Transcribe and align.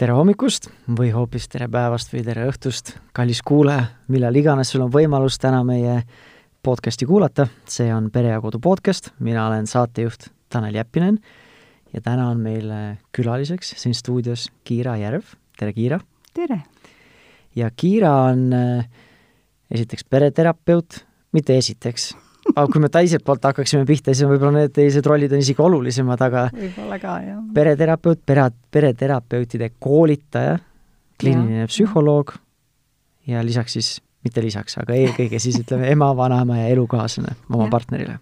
tere 0.00 0.14
hommikust 0.16 0.70
või 0.96 1.10
hoopis 1.12 1.44
tere 1.52 1.66
päevast 1.68 2.14
või 2.14 2.22
tere 2.24 2.46
õhtust, 2.48 2.94
kallis 3.12 3.42
kuulaja, 3.44 3.82
millal 4.08 4.36
iganes 4.40 4.70
sul 4.72 4.86
on 4.86 4.92
võimalus 4.94 5.36
täna 5.36 5.58
meie 5.66 5.98
podcasti 6.64 7.04
kuulata, 7.04 7.44
see 7.68 7.90
on 7.92 8.06
Pere 8.14 8.30
ja 8.32 8.38
Kodu 8.40 8.56
podcast, 8.64 9.10
mina 9.20 9.42
olen 9.50 9.68
saatejuht 9.68 10.30
Tanel 10.48 10.78
Jeppinen 10.78 11.18
ja 11.92 12.00
täna 12.00 12.30
on 12.32 12.40
meil 12.40 12.72
külaliseks 13.12 13.74
siin 13.82 13.92
stuudios 13.98 14.46
Kiira 14.64 14.96
Järv, 14.96 15.34
tere 15.60 15.76
Kiira! 15.76 16.00
tere! 16.32 16.62
ja 17.52 17.68
Kiira 17.68 18.14
on 18.30 18.54
äh, 18.56 18.88
esiteks 19.68 20.08
pereterapeut, 20.08 21.02
mitte 21.36 21.60
esiteks 21.60 22.14
aga 22.54 22.66
kui 22.72 22.82
me 22.82 22.90
teiselt 22.92 23.24
poolt 23.26 23.44
hakkaksime 23.50 23.86
pihta, 23.88 24.14
siis 24.14 24.28
võib-olla 24.28 24.64
need 24.64 24.74
teised 24.76 25.06
rollid 25.06 25.32
on 25.34 25.42
isegi 25.44 25.62
olulisemad, 25.64 26.22
aga 26.26 26.46
võib-olla 26.54 27.00
ka, 27.02 27.16
jah. 27.26 27.42
pereterapeut, 27.56 28.22
pere, 28.26 28.46
pereterapeutide 28.72 29.72
koolitaja, 29.78 30.58
kliiniline 31.20 31.66
ja. 31.66 31.70
psühholoog 31.70 32.34
ja 33.30 33.44
lisaks 33.46 33.76
siis, 33.78 33.92
mitte 34.26 34.42
lisaks, 34.44 34.78
aga 34.80 34.96
eelkõige 34.96 35.40
siis 35.42 35.60
ütleme 35.62 35.92
ema, 35.92 36.10
vanaema 36.16 36.62
ja 36.62 36.72
elukaaslane 36.74 37.36
oma 37.52 37.68
ja. 37.68 37.72
partnerile 37.76 38.18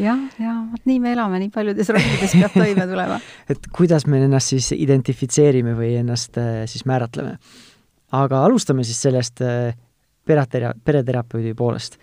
jah, 0.00 0.20
ja 0.40 0.54
vot 0.70 0.88
nii 0.88 0.98
me 1.02 1.12
elame, 1.12 1.40
nii 1.42 1.52
paljudes 1.52 1.90
rollides 1.92 2.34
peab 2.38 2.56
toime 2.56 2.86
tulema 2.88 3.18
et 3.52 3.68
kuidas 3.76 4.06
me 4.08 4.22
ennast 4.24 4.54
siis 4.54 4.72
identifitseerime 4.76 5.76
või 5.78 5.94
ennast 6.00 6.38
äh, 6.40 6.64
siis 6.70 6.86
määratleme. 6.88 7.36
aga 8.16 8.44
alustame 8.46 8.86
siis 8.88 9.02
sellest 9.04 9.44
äh, 9.44 9.76
peretera-, 10.28 10.74
pereterapeudi 10.84 11.54
poolest 11.58 11.98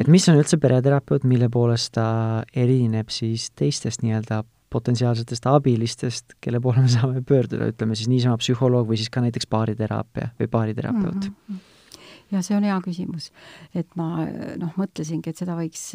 et 0.00 0.08
mis 0.10 0.28
on 0.30 0.38
üldse 0.40 0.58
pereterapeut, 0.60 1.24
mille 1.28 1.48
poolest 1.52 1.94
ta 1.96 2.06
erineb 2.54 3.12
siis 3.12 3.50
teistest 3.58 4.04
nii-öelda 4.04 4.42
potentsiaalsetest 4.72 5.46
abilistest, 5.50 6.36
kelle 6.40 6.60
poole 6.60 6.84
me 6.84 6.92
saame 6.92 7.20
pöörduda, 7.28 7.68
ütleme 7.72 7.96
siis 7.98 8.08
niisama 8.08 8.38
psühholoog 8.40 8.88
või 8.88 9.00
siis 9.00 9.12
ka 9.12 9.20
näiteks 9.24 9.48
baariteraapia 9.52 10.32
või 10.40 10.48
baariterapeut 10.52 11.28
mm? 11.28 11.34
-hmm. 11.48 11.98
ja 12.32 12.42
see 12.46 12.56
on 12.56 12.68
hea 12.68 12.78
küsimus, 12.84 13.30
et 13.74 13.92
ma 14.00 14.24
noh, 14.60 14.72
mõtlesingi, 14.80 15.32
et 15.32 15.44
seda 15.44 15.58
võiks, 15.58 15.90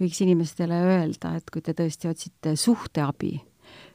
võiks 0.00 0.20
inimestele 0.26 0.82
öelda, 0.88 1.36
et 1.38 1.50
kui 1.54 1.62
te 1.62 1.76
tõesti 1.78 2.10
otsite 2.10 2.56
suhteabi 2.56 3.36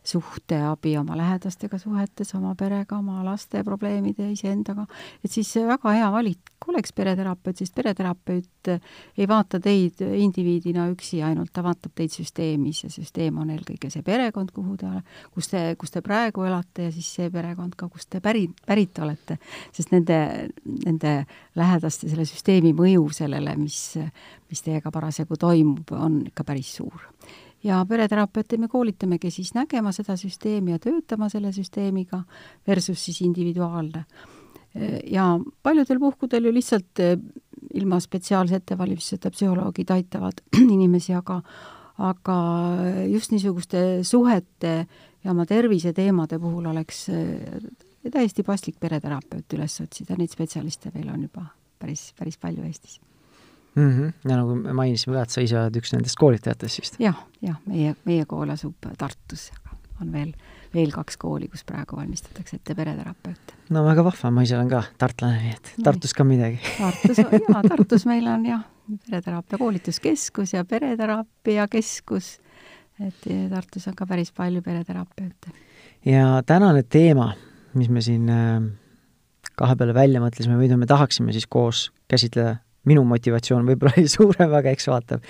suhteabi 0.08 0.97
oma 0.97 1.17
lähedastega 1.17 1.77
suhetes, 1.77 2.33
oma 2.36 2.53
perega, 2.55 2.97
oma 2.97 3.23
laste 3.25 3.63
probleemide, 3.67 4.30
iseendaga, 4.31 4.86
et 5.23 5.31
siis 5.31 5.49
väga 5.67 5.91
hea 5.97 6.11
valik 6.14 6.53
oleks 6.67 6.94
pereterapeut, 6.95 7.59
sest 7.59 7.75
pereterapeut 7.75 8.72
ei 9.17 9.27
vaata 9.27 9.59
teid 9.64 10.02
indiviidina 10.05 10.88
üksi 10.91 11.22
ainult, 11.23 11.52
ta 11.53 11.64
vaatab 11.64 11.94
teid 11.95 12.14
süsteemis 12.16 12.83
ja 12.86 12.91
süsteem 12.91 13.39
on 13.41 13.52
eelkõige 13.53 13.91
see 13.94 14.03
perekond, 14.05 14.52
kuhu 14.55 14.77
te, 14.80 14.91
kus 15.36 15.52
te, 15.52 15.64
kus 15.80 15.94
te 15.94 16.03
praegu 16.05 16.47
elate 16.47 16.88
ja 16.88 16.94
siis 16.95 17.09
see 17.19 17.31
perekond 17.33 17.75
ka, 17.80 17.89
kust 17.92 18.09
te 18.14 18.21
päri, 18.23 18.47
pärit 18.67 18.99
olete. 19.03 19.39
sest 19.75 19.92
nende, 19.95 20.19
nende 20.86 21.17
lähedaste, 21.55 22.09
selle 22.11 22.27
süsteemi 22.27 22.73
mõju 22.77 23.09
sellele, 23.21 23.55
mis, 23.59 23.81
mis 24.52 24.64
teiega 24.64 24.92
parasjagu 24.92 25.39
toimub, 25.39 25.92
on 25.95 26.23
ikka 26.31 26.47
päris 26.47 26.75
suur 26.80 27.11
ja 27.63 27.86
pereterapeuti 27.89 28.58
me 28.58 28.67
koolitamegi 28.67 29.31
siis 29.31 29.53
nägema 29.53 29.91
seda 29.91 30.17
süsteemi 30.17 30.75
ja 30.75 30.80
töötama 30.80 31.30
selle 31.30 31.52
süsteemiga 31.52 32.23
versus 32.67 33.05
siis 33.05 33.22
individuaalne. 33.22 34.05
ja 35.11 35.39
paljudel 35.64 35.99
puhkudel 35.99 36.45
ju 36.45 36.53
lihtsalt 36.53 36.99
eh, 36.99 37.17
ilma 37.73 37.99
spetsiaalse 37.99 38.55
ettevalmistuseta 38.55 39.31
psühholoogid 39.31 39.89
aitavad 39.89 40.44
inimesi, 40.75 41.14
aga 41.14 41.41
aga 41.98 42.37
just 43.09 43.31
niisuguste 43.31 44.04
suhete 44.04 44.87
ja 45.23 45.31
oma 45.31 45.45
terviseteemade 45.45 46.39
puhul 46.39 46.65
oleks 46.65 47.10
eh, 47.10 47.61
täiesti 48.11 48.43
paslik 48.43 48.80
pereterapeut 48.80 49.54
üles 49.58 49.81
otsida, 49.81 50.15
neid 50.17 50.31
spetsialiste 50.31 50.93
meil 50.93 51.10
on 51.10 51.26
juba 51.26 51.48
päris, 51.80 52.11
päris 52.20 52.37
palju 52.37 52.64
Eestis 52.70 52.99
mm. 53.77 53.89
-hmm. 53.92 54.14
ja 54.30 54.38
nagu 54.38 54.55
me 54.55 54.73
mainisime 54.73 55.15
ka, 55.15 55.23
et 55.23 55.33
sa 55.33 55.43
ise 55.45 55.58
oled 55.60 55.80
üks 55.80 55.93
nendest 55.93 56.20
koolitajatest 56.20 56.82
vist 56.82 56.99
ja,. 56.99 57.14
jah, 57.14 57.23
jah, 57.42 57.58
meie, 57.65 57.95
meie 58.05 58.26
kool 58.30 58.49
asub 58.54 58.89
Tartus, 58.98 59.49
aga 59.55 59.77
on 60.02 60.11
veel, 60.14 60.32
veel 60.73 60.92
kaks 60.93 61.17
kooli, 61.21 61.49
kus 61.52 61.64
praegu 61.67 61.98
valmistatakse 61.98 62.60
ette 62.60 62.76
pereterapeute. 62.77 63.60
no 63.73 63.83
väga 63.86 64.05
vahva, 64.08 64.32
ma 64.32 64.45
ise 64.48 64.58
olen 64.58 64.71
ka 64.71 64.83
tartlane, 64.98 65.43
nii 65.43 65.54
et 65.55 65.71
Tartus 65.83 66.14
ka 66.17 66.26
midagi. 66.27 66.60
Tartus, 66.77 67.21
jaa, 67.23 67.61
Tartus 67.71 68.08
meil 68.10 68.27
on 68.32 68.45
jah, 68.49 68.66
pereteraapia 69.10 69.61
koolituskeskus 69.61 70.54
ja 70.58 70.66
pereteraapia 70.66 71.67
keskus, 71.71 72.37
et 72.99 73.30
Tartus 73.54 73.87
on 73.87 73.98
ka 73.98 74.10
päris 74.10 74.33
palju 74.36 74.61
pereterapeute. 74.66 75.55
ja 76.05 76.42
tänane 76.45 76.83
teema, 76.83 77.33
mis 77.73 77.89
me 77.89 78.02
siin 78.02 78.30
äh, 78.30 78.61
kahe 79.58 79.76
peale 79.76 79.93
välja 79.93 80.21
mõtlesime 80.21 80.58
või 80.58 80.67
mida 80.67 80.77
me 80.77 80.86
tahaksime 80.89 81.33
siis 81.33 81.48
koos 81.49 81.92
käsitleda 82.08 82.58
minu 82.87 83.03
motivatsioon 83.08 83.67
võib-olla 83.67 83.95
oli 83.98 84.11
suurem, 84.17 84.53
aga 84.59 84.73
eks 84.73 84.89
vaatab. 84.92 85.25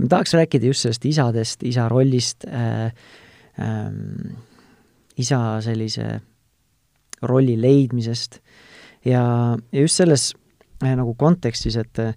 ma 0.00 0.12
tahaks 0.14 0.36
rääkida 0.38 0.70
just 0.70 0.86
sellest 0.86 1.06
isadest, 1.08 1.64
isa 1.68 1.88
rollist 1.92 2.46
äh,, 2.48 2.90
äh, 3.60 3.88
isa 5.20 5.40
sellise 5.64 6.20
rolli 7.22 7.56
leidmisest 7.60 8.40
ja, 9.04 9.22
ja 9.72 9.80
just 9.80 10.00
selles 10.00 10.30
äh, 10.84 10.94
nagu 10.96 11.14
kontekstis, 11.18 11.76
et 11.80 12.00
äh, 12.00 12.14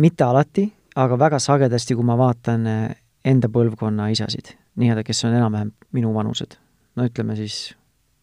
mitte 0.00 0.24
alati, 0.24 0.66
aga 0.96 1.18
väga 1.18 1.40
sagedasti, 1.42 1.96
kui 1.98 2.06
ma 2.06 2.16
vaatan 2.20 2.66
äh, 2.70 2.86
enda 3.24 3.50
põlvkonna 3.52 4.08
isasid, 4.14 4.54
nii-öelda, 4.80 5.04
kes 5.06 5.24
on 5.28 5.36
enam-vähem 5.36 5.74
minu 5.96 6.14
vanused, 6.16 6.56
no 6.96 7.06
ütleme 7.08 7.36
siis 7.38 7.74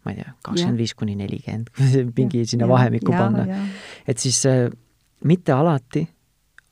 ma 0.06 0.14
ei 0.14 0.22
tea, 0.22 0.34
kakskümmend 0.46 0.82
viis 0.82 0.96
kuni 0.98 1.18
nelikümmend, 1.20 1.72
mingi 2.18 2.44
sinna 2.50 2.66
ja, 2.66 2.72
vahemikku 2.72 3.14
ja, 3.14 3.24
panna. 3.26 3.62
et 4.08 4.24
siis 4.24 4.40
äh, 4.50 4.68
mitte 5.26 5.54
alati, 5.56 6.04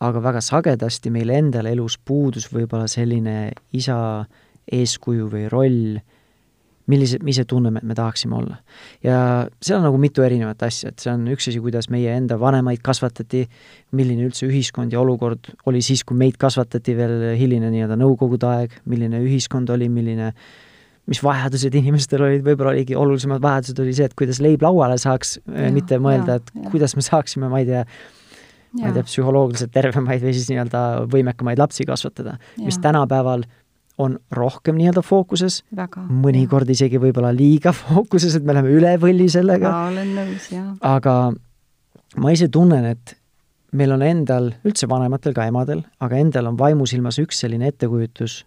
aga 0.06 0.22
väga 0.22 0.42
sagedasti 0.44 1.12
meil 1.14 1.32
endal 1.34 1.70
elus 1.70 1.98
puudus 1.98 2.50
võib-olla 2.52 2.88
selline 2.92 3.54
isa 3.74 3.98
eeskuju 4.72 5.30
või 5.32 5.46
roll, 5.50 5.96
millise, 6.92 7.18
mis 7.26 7.40
see 7.40 7.48
tunne 7.50 7.72
me, 7.74 7.82
me 7.82 7.96
tahaksime 7.98 8.36
olla. 8.38 8.60
ja 9.04 9.18
seal 9.62 9.80
on 9.80 9.88
nagu 9.88 9.98
mitu 10.02 10.26
erinevat 10.26 10.62
asja, 10.68 10.92
et 10.92 11.02
see 11.02 11.14
on 11.14 11.26
üks 11.34 11.50
asi, 11.50 11.62
kuidas 11.64 11.90
meie 11.94 12.14
enda 12.14 12.38
vanemaid 12.42 12.84
kasvatati, 12.86 13.46
milline 13.98 14.28
üldse 14.28 14.46
ühiskond 14.50 14.94
ja 14.94 15.02
olukord 15.02 15.50
oli 15.66 15.82
siis, 15.86 16.04
kui 16.06 16.18
meid 16.18 16.38
kasvatati 16.42 16.98
veel 16.98 17.32
hiline 17.40 17.72
nii-öelda 17.74 17.98
nõukogude 17.98 18.52
aeg, 18.52 18.80
milline 18.86 19.24
ühiskond 19.26 19.72
oli, 19.74 19.90
milline 19.90 20.34
mis 21.10 21.22
vajadused 21.22 21.74
inimestel 21.78 22.24
olid, 22.26 22.44
võib-olla 22.46 22.74
oligi 22.74 22.96
olulisemad 22.98 23.42
vajadused 23.42 23.82
oli 23.82 23.94
see, 23.94 24.08
et 24.10 24.16
kuidas 24.18 24.42
leib 24.42 24.64
lauale 24.66 24.98
saaks, 25.02 25.38
mitte 25.74 26.00
mõelda, 26.02 26.40
et 26.42 26.50
ja. 26.50 26.70
kuidas 26.74 26.96
me 26.98 27.06
saaksime, 27.06 27.50
ma 27.52 27.62
ei 27.62 27.70
tea, 27.70 27.84
ma 28.80 28.90
ei 28.90 28.96
tea, 28.96 29.06
psühholoogiliselt 29.08 29.74
tervemaid 29.74 30.24
või 30.24 30.34
siis 30.36 30.50
nii-öelda 30.52 30.82
võimekamaid 31.12 31.62
lapsi 31.62 31.86
kasvatada, 31.88 32.38
mis 32.62 32.80
tänapäeval 32.84 33.46
on 34.02 34.18
rohkem 34.36 34.76
nii-öelda 34.80 35.04
fookuses, 35.06 35.62
mõnikord 35.72 36.68
jah. 36.68 36.76
isegi 36.76 37.00
võib-olla 37.00 37.32
liiga 37.36 37.72
fookuses, 37.82 38.36
et 38.36 38.48
me 38.48 38.56
läheme 38.58 38.74
üle 38.76 38.96
võlli 39.02 39.30
sellega. 39.32 39.72
olen 39.92 40.12
nõus, 40.18 40.50
jah. 40.52 40.74
aga 40.84 41.16
ma 42.20 42.34
ise 42.36 42.50
tunnen, 42.52 42.90
et 42.92 43.16
meil 43.76 43.96
on 43.96 44.04
endal, 44.06 44.52
üldse 44.68 44.88
vanematel, 44.92 45.36
ka 45.36 45.48
emadel, 45.52 45.86
aga 46.04 46.20
endal 46.20 46.52
on 46.52 46.60
vaimusilmas 46.60 47.20
üks 47.24 47.42
selline 47.44 47.72
ettekujutus, 47.72 48.44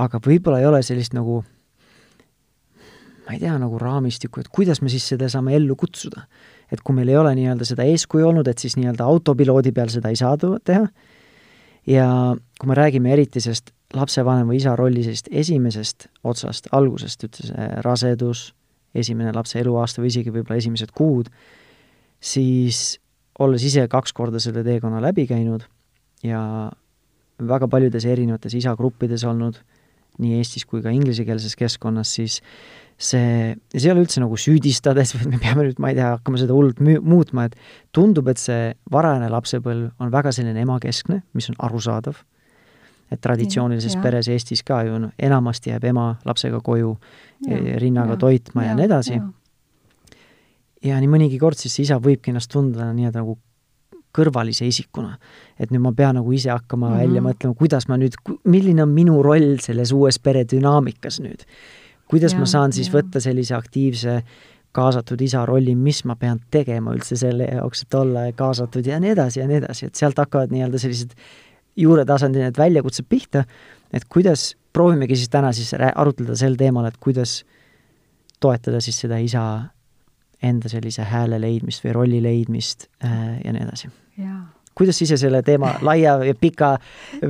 aga 0.00 0.20
võib-olla 0.24 0.60
ei 0.62 0.68
ole 0.68 0.82
sellist 0.84 1.16
nagu 1.16 1.42
ma 3.22 3.36
ei 3.36 3.40
tea, 3.40 3.54
nagu 3.60 3.78
raamistikku, 3.78 4.42
et 4.42 4.50
kuidas 4.52 4.82
me 4.82 4.90
siis 4.92 5.06
seda 5.12 5.28
saame 5.32 5.54
ellu 5.56 5.76
kutsuda 5.78 6.26
et 6.72 6.80
kui 6.80 6.96
meil 6.96 7.10
ei 7.12 7.18
ole 7.20 7.34
nii-öelda 7.36 7.66
seda 7.68 7.84
eeskuju 7.88 8.30
olnud, 8.30 8.48
et 8.48 8.62
siis 8.62 8.78
nii-öelda 8.78 9.04
autopiloodi 9.04 9.74
peal 9.76 9.92
seda 9.92 10.12
ei 10.12 10.18
saa 10.18 10.38
teha, 10.40 10.86
ja 11.86 12.08
kui 12.60 12.70
me 12.70 12.78
räägime 12.78 13.12
eriti 13.12 13.42
sellest 13.44 13.72
lapsevanema 13.92 14.54
isa 14.56 14.76
rolli 14.76 15.04
sellist 15.04 15.28
esimesest 15.30 16.08
otsast, 16.24 16.70
algusest, 16.72 17.26
see 17.36 17.68
rasedus, 17.84 18.52
esimene 18.94 19.32
lapse 19.36 19.60
eluaasta 19.60 20.02
või 20.02 20.12
isegi 20.12 20.32
võib-olla 20.32 20.60
esimesed 20.60 20.92
kuud, 20.96 21.28
siis 22.20 22.98
olles 23.40 23.64
ise 23.64 23.84
kaks 23.88 24.12
korda 24.16 24.40
selle 24.40 24.64
teekonna 24.64 25.00
läbi 25.02 25.26
käinud 25.28 25.64
ja 26.24 26.42
väga 27.48 27.68
paljudes 27.68 28.04
erinevates 28.06 28.54
isagruppides 28.54 29.24
olnud, 29.28 29.58
nii 30.22 30.38
Eestis 30.38 30.66
kui 30.68 30.82
ka 30.84 30.92
inglisekeelses 30.92 31.56
keskkonnas, 31.56 32.12
siis 32.18 32.40
see, 32.98 33.54
see 33.74 33.86
ei 33.88 33.92
ole 33.92 34.04
üldse 34.04 34.22
nagu 34.22 34.38
süüdistades, 34.38 35.14
et 35.18 35.28
me 35.28 35.40
peame 35.42 35.66
nüüd, 35.66 35.80
ma 35.82 35.92
ei 35.92 35.98
tea, 35.98 36.12
hakkama 36.16 36.40
seda 36.40 36.56
hullult 36.56 36.80
muutma, 36.82 37.48
et 37.48 37.56
tundub, 37.94 38.28
et 38.32 38.40
see 38.40 38.72
varajane 38.92 39.30
lapsepõlv 39.32 40.02
on 40.02 40.12
väga 40.12 40.32
selline 40.34 40.64
emakeskne, 40.66 41.22
mis 41.36 41.50
on 41.52 41.58
arusaadav. 41.68 42.22
et 43.12 43.20
traditsioonilises 43.20 43.92
ja, 43.92 44.00
peres 44.00 44.28
Eestis 44.32 44.62
ka 44.64 44.78
ju 44.86 44.96
noh, 44.96 45.10
enamasti 45.20 45.68
jääb 45.68 45.84
ema 45.84 46.04
lapsega 46.24 46.62
koju 46.64 46.94
ja, 47.44 47.58
rinnaga 47.76 48.14
ja, 48.14 48.20
toitma 48.22 48.62
ja, 48.62 48.70
ja 48.70 48.76
nii 48.78 48.86
edasi. 48.86 49.18
ja 50.82 51.00
nii 51.00 51.10
mõnigi 51.12 51.38
kord 51.38 51.60
siis 51.60 51.76
isa 51.84 51.98
võibki 52.00 52.32
ennast 52.32 52.48
tunda 52.54 52.88
nii-öelda 52.88 53.20
nagu 53.20 53.36
kõrvalise 54.16 54.64
isikuna. 54.64 55.18
et 55.58 55.70
nüüd 55.70 55.84
ma 55.84 55.92
pean 55.92 56.16
nagu 56.16 56.32
ise 56.32 56.50
hakkama 56.50 56.88
mm 56.88 56.94
-hmm. 56.94 57.00
välja 57.00 57.22
mõtlema, 57.22 57.54
kuidas 57.54 57.88
ma 57.88 57.96
nüüd, 57.96 58.16
milline 58.44 58.82
on 58.82 58.88
minu 58.88 59.22
roll 59.22 59.58
selles 59.60 59.92
uues 59.92 60.18
pere 60.18 60.44
dünaamikas 60.48 61.20
nüüd 61.20 61.44
kuidas 62.12 62.36
Ja, 62.36 62.42
ma 62.42 62.48
saan 62.48 62.74
siis 62.76 62.90
ja. 62.90 62.98
võtta 62.98 63.20
sellise 63.24 63.56
aktiivse 63.56 64.20
kaasatud 64.76 65.20
isa 65.24 65.44
rolli, 65.48 65.74
mis 65.76 66.02
ma 66.08 66.16
pean 66.16 66.40
tegema 66.52 66.94
üldse 66.96 67.16
selle 67.20 67.48
jaoks, 67.48 67.84
et 67.84 67.96
olla 67.96 68.26
kaasatud 68.36 68.86
ja 68.88 69.00
nii 69.00 69.12
edasi 69.14 69.40
ja 69.40 69.48
nii 69.48 69.60
edasi, 69.62 69.88
et 69.88 70.00
sealt 70.00 70.20
hakkavad 70.20 70.52
nii-öelda 70.52 70.80
sellised 70.80 71.12
juuretasandil 71.76 72.44
need 72.46 72.60
väljakutsed 72.60 73.08
pihta, 73.08 73.44
et 73.92 74.08
kuidas, 74.12 74.52
proovimegi 74.72 75.16
siis 75.20 75.32
täna 75.32 75.52
siis 75.56 75.74
arutleda 75.76 76.36
sel 76.40 76.56
teemal, 76.60 76.88
et 76.88 76.96
kuidas 77.00 77.42
toetada 78.40 78.80
siis 78.84 79.00
seda 79.04 79.20
isa 79.20 79.44
enda 80.42 80.72
sellise 80.72 81.04
hääle 81.06 81.38
leidmist 81.40 81.84
või 81.84 81.94
rolli 81.96 82.24
leidmist 82.24 82.88
äh, 83.04 83.38
ja 83.44 83.52
nii 83.52 83.68
edasi. 83.68 83.92
jaa 84.18 84.42
kuidas 84.78 84.98
sa 84.98 85.06
ise 85.06 85.18
selle 85.20 85.42
teema 85.46 85.74
laia 85.84 86.16
ja 86.26 86.34
pika 86.38 86.74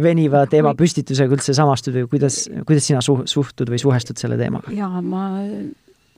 veniva 0.02 0.44
teema 0.50 0.74
püstitusega 0.78 1.36
üldse 1.36 1.54
samastud 1.56 1.96
või 1.96 2.08
kuidas, 2.14 2.44
kuidas 2.66 2.88
sina 2.88 3.02
suh-, 3.04 3.24
suhtud 3.30 3.72
või 3.72 3.80
suhestud 3.82 4.20
selle 4.20 4.38
teemaga? 4.40 4.72
jaa, 4.74 5.02
ma, 5.02 5.24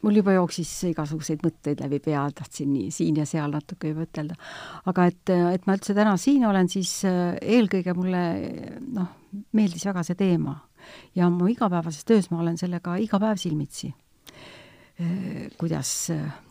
mul 0.05 0.21
juba 0.21 0.37
jooksis 0.37 0.71
igasuguseid 0.91 1.43
mõtteid 1.45 1.81
läbi 1.85 2.01
pea, 2.05 2.27
tahtsin 2.37 2.71
nii 2.75 2.93
siin 2.95 3.19
ja 3.21 3.27
seal 3.29 3.53
natuke 3.55 3.93
juba 3.93 4.07
ütelda. 4.09 4.37
aga 4.91 5.09
et, 5.11 5.35
et 5.55 5.67
ma 5.67 5.79
üldse 5.79 5.97
täna 5.97 6.15
siin 6.21 6.45
olen, 6.49 6.69
siis 6.73 6.93
äh, 7.09 7.35
eelkõige 7.41 7.97
mulle 7.97 8.25
noh, 8.95 9.11
meeldis 9.57 9.87
väga 9.89 10.05
see 10.07 10.19
teema. 10.19 10.59
ja 11.17 11.31
mu 11.33 11.49
igapäevases 11.49 12.05
töös 12.05 12.31
ma 12.31 12.43
olen 12.45 12.59
sellega 12.61 12.97
iga 13.01 13.21
päev 13.21 13.41
silmitsi. 13.41 13.95
kuidas 15.59 16.11
äh, 16.15 16.44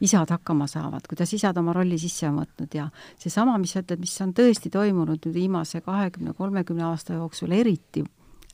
isad 0.00 0.30
hakkama 0.30 0.66
saavad, 0.70 1.04
kuidas 1.08 1.32
isad 1.36 1.56
oma 1.60 1.74
rolli 1.76 1.98
sisse 2.00 2.28
on 2.28 2.40
võtnud 2.40 2.74
ja 2.74 2.88
seesama, 3.20 3.58
mis 3.60 3.74
sa 3.76 3.82
ütled, 3.84 4.00
mis 4.00 4.16
on 4.24 4.32
tõesti 4.36 4.72
toimunud 4.72 5.20
nüüd 5.26 5.34
viimase 5.34 5.82
kahekümne, 5.84 6.32
kolmekümne 6.38 6.86
aasta 6.88 7.18
jooksul, 7.18 7.52
eriti 7.56 8.04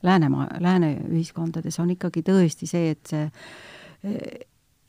Läänemaa, 0.03 0.59
lääne 0.61 0.91
ühiskondades, 1.09 1.79
on 1.81 1.89
ikkagi 1.89 2.21
tõesti 2.21 2.67
see, 2.69 2.91
et 2.93 3.09
see 3.09 4.17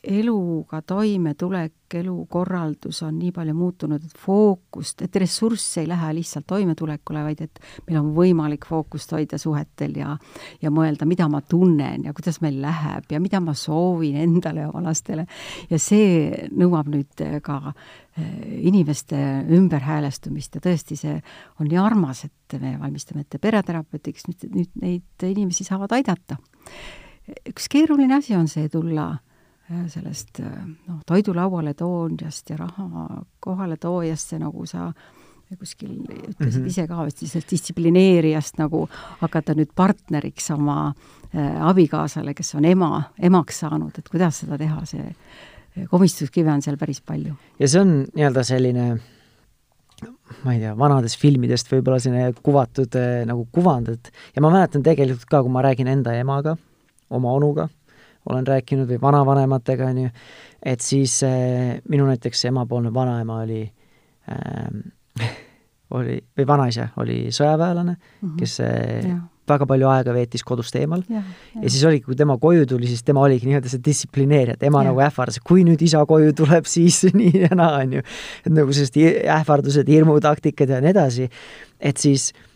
eluga 0.04 0.82
toimetulek, 0.86 1.74
elukorraldus 1.98 3.00
on 3.02 3.16
nii 3.18 3.32
palju 3.34 3.54
muutunud, 3.56 4.04
et 4.04 4.20
fookust, 4.20 5.02
et 5.02 5.16
ressurss 5.18 5.80
ei 5.80 5.88
lähe 5.88 6.12
lihtsalt 6.14 6.46
toimetulekule, 6.46 7.24
vaid 7.26 7.42
et 7.42 7.60
meil 7.88 7.98
on 8.02 8.12
võimalik 8.14 8.68
fookust 8.68 9.12
hoida 9.16 9.40
suhetel 9.40 9.96
ja 9.98 10.14
ja 10.62 10.70
mõelda, 10.74 11.06
mida 11.08 11.28
ma 11.28 11.40
tunnen 11.42 12.06
ja 12.06 12.14
kuidas 12.14 12.40
meil 12.44 12.60
läheb 12.62 13.10
ja 13.10 13.20
mida 13.20 13.40
ma 13.42 13.56
soovin 13.58 14.20
endale 14.22 14.66
ja 14.66 14.70
oma 14.70 14.84
lastele. 14.86 15.26
ja 15.70 15.78
see 15.82 16.46
nõuab 16.54 16.92
nüüd 16.92 17.26
ka 17.42 17.60
eh, 17.72 18.64
inimeste 18.70 19.18
ümberhäälestumist 19.50 20.54
ja 20.54 20.62
tõesti, 20.62 20.96
see 20.96 21.20
on 21.58 21.66
nii 21.66 21.80
armas, 21.82 22.24
et 22.28 22.60
me 22.60 22.76
valmistame 22.78 23.26
ette 23.26 23.38
pereterapeutiks, 23.42 24.28
nüüd 24.30 24.76
neid 24.78 25.26
inimesi 25.26 25.64
saavad 25.64 25.92
aidata. 25.92 26.36
üks 27.48 27.66
keeruline 27.68 28.14
asi 28.14 28.36
on 28.36 28.46
see 28.48 28.68
tulla 28.68 29.16
sellest 29.68 30.40
noh, 30.40 31.00
toidulauale 31.06 31.74
toonjast 31.76 32.50
ja 32.50 32.56
raha 32.56 33.22
kohale 33.40 33.76
toojast, 33.76 34.32
see 34.32 34.38
nagu 34.40 34.66
sa 34.66 34.92
kuskil 35.56 35.90
ütlesid 35.90 36.60
mm 36.60 36.64
-hmm. 36.64 36.66
ise 36.66 36.86
ka 36.86 37.04
vist, 37.04 37.26
sellest 37.26 37.50
distsiplineerijast 37.50 38.58
nagu 38.58 38.88
hakata 39.20 39.54
nüüd 39.54 39.70
partneriks 39.74 40.50
oma 40.50 40.94
äh, 41.34 41.62
abikaasale, 41.68 42.34
kes 42.34 42.54
on 42.54 42.64
ema, 42.64 43.02
emaks 43.18 43.60
saanud, 43.60 43.98
et 43.98 44.08
kuidas 44.08 44.40
seda 44.40 44.58
teha, 44.58 44.84
see 44.84 45.14
komistuskive 45.90 46.52
on 46.52 46.62
seal 46.62 46.76
päris 46.76 47.00
palju. 47.00 47.34
ja 47.58 47.68
see 47.68 47.80
on 47.80 48.04
nii-öelda 48.14 48.44
selline 48.44 49.00
ma 50.44 50.52
ei 50.52 50.60
tea, 50.60 50.78
vanadest 50.78 51.18
filmidest 51.20 51.72
võib-olla 51.72 51.98
selline 51.98 52.32
kuvatud 52.42 52.94
äh, 52.94 53.24
nagu 53.26 53.48
kuvand, 53.52 53.88
et 53.88 54.12
ja 54.36 54.42
ma 54.42 54.50
mäletan 54.50 54.82
tegelikult 54.82 55.24
ka, 55.24 55.42
kui 55.42 55.52
ma 55.52 55.62
räägin 55.62 55.88
enda 55.88 56.12
emaga, 56.12 56.56
oma 57.10 57.32
onuga, 57.32 57.68
olen 58.28 58.46
rääkinud 58.46 58.88
või 58.90 59.00
vanavanematega, 59.02 59.88
on 59.92 60.04
ju, 60.04 60.12
et 60.62 60.84
siis 60.84 61.20
äh, 61.26 61.78
minu 61.88 62.06
näiteks 62.08 62.44
emapoolne 62.50 62.92
vanaema 62.94 63.42
oli 63.44 63.62
äh, 64.32 65.32
oli, 65.96 66.20
või 66.36 66.46
vanaisa 66.46 66.90
oli 67.00 67.26
sõjaväelane 67.32 67.94
mm, 67.94 68.00
-hmm. 68.22 68.38
kes 68.38 68.60
äh, 68.60 69.08
ja. 69.08 69.19
väga 69.48 69.66
palju 69.66 69.88
aega 69.88 70.14
veetis 70.14 70.44
kodust 70.44 70.76
eemal 70.76 71.04
ja, 71.08 71.22
ja. 71.22 71.62
ja 71.62 71.70
siis 71.70 71.84
oligi, 71.88 72.04
kui 72.04 72.16
tema 72.16 72.38
koju 72.38 72.66
tuli, 72.66 72.86
siis 72.86 73.02
tema 73.02 73.25
oligi 73.25 73.48
nii-öelda 73.48 73.72
see 73.72 73.84
distsiplineerija, 73.84 74.58
et 74.58 74.69
ema 74.69 74.82
ja. 74.84 74.90
nagu 74.90 75.00
ähvardas, 75.04 75.40
kui 75.44 75.64
nüüd 75.64 75.82
isa 75.84 76.04
koju 76.06 76.34
tuleb, 76.36 76.69
siis 76.76 77.04
nii 77.20 77.46
ja 77.46 77.54
naa, 77.54 77.80
on 77.84 77.98
ju. 77.98 78.04
et 78.44 78.52
nagu 78.52 78.76
sellised 78.76 79.25
ähvardused, 79.38 79.88
hirmutaktikad 79.88 80.76
ja 80.76 80.82
nii 80.84 80.92
edasi, 80.96 81.30
et 81.80 81.96
siis 81.96 82.32
äh, 82.34 82.47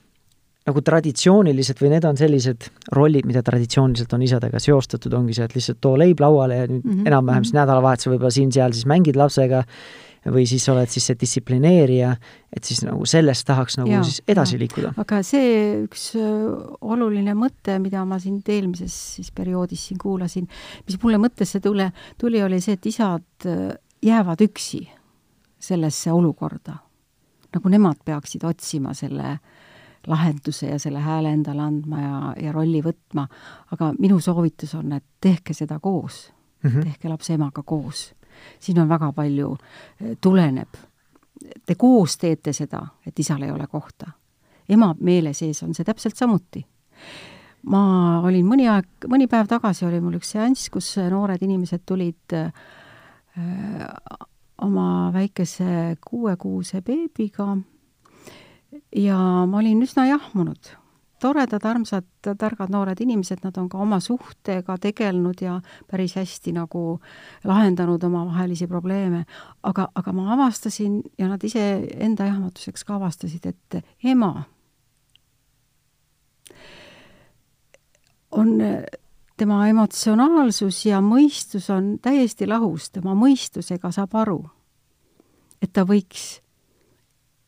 nagu 0.68 0.82
traditsiooniliselt 0.86 1.80
või 1.82 1.90
need 1.96 2.06
on 2.06 2.18
sellised 2.18 2.68
rollid, 2.94 3.26
mida 3.26 3.42
traditsiooniliselt 3.46 4.14
on 4.14 4.22
isadega 4.22 4.60
seostatud, 4.62 5.14
ongi 5.18 5.34
see, 5.34 5.48
et 5.48 5.56
lihtsalt 5.56 5.80
too 5.82 5.96
leib 5.98 6.22
lauale 6.22 6.60
ja 6.60 6.68
nüüd 6.70 6.84
mm 6.84 6.92
-hmm. 6.92 7.10
enam-vähem 7.10 7.46
siis 7.46 7.56
nädalavahetusel 7.56 8.14
võib-olla 8.14 8.34
siin-seal 8.36 8.74
siis 8.76 8.86
mängid 8.86 9.18
lapsega 9.18 9.64
või 10.30 10.44
siis 10.46 10.68
oled 10.70 10.86
siis 10.86 11.06
see 11.06 11.16
distsiplineerija, 11.18 12.12
et 12.56 12.64
siis 12.64 12.84
nagu 12.86 13.06
sellest 13.06 13.46
tahaks 13.46 13.76
nagu 13.80 13.90
ja, 13.90 14.02
siis 14.06 14.22
edasi 14.28 14.54
ja. 14.54 14.58
liikuda. 14.60 14.92
aga 14.96 15.22
see 15.26 15.82
üks 15.82 16.12
oluline 16.80 17.34
mõte, 17.34 17.78
mida 17.82 18.04
ma 18.04 18.20
siin 18.22 18.38
eelmises 18.46 18.94
siis 19.16 19.32
perioodis 19.34 19.88
siin 19.88 19.98
kuulasin, 19.98 20.46
mis 20.86 21.02
mulle 21.02 21.18
mõttesse 21.18 21.60
tule, 21.60 21.90
tuli, 22.18 22.42
oli 22.42 22.60
see, 22.60 22.78
et 22.78 22.86
isad 22.86 23.48
jäävad 24.02 24.46
üksi 24.46 24.88
sellesse 25.58 26.12
olukorda. 26.12 26.78
nagu 27.52 27.68
nemad 27.68 27.96
peaksid 28.04 28.44
otsima 28.44 28.94
selle 28.94 29.26
äh, 29.26 29.40
lahenduse 30.06 30.66
ja 30.66 30.78
selle 30.78 31.00
hääle 31.00 31.32
endale 31.32 31.62
andma 31.62 32.00
ja, 32.00 32.20
ja 32.46 32.52
rolli 32.52 32.82
võtma, 32.82 33.26
aga 33.72 33.93
minu 33.99 34.20
soovitus 34.20 34.75
on, 34.75 34.93
et 34.93 35.04
tehke 35.20 35.54
seda 35.54 35.78
koos 35.81 36.32
mm, 36.62 36.70
-hmm. 36.70 36.82
tehke 36.82 37.08
lapse 37.08 37.34
emaga 37.34 37.62
koos. 37.62 38.14
siin 38.58 38.81
on 38.81 38.88
väga 38.88 39.12
palju, 39.12 39.56
eh, 40.00 40.16
tuleneb, 40.20 40.69
te 41.66 41.75
koos 41.75 42.16
teete 42.19 42.52
seda, 42.52 42.87
et 43.06 43.19
isal 43.19 43.43
ei 43.43 43.50
ole 43.50 43.66
kohta. 43.66 44.10
ema 44.69 44.94
meele 45.00 45.32
sees 45.32 45.62
on 45.62 45.75
see 45.75 45.84
täpselt 45.84 46.16
samuti 46.16 46.66
ma 47.62 48.20
olin 48.26 48.46
mõni 48.46 48.69
aeg, 48.70 48.87
mõni 49.08 49.28
päev 49.31 49.46
tagasi 49.46 49.87
oli 49.87 50.00
mul 50.00 50.19
üks 50.19 50.34
seanss, 50.34 50.70
kus 50.70 50.96
noored 50.96 51.43
inimesed 51.43 51.82
tulid 51.87 52.34
äh, 52.34 52.52
oma 54.62 55.10
väikese 55.14 55.96
kuuekuuse 56.00 56.82
beebiga 56.82 57.56
ja 58.96 59.19
ma 59.46 59.58
olin 59.58 59.82
üsna 59.82 60.06
jahmunud. 60.06 60.77
toredad, 61.22 61.63
armsad, 61.63 62.06
targad 62.39 62.70
noored 62.75 62.99
inimesed, 63.01 63.44
nad 63.44 63.55
on 63.56 63.69
ka 63.70 63.79
oma 63.79 64.01
suhtega 64.03 64.75
tegelenud 64.82 65.39
ja 65.41 65.61
päris 65.87 66.17
hästi 66.19 66.51
nagu 66.56 66.99
lahendanud 67.46 68.03
omavahelisi 68.03 68.67
probleeme, 68.67 69.22
aga, 69.63 69.87
aga 69.94 70.13
ma 70.13 70.32
avastasin 70.34 70.99
ja 71.19 71.29
nad 71.31 71.44
ise 71.46 71.63
enda 71.94 72.27
jahmatuseks 72.27 72.82
ka 72.84 72.96
avastasid, 72.99 73.46
et 73.46 73.84
ema 74.03 74.32
on 78.32 78.58
tema 79.37 79.63
emotsionaalsus 79.69 80.87
ja 80.87 80.99
mõistus 81.01 81.70
on 81.70 81.99
täiesti 82.03 82.51
lahus, 82.51 82.91
tema 82.91 83.15
mõistusega 83.15 83.94
saab 83.94 84.19
aru, 84.19 84.41
et 85.63 85.70
ta 85.70 85.87
võiks 85.87 86.42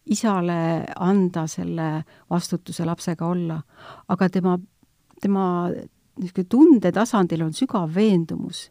isale 0.07 0.85
anda 1.01 1.47
selle 1.47 2.05
vastutuse 2.31 2.85
lapsega 2.85 3.27
olla, 3.27 3.59
aga 4.09 4.29
tema, 4.29 4.59
tema 5.21 5.47
niisugune 6.21 6.49
tundetasandil 6.51 7.43
on 7.47 7.53
sügav 7.57 7.95
veendumus, 7.95 8.69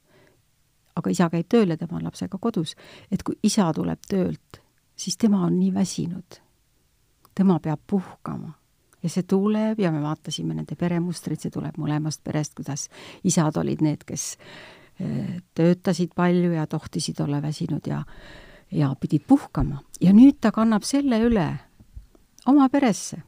aga 0.96 1.12
isa 1.12 1.30
käib 1.34 1.50
tööl 1.50 1.74
ja 1.74 1.78
tema 1.78 1.98
on 1.98 2.06
lapsega 2.08 2.38
kodus, 2.42 2.76
et 3.12 3.24
kui 3.26 3.38
isa 3.44 3.72
tuleb 3.74 4.02
töölt, 4.10 4.62
siis 4.96 5.18
tema 5.18 5.44
on 5.48 5.58
nii 5.60 5.74
väsinud. 5.74 6.40
tema 7.36 7.60
peab 7.60 7.80
puhkama. 7.88 8.54
Ja 9.04 9.10
see 9.10 9.24
tuleb 9.24 9.80
ja 9.80 9.92
me 9.92 10.02
vaatasime 10.04 10.54
nende 10.54 10.76
peremustrit, 10.78 11.42
see 11.42 11.52
tuleb 11.52 11.80
mõlemast 11.82 12.22
perest, 12.24 12.54
kuidas 12.56 12.90
isad 13.24 13.58
olid 13.58 13.82
need, 13.82 14.04
kes 14.06 14.38
eh, 15.00 15.42
töötasid 15.56 16.14
palju 16.16 16.54
ja 16.54 16.68
tohtisid 16.68 17.20
olla 17.26 17.42
väsinud 17.42 17.90
ja 17.90 18.04
ja 18.74 18.96
pidid 19.00 19.26
puhkama 19.28 19.82
ja 20.02 20.14
nüüd 20.14 20.40
ta 20.42 20.52
kannab 20.52 20.86
selle 20.88 21.20
üle 21.24 21.48
oma 22.50 22.70
peresse. 22.70 23.22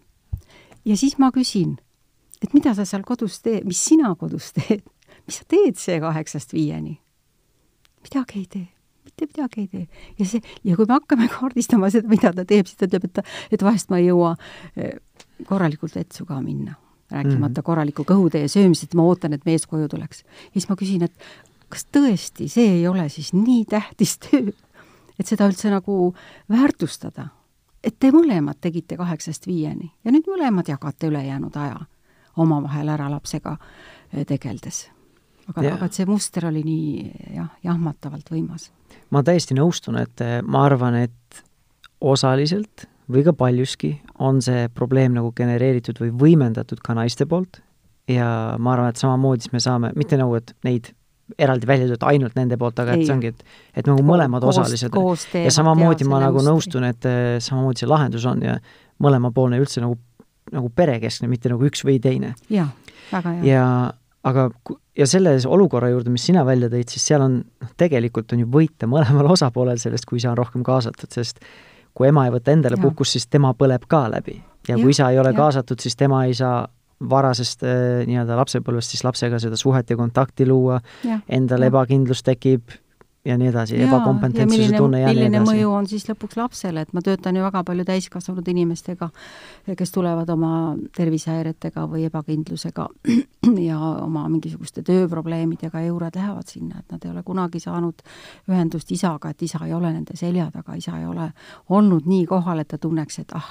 ja 0.86 0.98
siis 0.98 1.18
ma 1.18 1.32
küsin, 1.32 1.78
et 2.44 2.54
mida 2.54 2.75
sa 2.75 2.86
seal 2.86 3.04
kodus 3.08 3.40
teed, 3.42 3.66
mis 3.66 3.82
sina 3.86 4.14
kodus 4.20 4.52
teed, 4.58 4.84
mis 5.25 5.42
sa 5.42 5.48
teed 5.50 5.80
see 5.82 6.00
kaheksast 6.04 6.54
viieni? 6.54 7.00
midagi 8.06 8.40
ei 8.40 8.48
tee, 8.52 8.68
mitte 9.06 9.30
midagi 9.30 9.62
ei 9.62 9.68
tee. 9.68 9.88
ja 10.20 10.30
see, 10.30 10.42
ja 10.64 10.75
kui 10.78 10.88
me 10.90 10.98
hakkame 10.98 11.30
kaardistama 11.32 11.90
seda, 11.94 12.10
mida 12.12 12.34
ta 12.34 12.46
teeb, 12.46 12.70
siis 12.70 12.82
ta 12.82 12.90
ütleb, 12.90 13.10
et 13.10 13.16
ta, 13.20 13.25
et 13.52 13.66
vahest 13.66 13.94
ma 13.94 14.02
ei 14.02 14.10
jõua 14.10 14.36
eh, 14.75 14.98
korralikult 15.48 15.96
vetsu 15.96 16.28
ka 16.28 16.42
minna, 16.42 16.75
rääkimata 17.12 17.48
mm 17.50 17.54
-hmm. 17.54 17.66
korraliku 17.72 18.04
kõhutee 18.04 18.48
söömisest, 18.52 18.94
ma 18.94 19.04
ootan, 19.04 19.34
et 19.34 19.46
mees 19.46 19.68
koju 19.68 19.88
tuleks. 19.90 20.24
ja 20.24 20.60
siis 20.60 20.70
ma 20.70 20.75
küsin, 20.75 21.04
et 21.04 21.14
kas 21.70 21.88
tõesti 21.90 22.48
see 22.52 22.78
ei 22.80 22.88
ole 22.88 23.10
siis 23.10 23.34
nii 23.34 23.66
tähtis 23.66 24.18
töö, 24.22 24.52
et 25.19 25.27
seda 25.27 25.48
üldse 25.50 25.72
nagu 25.74 26.13
väärtustada. 26.51 27.29
et 27.84 28.00
te 28.00 28.10
mõlemad 28.12 28.57
tegite 28.62 28.98
kaheksast 28.98 29.48
viieni 29.48 29.91
ja 30.03 30.12
nüüd 30.12 30.27
mõlemad 30.27 30.67
jagate 30.67 31.07
ülejäänud 31.07 31.55
aja 31.55 31.86
omavahel 32.36 32.89
ära 32.89 33.10
lapsega 33.12 33.57
eh, 34.13 34.25
tegeldes. 34.25 34.89
aga, 35.48 35.62
aga 35.75 35.86
et 35.86 35.93
see 35.93 36.05
muster 36.10 36.48
oli 36.48 36.63
nii 36.65 37.12
jah, 37.36 37.51
jahmatavalt 37.63 38.31
võimas. 38.31 38.72
ma 39.10 39.24
täiesti 39.24 39.57
nõustun, 39.57 40.00
et 40.01 40.22
eh, 40.22 40.41
ma 40.41 40.65
arvan, 40.65 40.95
et 40.95 41.43
osaliselt 42.01 42.88
või 43.12 43.24
ka 43.25 43.34
paljuski 43.34 44.00
on 44.19 44.41
see 44.41 44.67
probleem 44.74 45.13
nagu 45.13 45.31
genereeritud 45.36 46.00
või 46.01 46.12
võimendatud 46.25 46.81
ka 46.84 46.95
naiste 46.98 47.25
poolt 47.29 47.62
ja 48.10 48.27
ma 48.60 48.74
arvan, 48.74 48.89
et 48.89 49.01
samamoodi 49.01 49.45
siis 49.45 49.53
me 49.53 49.62
saame, 49.63 49.91
mitte 49.95 50.17
nagu, 50.19 50.36
et 50.38 50.55
neid 50.65 50.91
eraldi 51.39 51.67
välja 51.67 51.89
töötada 51.89 52.12
ainult 52.13 52.36
nende 52.38 52.58
poolt, 52.62 52.79
aga 52.79 52.96
et 52.96 53.05
see 53.05 53.13
ongi, 53.15 53.34
et 53.34 53.82
et 53.82 53.89
nagu 53.89 54.03
mõlemad 54.05 54.46
koos, 54.46 54.60
osalised 54.60 54.94
koos 54.94 55.25
ja 55.34 55.51
samamoodi 55.53 56.08
ma 56.10 56.22
nagu 56.24 56.44
nõustun, 56.46 56.86
et 56.88 57.08
eh, 57.10 57.38
samamoodi 57.44 57.84
see 57.84 57.89
lahendus 57.89 58.27
on 58.29 58.44
ja 58.46 58.58
mõlemapoolne 59.03 59.60
üldse 59.60 59.84
nagu, 59.84 59.98
nagu 60.53 60.70
perekeskne, 60.70 61.29
mitte 61.32 61.51
nagu 61.51 61.65
üks 61.67 61.84
või 61.88 61.98
teine. 62.03 62.36
jaa, 62.53 62.70
väga 63.12 63.38
hea. 63.39 63.46
ja 63.55 63.65
aga 64.25 64.50
ja 64.98 65.08
selles 65.10 65.46
olukorra 65.46 65.89
juurde, 65.91 66.13
mis 66.13 66.25
sina 66.29 66.46
välja 66.48 66.70
tõid, 66.72 66.89
siis 66.94 67.05
seal 67.10 67.25
on, 67.25 67.39
noh, 67.62 67.72
tegelikult 67.77 68.34
on 68.34 68.46
ju 68.46 68.50
võita 68.51 68.89
mõlemal 68.89 69.32
osapoolel 69.36 69.82
sellest, 69.82 70.08
kui 70.10 70.22
isa 70.22 70.32
on 70.34 70.39
rohkem 70.39 70.63
kaasatud, 70.65 71.12
sest 71.13 71.41
kui 71.96 72.10
ema 72.10 72.25
ei 72.27 72.34
võta 72.34 72.51
endale 72.51 72.77
puhkust, 72.82 73.15
siis 73.15 73.27
tema 73.32 73.53
põleb 73.55 73.86
ka 73.88 74.05
läbi. 74.12 74.41
ja 74.67 74.75
kui 74.75 74.91
ja, 74.91 74.96
isa 74.98 75.12
ei 75.13 75.20
ole 75.20 75.32
ja. 75.32 75.38
kaasatud, 75.38 75.79
siis 75.79 75.96
tema 75.96 76.25
ei 76.27 76.34
saa 76.36 76.65
varasest 77.00 77.66
äh, 77.68 78.06
nii-öelda 78.08 78.38
lapsepõlvest 78.40 78.96
siis 78.96 79.04
lapsega 79.04 79.40
seda 79.44 79.60
suhet 79.60 79.90
ja 79.90 79.98
kontakti 80.00 80.48
luua, 80.48 80.80
endal 81.28 81.68
ebakindlus 81.68 82.24
tekib 82.24 82.72
ja 83.25 83.38
nii 83.38 83.48
edasi, 83.50 83.78
ebakompetentsuse 83.82 84.78
tunne 84.78 85.00
ja 85.00 85.10
nii 85.10 85.16
edasi. 85.16 85.30
milline 85.30 85.42
mõju 85.48 85.72
on 85.74 85.88
siis 85.90 86.06
lõpuks 86.10 86.38
lapsele, 86.38 86.84
et 86.86 86.94
ma 86.94 87.02
töötan 87.06 87.38
ju 87.38 87.44
väga 87.44 87.64
palju 87.66 87.86
täiskasvanud 87.88 88.48
inimestega, 88.54 89.10
kes 89.78 89.94
tulevad 89.96 90.30
oma 90.30 90.52
tervisehäiretega 90.96 91.88
või 91.90 92.06
ebakindlusega 92.10 92.88
ja 93.70 93.80
oma 93.80 94.28
mingisuguste 94.30 94.86
tööprobleemidega 94.86 95.82
ja 95.82 95.90
juured 95.90 96.20
lähevad 96.20 96.54
sinna, 96.54 96.84
et 96.84 96.94
nad 96.94 97.06
ei 97.06 97.14
ole 97.14 97.24
kunagi 97.25 97.62
saanud 97.64 98.06
ühendust 98.52 98.92
isaga, 98.94 99.34
et 99.34 99.42
isa 99.42 99.66
ei 99.66 99.74
ole 99.74 99.94
nende 99.94 100.18
selja 100.18 100.52
taga, 100.54 100.78
isa 100.78 101.00
ei 101.00 101.10
ole 101.10 101.32
olnud 101.70 102.06
nii 102.06 102.28
kohal, 102.30 102.62
et 102.62 102.70
ta 102.70 102.78
tunneks, 102.82 103.20
et 103.25 103.34
ah, 103.34 103.50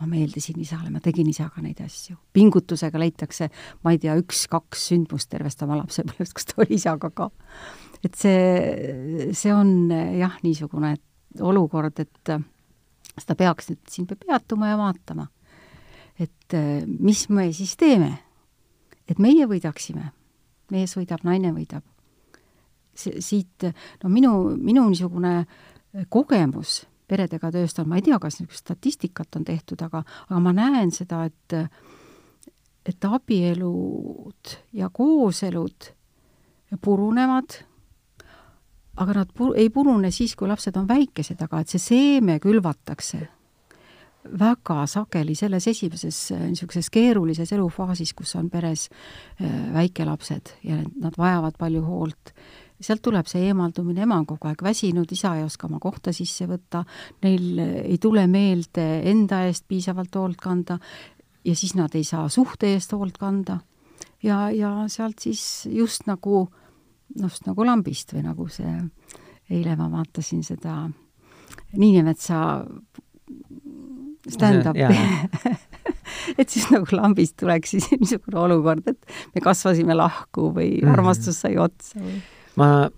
ma 0.00 0.08
meeldisin 0.08 0.60
isale, 0.60 0.90
ma 0.92 1.00
tegin 1.04 1.28
isaga 1.28 1.62
neid 1.62 1.80
asju. 1.84 2.16
pingutusega 2.32 3.00
leitakse, 3.00 3.50
ma 3.84 3.92
ei 3.92 4.00
tea, 4.00 4.16
üks-kaks 4.20 4.86
sündmust 4.90 5.30
tervest 5.32 5.62
oma 5.66 5.76
lapsepõlvest, 5.82 6.34
kus 6.36 6.48
ta 6.48 6.62
oli 6.64 6.78
isaga 6.78 7.10
ka. 7.12 7.28
et 8.04 8.16
see, 8.16 9.28
see 9.36 9.52
on 9.52 9.92
jah, 9.92 10.38
niisugune 10.44 10.94
olukord, 11.40 12.00
et 12.00 12.32
seda 13.20 13.36
peaks 13.38 13.70
nüüd 13.70 13.92
siin 13.92 14.08
peatuma 14.10 14.72
ja 14.72 14.80
vaatama. 14.80 15.28
et 16.18 16.58
mis 16.88 17.28
me 17.28 17.50
siis 17.52 17.76
teeme? 17.76 18.16
et 19.10 19.18
meie 19.18 19.46
võidaksime, 19.50 20.12
mees 20.70 20.94
võidab, 20.96 21.24
naine 21.26 21.52
võidab. 21.52 21.84
see, 22.94 23.20
siit, 23.20 23.68
no 24.02 24.08
minu, 24.08 24.56
minu 24.56 24.88
niisugune 24.88 25.44
kogemus 26.08 26.86
peredega 27.10 27.50
tööst 27.54 27.80
on, 27.82 27.88
ma 27.90 27.98
ei 27.98 28.06
tea, 28.06 28.18
kas 28.22 28.38
niisugust 28.38 28.64
statistikat 28.66 29.40
on 29.40 29.46
tehtud, 29.48 29.82
aga, 29.86 30.04
aga 30.28 30.42
ma 30.42 30.54
näen 30.56 30.94
seda, 30.94 31.24
et 31.30 31.58
et 32.88 33.04
abielud 33.04 34.52
ja 34.72 34.88
kooselud 34.88 35.90
purunevad, 36.80 37.58
aga 38.96 39.18
nad 39.20 39.34
pur-, 39.36 39.52
ei 39.58 39.68
purune 39.70 40.10
siis, 40.14 40.32
kui 40.36 40.48
lapsed 40.48 40.78
on 40.80 40.88
väikesed, 40.88 41.42
aga 41.44 41.60
et 41.60 41.74
see 41.74 41.82
seeme 41.82 42.38
külvatakse 42.42 43.20
väga 44.40 44.84
sageli 44.90 45.34
selles 45.38 45.66
esimeses 45.70 46.18
niisuguses 46.32 46.90
keerulises 46.92 47.52
elufaasis, 47.56 48.12
kus 48.16 48.34
on 48.36 48.50
peres 48.52 48.88
äh, 48.90 49.48
väikelapsed 49.74 50.56
ja 50.64 50.80
nad 51.00 51.16
vajavad 51.18 51.56
palju 51.58 51.84
hoolt 51.86 52.34
sealt 52.80 53.02
tuleb 53.04 53.28
see 53.28 53.44
eemaldumine, 53.50 54.04
ema 54.06 54.18
on 54.20 54.26
kogu 54.28 54.48
aeg 54.48 54.62
väsinud, 54.64 55.10
isa 55.12 55.34
ei 55.36 55.44
oska 55.44 55.68
oma 55.68 55.80
kohta 55.82 56.14
sisse 56.16 56.46
võtta, 56.48 56.84
neil 57.24 57.60
ei 57.60 57.98
tule 58.00 58.26
meelde 58.30 58.86
enda 59.10 59.44
eest 59.48 59.66
piisavalt 59.68 60.16
hoolt 60.16 60.40
kanda 60.40 60.78
ja 61.44 61.56
siis 61.56 61.74
nad 61.76 61.94
ei 61.94 62.04
saa 62.04 62.28
suhte 62.28 62.72
eest 62.74 62.92
hoolt 62.92 63.18
kanda. 63.18 63.60
ja, 64.22 64.50
ja 64.50 64.84
sealt 64.88 65.18
siis 65.18 65.68
just 65.70 66.06
nagu, 66.06 66.48
noh, 67.16 67.28
just 67.28 67.46
nagu 67.46 67.66
lambist 67.66 68.14
või 68.14 68.24
nagu 68.26 68.48
see, 68.48 68.74
eile 69.50 69.76
ma 69.76 69.90
vaatasin 69.92 70.44
seda 70.46 70.82
Niinemetsa 71.76 72.64
stand-up'i 74.30 75.58
et 76.38 76.48
siis 76.50 76.66
nagu 76.70 76.86
lambist 76.96 77.36
tuleks 77.40 77.74
siis 77.74 77.88
niisugune 77.94 78.38
olukord, 78.42 78.86
et 78.90 79.16
me 79.34 79.42
kasvasime 79.44 79.94
lahku 79.96 80.50
või 80.54 80.76
mm. 80.80 80.92
armastus 80.94 81.40
sai 81.44 81.56
otsa 81.60 81.98
või 82.02 82.20
ma, 82.56 82.88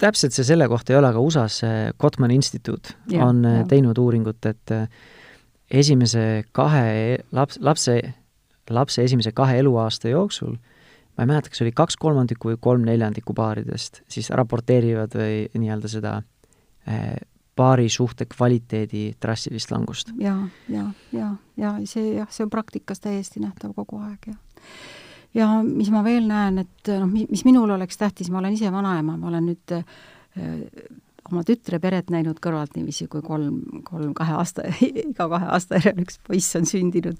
täpselt 0.00 0.36
see 0.36 0.46
selle 0.48 0.68
kohta 0.68 0.94
ei 0.94 0.98
ole, 1.00 1.10
aga 1.12 1.20
USA-s 1.20 1.64
Gottmani 2.00 2.38
instituut 2.40 2.94
ja, 3.10 3.26
on 3.26 3.44
äh, 3.44 3.60
ja. 3.60 3.68
teinud 3.68 3.98
uuringut, 3.98 4.46
et 4.46 4.74
äh, 4.74 4.88
esimese 5.70 6.44
kahe 6.56 7.18
laps, 7.36 7.60
lapse, 7.60 8.00
lapse 8.70 9.04
esimese 9.04 9.32
kahe 9.36 9.58
eluaasta 9.60 10.12
jooksul 10.12 10.56
ma 11.20 11.24
ei 11.24 11.28
mäleta, 11.28 11.50
kas 11.52 11.60
oli 11.64 11.72
kaks 11.76 11.98
kolmandikku 12.00 12.52
või 12.52 12.60
kolm 12.64 12.86
neljandikku 12.88 13.34
paaridest, 13.36 14.00
siis 14.08 14.30
raporteerivad 14.32 15.12
või 15.20 15.42
nii-öelda 15.52 15.90
seda 15.92 16.14
eh, 16.88 17.18
paari 17.60 17.90
suhte 17.92 18.24
kvaliteedi 18.30 19.02
drastilist 19.20 19.74
langust. 19.74 20.14
ja, 20.16 20.36
ja, 20.72 20.86
ja, 21.12 21.34
ja 21.60 21.74
see 21.84 22.14
jah, 22.14 22.30
see 22.32 22.46
on 22.46 22.52
praktikas 22.52 23.04
täiesti 23.04 23.42
nähtav 23.44 23.74
kogu 23.76 24.00
aeg, 24.00 24.32
jah 24.32 24.64
ja 25.34 25.50
mis 25.66 25.90
ma 25.92 26.02
veel 26.06 26.26
näen, 26.28 26.64
et 26.64 26.90
noh, 27.00 27.10
mis 27.10 27.44
minul 27.46 27.70
oleks 27.76 28.00
tähtis, 28.00 28.30
ma 28.32 28.40
olen 28.40 28.56
ise 28.56 28.72
vanaema, 28.72 29.16
ma 29.16 29.30
olen 29.30 29.50
nüüd 29.50 29.76
äh, 29.76 29.84
oma 31.30 31.42
tütre 31.46 31.80
peret 31.82 32.10
näinud 32.12 32.40
kõrvalt 32.42 32.74
niiviisi, 32.76 33.06
kui 33.10 33.22
kolm, 33.24 33.60
kolm 33.86 34.14
kahe 34.16 34.34
aasta, 34.38 34.66
iga 34.88 35.28
kahe 35.30 35.50
aasta 35.54 35.80
järel 35.80 36.04
üks 36.04 36.20
poiss 36.26 36.58
on 36.58 36.68
sündinud 36.68 37.18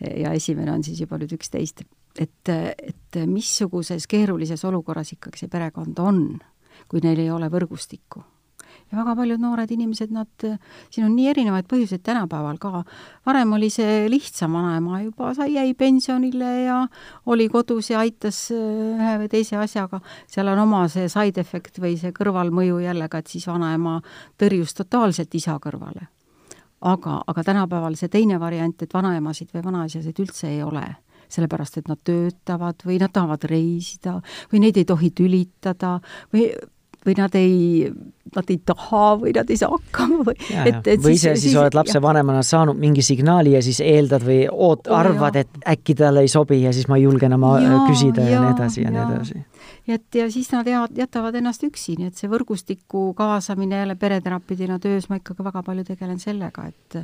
ja 0.00 0.34
esimene 0.36 0.74
on 0.74 0.84
siis 0.86 1.02
juba 1.02 1.18
nüüd 1.20 1.34
üksteist. 1.38 1.84
et, 2.20 2.48
et 2.48 3.22
missuguses 3.26 4.06
keerulises 4.06 4.64
olukorras 4.68 5.14
ikkagi 5.16 5.44
see 5.44 5.52
perekond 5.52 5.98
on, 5.98 6.26
kui 6.88 7.00
neil 7.04 7.18
ei 7.18 7.30
ole 7.32 7.48
võrgustikku 7.52 8.24
ja 8.92 8.98
väga 8.98 9.14
paljud 9.16 9.40
noored 9.40 9.70
inimesed, 9.72 10.12
nad, 10.12 10.46
siin 10.92 11.06
on 11.06 11.14
nii 11.16 11.28
erinevaid 11.32 11.66
põhjuseid 11.70 12.02
tänapäeval 12.04 12.58
ka. 12.60 12.84
varem 13.26 13.52
oli 13.56 13.70
see 13.72 14.08
lihtsam, 14.12 14.52
vanaema 14.52 15.00
juba 15.02 15.32
sai, 15.34 15.54
jäi 15.54 15.74
pensionile 15.74 16.50
ja 16.66 16.78
oli 17.26 17.48
kodus 17.48 17.90
ja 17.90 18.02
aitas 18.04 18.44
äh, 18.52 18.58
ühe 18.96 19.14
või 19.22 19.30
teise 19.32 19.56
asjaga. 19.56 20.00
seal 20.26 20.48
on 20.52 20.58
oma 20.66 20.86
see 20.92 21.08
side 21.08 21.40
effect 21.40 21.80
või 21.80 21.96
see 22.00 22.12
kõrvalmõju 22.12 22.82
jällegi, 22.84 23.18
et 23.18 23.32
siis 23.36 23.46
vanaema 23.48 24.00
tõrjus 24.38 24.76
totaalselt 24.76 25.34
isa 25.34 25.56
kõrvale. 25.62 26.08
aga, 26.80 27.22
aga 27.26 27.44
tänapäeval 27.44 27.96
see 27.96 28.12
teine 28.12 28.40
variant, 28.40 28.82
et 28.82 28.94
vanaemasid 28.94 29.48
või 29.54 29.64
vanaisasid 29.64 30.20
üldse 30.20 30.50
ei 30.50 30.62
ole 30.62 30.84
sellepärast, 31.32 31.78
et 31.78 31.88
nad 31.88 31.96
töötavad 32.04 32.84
või 32.84 32.98
nad 33.00 33.12
tahavad 33.12 33.44
reisida 33.48 34.18
või 34.52 34.66
neid 34.66 34.76
ei 34.76 34.84
tohi 34.84 35.10
tülitada 35.16 35.94
või 36.34 36.50
või 37.06 37.14
nad 37.18 37.34
ei, 37.38 37.90
nad 38.36 38.50
ei 38.50 38.58
taha 38.66 39.04
või 39.20 39.32
nad 39.36 39.50
ei 39.50 39.58
saa 39.58 39.70
hakkama 39.72 40.22
või 40.28 40.36
et, 40.38 40.86
et 40.86 41.02
või 41.02 41.16
ise 41.16 41.32
siis, 41.34 41.48
siis 41.48 41.56
oled 41.58 41.74
lapsevanemana 41.74 42.42
saanud 42.46 42.78
mingi 42.78 43.02
signaali 43.02 43.56
ja 43.56 43.62
siis 43.64 43.80
eeldad 43.84 44.24
või 44.26 44.44
oot-, 44.50 44.90
arvad, 44.92 45.38
et 45.42 45.62
äkki 45.74 45.96
talle 45.98 46.22
ei 46.24 46.30
sobi 46.32 46.62
ja 46.62 46.72
siis 46.74 46.88
ma 46.90 46.98
ei 47.00 47.06
julge 47.06 47.26
enam 47.26 47.46
ja, 47.62 47.80
küsida 47.88 48.26
ja, 48.26 48.36
ja 48.36 48.42
nii 48.44 48.52
edasi 48.54 48.84
ja, 48.84 48.90
ja 48.90 48.92
nii 48.94 49.16
edasi. 49.16 49.42
et 49.96 50.20
ja 50.20 50.28
siis 50.30 50.52
nad 50.54 50.68
jäävad, 50.68 50.98
jätavad 50.98 51.38
ennast 51.40 51.64
üksi, 51.66 51.96
nii 51.98 52.12
et 52.12 52.20
see 52.20 52.30
võrgustiku 52.30 53.08
kaasamine 53.18 53.82
jälle 53.82 53.96
pereterapeudina 53.98 54.78
töös, 54.82 55.08
ma 55.10 55.18
ikkagi 55.18 55.44
väga 55.44 55.64
palju 55.66 55.86
tegelen 55.88 56.22
sellega, 56.22 56.68
et 56.70 57.02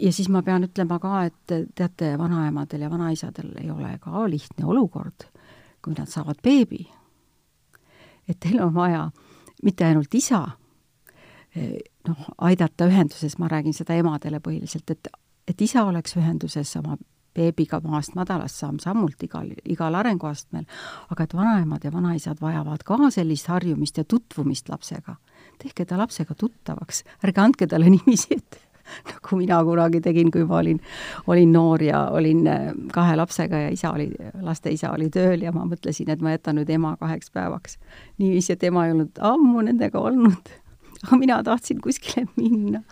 ja 0.00 0.12
siis 0.12 0.28
ma 0.28 0.42
pean 0.42 0.66
ütlema 0.68 0.98
ka, 1.00 1.22
et 1.30 1.56
teate, 1.74 2.12
vanaemadel 2.20 2.84
ja 2.84 2.90
vanaisadel 2.92 3.54
ei 3.62 3.70
ole 3.72 3.96
ka 4.02 4.26
lihtne 4.28 4.68
olukord, 4.68 5.30
kui 5.84 5.96
nad 5.96 6.10
saavad 6.10 6.40
beebi 6.44 6.84
et 8.28 8.40
teil 8.40 8.60
on 8.62 8.74
vaja 8.74 9.10
mitte 9.62 9.84
ainult 9.84 10.14
isa 10.14 10.42
eh, 11.56 11.78
noh, 12.08 12.28
aidata 12.38 12.88
ühenduses, 12.90 13.38
ma 13.38 13.48
räägin 13.48 13.74
seda 13.76 13.96
emadele 13.98 14.40
põhiliselt, 14.40 14.90
et, 14.90 15.08
et 15.48 15.60
isa 15.60 15.84
oleks 15.84 16.16
ühenduses 16.16 16.76
oma 16.80 16.98
beebiga 17.34 17.80
maast 17.82 18.14
madalast 18.14 18.60
samm-sammult 18.62 19.22
igal, 19.26 19.50
igal 19.66 19.96
arenguastmel, 19.98 20.66
aga 21.10 21.26
et 21.26 21.34
vanaemad 21.34 21.84
ja 21.84 21.92
vanaisad 21.92 22.40
vajavad 22.42 22.84
ka 22.86 22.98
sellist 23.10 23.50
harjumist 23.50 23.98
ja 23.98 24.04
tutvumist 24.04 24.68
lapsega. 24.68 25.16
tehke 25.58 25.84
ta 25.84 25.98
lapsega 25.98 26.34
tuttavaks, 26.34 27.04
ärge 27.24 27.40
andke 27.40 27.66
talle 27.66 27.90
niiviisi, 27.94 28.38
et 28.38 28.60
nagu 29.10 29.38
mina 29.40 29.60
kunagi 29.64 30.00
tegin, 30.04 30.30
kui 30.34 30.44
ma 30.48 30.60
olin, 30.62 30.80
olin 31.26 31.52
noor 31.52 31.82
ja 31.82 32.06
olin 32.14 32.46
äh, 32.50 32.66
kahe 32.94 33.16
lapsega 33.20 33.64
ja 33.66 33.72
isa 33.74 33.92
oli, 33.94 34.10
laste 34.42 34.72
isa 34.74 34.92
oli 34.94 35.10
tööl 35.14 35.44
ja 35.44 35.52
ma 35.54 35.66
mõtlesin, 35.68 36.10
et 36.12 36.24
ma 36.24 36.34
jätan 36.34 36.60
nüüd 36.60 36.70
ema 36.74 36.96
kaheks 37.00 37.32
päevaks. 37.34 37.78
niiviisi, 38.18 38.54
et 38.54 38.64
ema 38.70 38.86
ei 38.86 38.94
olnud 38.96 39.20
ammu 39.20 39.66
nendega 39.68 40.00
olnud 40.00 40.54
aga 41.04 41.20
mina 41.20 41.42
tahtsin 41.44 41.80
kuskile 41.84 42.26
minna. 42.36 42.82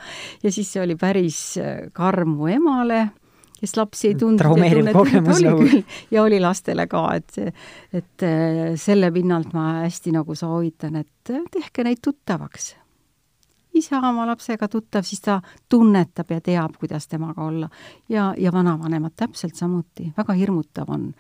ja 0.43 0.53
siis 0.53 0.73
see 0.73 0.83
oli 0.83 0.97
päris 0.97 1.59
äh, 1.61 1.89
karm 1.93 2.37
mu 2.37 2.51
emale 2.53 3.09
kes 3.63 3.77
lapsi 3.79 4.11
ei 4.11 4.15
tundnud. 4.19 4.43
traumeeriv 4.43 4.91
kogemus 4.93 5.43
nagu. 5.45 5.83
ja 6.11 6.23
oli 6.23 6.41
lastele 6.43 6.89
ka, 6.91 7.05
et, 7.15 7.55
et 7.95 8.27
äh, 8.27 8.63
selle 8.81 9.13
pinnalt 9.15 9.55
ma 9.55 9.85
hästi 9.85 10.15
nagu 10.19 10.35
soovitan, 10.39 10.99
et 11.05 11.35
tehke 11.55 11.87
neid 11.87 12.03
tuttavaks. 12.03 12.73
Isa 13.75 14.01
oma 14.09 14.27
lapsega 14.27 14.69
tuttav, 14.69 15.05
siis 15.07 15.21
ta 15.21 15.41
tunnetab 15.69 16.31
ja 16.31 16.41
teab, 16.41 16.77
kuidas 16.81 17.09
temaga 17.09 17.45
olla. 17.45 17.69
ja, 18.09 18.35
ja 18.39 18.53
vanavanemad 18.53 19.13
täpselt 19.17 19.55
samuti, 19.55 20.13
väga 20.17 20.33
hirmutav 20.33 20.91
on 20.91 21.13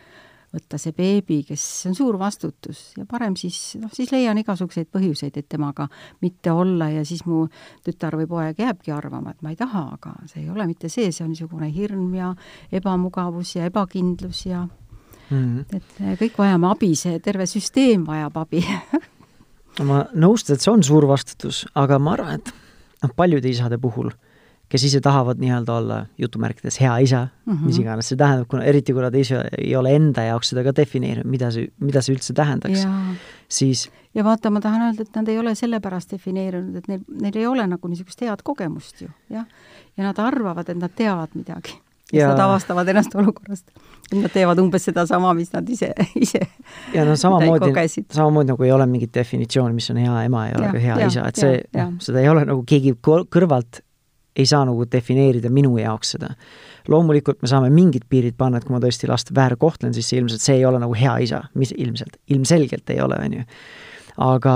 võtta 0.52 0.76
see 0.80 0.92
beebi, 0.92 1.38
kes 1.48 1.62
on 1.88 1.94
suur 1.96 2.18
vastutus 2.20 2.92
ja 2.98 3.06
parem 3.08 3.36
siis, 3.40 3.58
noh, 3.80 3.90
siis 3.94 4.12
leian 4.12 4.36
igasuguseid 4.42 4.90
põhjuseid, 4.92 5.38
et 5.40 5.48
temaga 5.48 5.86
mitte 6.20 6.52
olla 6.52 6.90
ja 6.92 7.06
siis 7.08 7.24
mu 7.24 7.46
tütar 7.84 8.18
või 8.20 8.28
poeg 8.28 8.60
jääbki 8.60 8.92
arvama, 8.92 9.32
et 9.32 9.40
ma 9.42 9.54
ei 9.54 9.56
taha, 9.56 9.86
aga 9.96 10.14
see 10.28 10.42
ei 10.44 10.50
ole 10.52 10.66
mitte 10.68 10.92
see, 10.92 11.08
see 11.12 11.24
on 11.24 11.32
niisugune 11.32 11.70
hirm 11.72 12.12
ja 12.18 12.34
ebamugavus 12.72 13.56
ja 13.56 13.70
ebakindlus 13.70 14.44
ja 14.46 14.66
mm 14.66 15.38
-hmm. 15.38 15.76
et 15.76 16.20
kõik 16.20 16.38
vajame 16.38 16.68
abi, 16.68 16.94
see 16.96 17.18
terve 17.20 17.46
süsteem 17.46 18.04
vajab 18.06 18.36
abi 18.44 18.64
ma 19.80 20.04
nõustun, 20.12 20.56
et 20.56 20.64
see 20.64 20.72
on 20.72 20.82
suur 20.84 21.06
vastutus, 21.08 21.64
aga 21.74 21.98
ma 21.98 22.16
arvan, 22.16 22.40
et 22.40 22.52
noh, 23.02 23.14
paljude 23.16 23.48
isade 23.48 23.78
puhul 23.80 24.12
kes 24.72 24.86
ise 24.88 25.00
tahavad 25.04 25.40
nii-öelda 25.40 25.74
olla 25.76 25.96
jutumärkides 26.18 26.78
hea 26.80 26.94
isa 27.04 27.26
mm, 27.26 27.52
-hmm. 27.52 27.66
mis 27.66 27.78
iganes 27.78 28.08
see 28.08 28.16
tähendab, 28.16 28.48
kuna 28.48 28.64
eriti 28.64 28.94
kuna 28.96 29.10
ta 29.10 29.18
ise 29.20 29.42
ei 29.58 29.76
ole 29.76 29.92
enda 29.96 30.24
jaoks 30.24 30.52
seda 30.52 30.64
ka 30.64 30.72
defineerinud, 30.76 31.28
mida 31.28 31.50
see, 31.50 31.68
mida 31.80 32.02
see 32.02 32.14
üldse 32.14 32.32
tähendaks, 32.32 32.86
siis 33.48 33.90
ja 34.14 34.24
vaata, 34.24 34.50
ma 34.50 34.60
tahan 34.60 34.86
öelda, 34.88 35.02
et 35.02 35.16
nad 35.16 35.28
ei 35.28 35.38
ole 35.38 35.54
sellepärast 35.54 36.16
defineerinud, 36.16 36.76
et 36.76 36.88
neil, 36.88 37.04
neil 37.20 37.36
ei 37.36 37.46
ole 37.46 37.66
nagu 37.66 37.88
niisugust 37.88 38.24
head 38.24 38.44
kogemust 38.44 39.04
ju, 39.04 39.08
jah. 39.30 39.46
ja 39.96 40.04
nad 40.08 40.18
arvavad, 40.18 40.68
et 40.68 40.80
nad 40.80 40.92
teavad 40.96 41.36
midagi. 41.36 41.76
Ja 42.12 42.32
nad 42.32 42.40
avastavad 42.44 42.88
ennast 42.88 43.14
olukorrast. 43.14 43.70
et 44.12 44.18
nad 44.18 44.32
teevad 44.32 44.58
umbes 44.62 44.84
sedasama, 44.88 45.32
mis 45.34 45.52
nad 45.52 45.68
ise, 45.68 45.92
ise 46.24 46.40
ja 46.94 47.06
no 47.08 47.16
samamoodi, 47.16 47.72
samamoodi 48.12 48.52
nagu 48.52 48.68
ei 48.68 48.72
ole 48.72 48.86
mingit 48.86 49.14
definitsiooni, 49.14 49.74
mis 49.74 49.90
on 49.90 50.02
hea 50.02 50.26
ema, 50.26 50.48
ei 50.48 50.58
ole 50.58 50.68
ja, 50.68 50.74
ka 50.74 50.84
hea 50.88 50.98
ja, 51.04 51.08
isa, 51.14 51.30
et 51.30 51.40
see, 51.40 51.62
noh, 51.78 51.96
seda 52.04 52.22
ei 52.22 52.28
ole 52.32 52.44
nagu 52.48 52.64
keegi 52.68 52.96
kõrvalt 53.02 53.82
ei 54.36 54.46
saa 54.48 54.64
nagu 54.64 54.84
defineerida 54.88 55.50
minu 55.52 55.74
jaoks 55.76 56.14
seda. 56.14 56.30
loomulikult 56.88 57.42
me 57.42 57.48
saame 57.50 57.68
mingid 57.70 58.06
piirid 58.10 58.34
panna, 58.38 58.58
et 58.58 58.64
kui 58.66 58.74
ma 58.74 58.80
tõesti 58.82 59.06
last 59.10 59.28
väärkohtlen, 59.34 59.92
siis 59.94 60.08
ilmselt 60.16 60.42
see 60.42 60.56
ei 60.58 60.64
ole 60.66 60.80
nagu 60.82 60.94
hea 60.96 61.18
isa, 61.26 61.42
mis 61.54 61.74
ilmselt, 61.76 62.16
ilmselgelt 62.32 62.90
ei 62.90 63.00
ole, 63.04 63.18
on 63.22 63.36
ju. 63.36 63.44
aga 64.24 64.54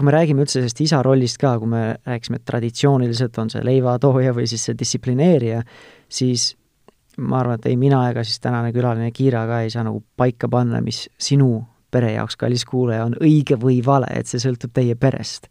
kui 0.00 0.08
me 0.08 0.14
räägime 0.14 0.46
üldse 0.46 0.56
sellest 0.56 0.80
isa 0.80 1.02
rollist 1.04 1.36
ka, 1.40 1.58
kui 1.60 1.68
me 1.68 1.82
rääkisime, 2.08 2.40
et 2.40 2.46
traditsiooniliselt 2.48 3.36
on 3.42 3.50
see 3.52 3.60
leivatooja 3.66 4.32
või 4.36 4.46
siis 4.48 4.64
see 4.64 4.78
distsiplineerija, 4.80 5.60
siis 6.08 6.54
ma 7.20 7.42
arvan, 7.42 7.60
et 7.60 7.68
ei 7.68 7.76
mina 7.76 8.00
ega 8.08 8.24
siis 8.24 8.40
tänane 8.40 8.72
külaline 8.72 9.10
Kiira 9.12 9.44
ka 9.50 9.60
ei 9.60 9.72
saa 9.72 9.84
nagu 9.84 10.00
paika 10.16 10.48
panna, 10.48 10.80
mis 10.80 11.04
sinu 11.20 11.58
pere 11.92 12.14
jaoks, 12.14 12.38
kallis 12.40 12.64
kuulaja, 12.64 13.04
on 13.10 13.18
õige 13.20 13.58
või 13.60 13.80
vale, 13.84 14.08
et 14.16 14.30
see 14.30 14.40
sõltub 14.40 14.72
teie 14.72 14.96
perest 14.96 15.50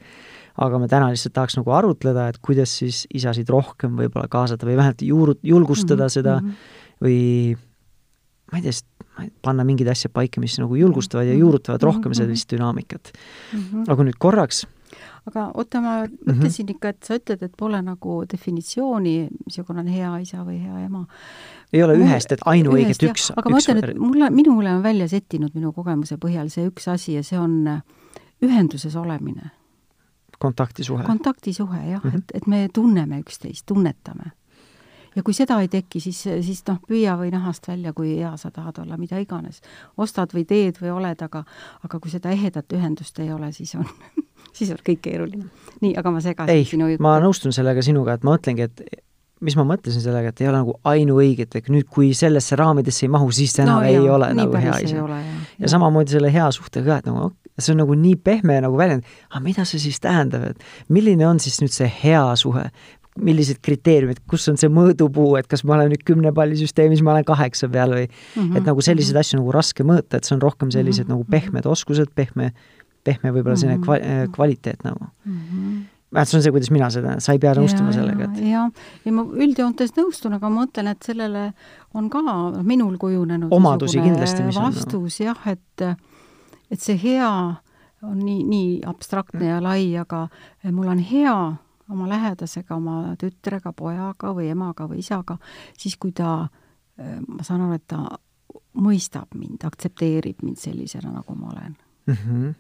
aga 0.60 0.80
me 0.82 0.90
täna 0.92 1.12
lihtsalt 1.14 1.36
tahaks 1.36 1.56
nagu 1.60 1.72
arutleda, 1.72 2.26
et 2.32 2.40
kuidas 2.44 2.74
siis 2.82 3.06
isasid 3.16 3.50
rohkem 3.54 3.96
võib-olla 4.00 4.28
kaasata 4.32 4.68
või 4.68 4.80
vähemalt 4.80 5.04
juuru-, 5.06 5.40
julgustada 5.46 6.04
mm 6.04 6.08
-hmm. 6.08 6.16
seda 6.18 6.40
mhm. 6.42 6.56
või 7.06 7.20
ma 8.52 8.60
ei 8.60 8.66
tea, 8.66 8.80
panna 9.42 9.64
mingeid 9.68 9.90
asju 9.92 10.12
paika, 10.14 10.42
mis 10.42 10.58
nagu 10.60 10.76
julgustavad 10.76 11.28
ja 11.28 11.34
mhm. 11.34 11.46
juurutavad 11.46 11.84
rohkem 11.84 12.12
mhm. 12.12 12.18
sellist 12.22 12.52
dünaamikat 12.52 13.12
mm. 13.14 13.60
-hmm. 13.60 13.92
aga 13.92 14.04
nüüd 14.04 14.20
korraks 14.20 14.66
aga 15.28 15.52
oota, 15.54 15.82
ma 15.82 15.94
mõtlesin 16.06 16.34
mm 16.34 16.42
-hmm. 16.42 16.72
ikka, 16.72 16.90
et 16.90 17.04
sa 17.04 17.16
ütled, 17.20 17.44
et 17.44 17.54
pole 17.58 17.82
nagu 17.82 18.24
definitsiooni, 18.32 19.28
missugune 19.46 19.80
on 19.80 19.88
hea 19.88 20.18
isa 20.18 20.44
või 20.46 20.58
hea 20.64 20.86
ema. 20.86 21.06
ei 21.74 21.84
ole 21.84 21.98
ühest, 21.98 22.32
et 22.32 22.42
ainuõiget 22.46 23.04
üks. 23.10 23.32
aga 23.36 23.50
ma 23.50 23.58
ütlen, 23.58 23.84
et 23.84 23.98
mulle, 23.98 24.30
minule 24.30 24.74
on 24.74 24.84
välja 24.84 25.08
settinud 25.08 25.54
minu 25.54 25.72
kogemuse 25.74 26.18
põhjal 26.18 26.50
see 26.50 26.68
üks 26.68 26.88
asi 26.88 27.14
ja 27.14 27.24
see 27.24 27.40
on 27.40 27.82
ühenduses 28.42 28.96
olemine 28.96 29.52
kontaktisuhe. 30.40 31.04
kontaktisuhe 31.04 31.78
jah 31.90 32.04
mm, 32.04 32.10
-hmm. 32.10 32.18
et, 32.18 32.32
et 32.34 32.48
me 32.48 32.70
tunneme 32.74 33.20
üksteist, 33.20 33.66
tunnetame. 33.66 34.32
Ja 35.20 35.26
kui 35.26 35.36
seda 35.36 35.60
ei 35.64 35.68
teki, 35.72 36.00
siis, 36.04 36.22
siis 36.46 36.62
noh, 36.70 36.80
püüa 36.88 37.18
või 37.20 37.34
nahast 37.34 37.68
välja, 37.68 37.92
kui 37.98 38.16
hea 38.16 38.32
sa 38.40 38.52
tahad 38.56 38.80
olla, 38.84 38.98
mida 39.00 39.20
iganes. 39.20 39.60
ostad 39.98 40.32
või 40.36 40.46
teed 40.48 40.80
või 40.80 40.94
oled, 40.96 41.28
aga 41.28 41.44
aga 41.84 42.00
kui 42.00 42.12
seda 42.12 42.32
ehedat 42.32 42.72
ühendust 42.78 43.20
ei 43.20 43.34
ole, 43.36 43.52
siis 43.56 43.76
on 43.76 43.86
siis 44.58 44.72
on 44.72 44.80
kõik 44.86 45.04
keeruline. 45.10 45.50
nii, 45.84 45.94
aga 46.00 46.16
ma 46.16 46.24
segasin 46.24 46.66
sinu 46.66 46.90
juttu. 46.94 47.04
ma 47.04 47.18
nõustun 47.24 47.56
sellega 47.56 47.84
sinuga, 47.86 48.16
et 48.16 48.24
ma 48.24 48.38
mõtlengi, 48.38 48.70
et 48.70 49.04
mis 49.44 49.56
ma 49.56 49.66
mõtlesin 49.68 50.04
sellega, 50.04 50.32
et 50.32 50.42
ei 50.44 50.50
ole 50.52 50.62
nagu 50.62 50.76
ainuõiget, 50.92 51.56
et 51.56 51.70
nüüd, 51.72 51.88
kui 51.92 52.12
sellesse 52.18 52.58
raamidesse 52.60 53.06
ei 53.06 53.12
mahu, 53.12 53.30
siis 53.36 53.56
ta 53.56 53.64
enam 53.64 53.80
no, 53.80 53.88
ei 53.88 53.96
jah, 53.96 54.10
ole 54.16 54.32
nagu 54.36 54.60
hea 54.60 54.80
isa. 54.84 55.04
ja, 55.04 55.22
ja 55.64 55.72
samamoodi 55.72 56.16
selle 56.16 56.32
hea 56.34 56.50
suhtega 56.56 56.90
ka, 56.90 56.98
et 57.00 57.12
nagu 57.12 57.30
see 57.60 57.74
on 57.74 57.82
nagu 57.84 57.96
nii 58.00 58.16
pehme 58.24 58.60
nagu 58.64 58.78
väljend, 58.80 59.08
aga 59.30 59.42
mida 59.44 59.66
see 59.68 59.82
siis 59.84 60.00
tähendab, 60.04 60.46
et 60.52 60.92
milline 60.96 61.28
on 61.28 61.42
siis 61.44 61.60
nüüd 61.64 61.74
see 61.76 61.90
hea 62.04 62.24
suhe, 62.40 62.70
millised 63.24 63.62
kriteeriumid, 63.66 64.24
kus 64.30 64.48
on 64.52 64.58
see 64.60 64.72
mõõdupuu, 64.74 65.36
et 65.40 65.48
kas 65.50 65.64
ma 65.68 65.78
olen 65.78 65.94
nüüd 65.94 66.04
kümne 66.08 66.34
palli 66.36 66.58
süsteemis, 66.60 67.04
ma 67.06 67.16
olen 67.16 67.28
kaheksa 67.28 67.70
peal 67.72 67.96
või 67.96 68.08
mm 68.08 68.42
-hmm. 68.42 68.58
et 68.58 68.66
nagu 68.70 68.82
selliseid 68.82 69.14
mm 69.14 69.18
-hmm. 69.18 69.28
asju 69.28 69.40
nagu 69.40 69.56
raske 69.56 69.84
mõõta, 69.84 70.18
et 70.18 70.24
see 70.24 70.36
on 70.36 70.42
rohkem 70.42 70.72
sellised 70.72 71.08
mm 71.08 71.14
-hmm. 71.14 71.18
nagu 71.18 71.32
pehmed 71.32 71.66
oskused, 71.66 72.12
pehme, 72.16 72.52
pehme 73.04 73.32
võib-olla 73.32 73.56
selline 73.56 73.78
mm 73.78 73.84
-hmm. 73.84 73.88
kva-, 73.88 74.26
äh, 74.26 74.32
kvaliteet 74.32 74.84
nagu 74.84 75.06
mm. 75.26 75.40
-hmm 75.40 75.80
vähemalt 76.14 76.30
see 76.30 76.38
on 76.38 76.44
see, 76.44 76.52
kuidas 76.52 76.72
mina 76.72 76.90
seda, 76.90 77.20
sa 77.20 77.34
ei 77.36 77.40
pea 77.40 77.54
nõustuma 77.54 77.94
sellega, 77.94 78.24
et 78.24 78.42
jah, 78.50 78.72
ja 79.06 79.12
ma 79.14 79.24
üldjoontes 79.24 79.94
nõustun, 79.98 80.34
aga 80.34 80.50
ma 80.50 80.64
mõtlen, 80.64 80.88
et 80.88 81.06
sellele 81.06 81.54
on 81.94 82.10
ka 82.10 82.22
minul 82.64 82.98
kujunenud 82.98 83.54
omadusi 83.54 84.02
kindlasti, 84.02 84.44
mis 84.44 84.58
vastus 84.58 84.96
on, 84.96 85.04
no. 85.04 85.26
jah, 85.26 85.48
et 85.48 85.86
et 86.72 86.80
see 86.80 86.98
hea 86.98 87.30
on 88.06 88.20
nii, 88.20 88.44
nii 88.48 88.82
abstraktne 88.88 89.52
ja 89.52 89.62
lai, 89.62 89.98
aga 90.00 90.28
mul 90.72 90.88
on 90.88 91.00
hea 91.04 91.36
oma 91.90 92.08
lähedasega, 92.10 92.76
oma 92.76 93.16
tütrega, 93.20 93.74
pojaga 93.74 94.34
või 94.36 94.50
emaga 94.54 94.88
või 94.90 95.02
isaga, 95.04 95.38
siis 95.78 95.98
kui 95.98 96.12
ta, 96.16 96.48
ma 97.00 97.44
saan 97.46 97.66
aru, 97.66 97.78
et 97.80 97.88
ta 97.90 98.04
mõistab 98.80 99.36
mind, 99.38 99.64
aktsepteerib 99.66 100.44
mind 100.46 100.60
sellisena, 100.62 101.12
nagu 101.14 101.36
ma 101.36 101.54
olen 101.54 101.78
mm. 102.06 102.18
-hmm 102.24 102.58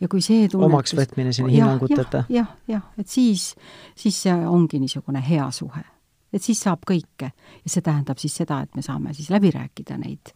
ja 0.00 0.08
kui 0.08 0.22
see 0.22 0.46
tunnetus 0.48 0.70
omaks 0.70 0.94
võtmine 0.94 1.32
sinna 1.34 1.50
hinnanguteta 1.52 2.24
ja,. 2.28 2.44
jah, 2.44 2.50
jah, 2.68 2.82
et 2.98 3.08
siis, 3.08 3.54
siis 3.98 4.22
see 4.22 4.34
ongi 4.46 4.78
niisugune 4.78 5.22
hea 5.28 5.50
suhe. 5.50 5.82
et 6.32 6.42
siis 6.42 6.60
saab 6.60 6.84
kõike 6.86 7.32
ja 7.32 7.72
see 7.72 7.82
tähendab 7.82 8.18
siis 8.18 8.36
seda, 8.36 8.60
et 8.62 8.76
me 8.76 8.82
saame 8.82 9.14
siis 9.14 9.30
läbi 9.30 9.50
rääkida 9.50 9.98
neid 9.98 10.32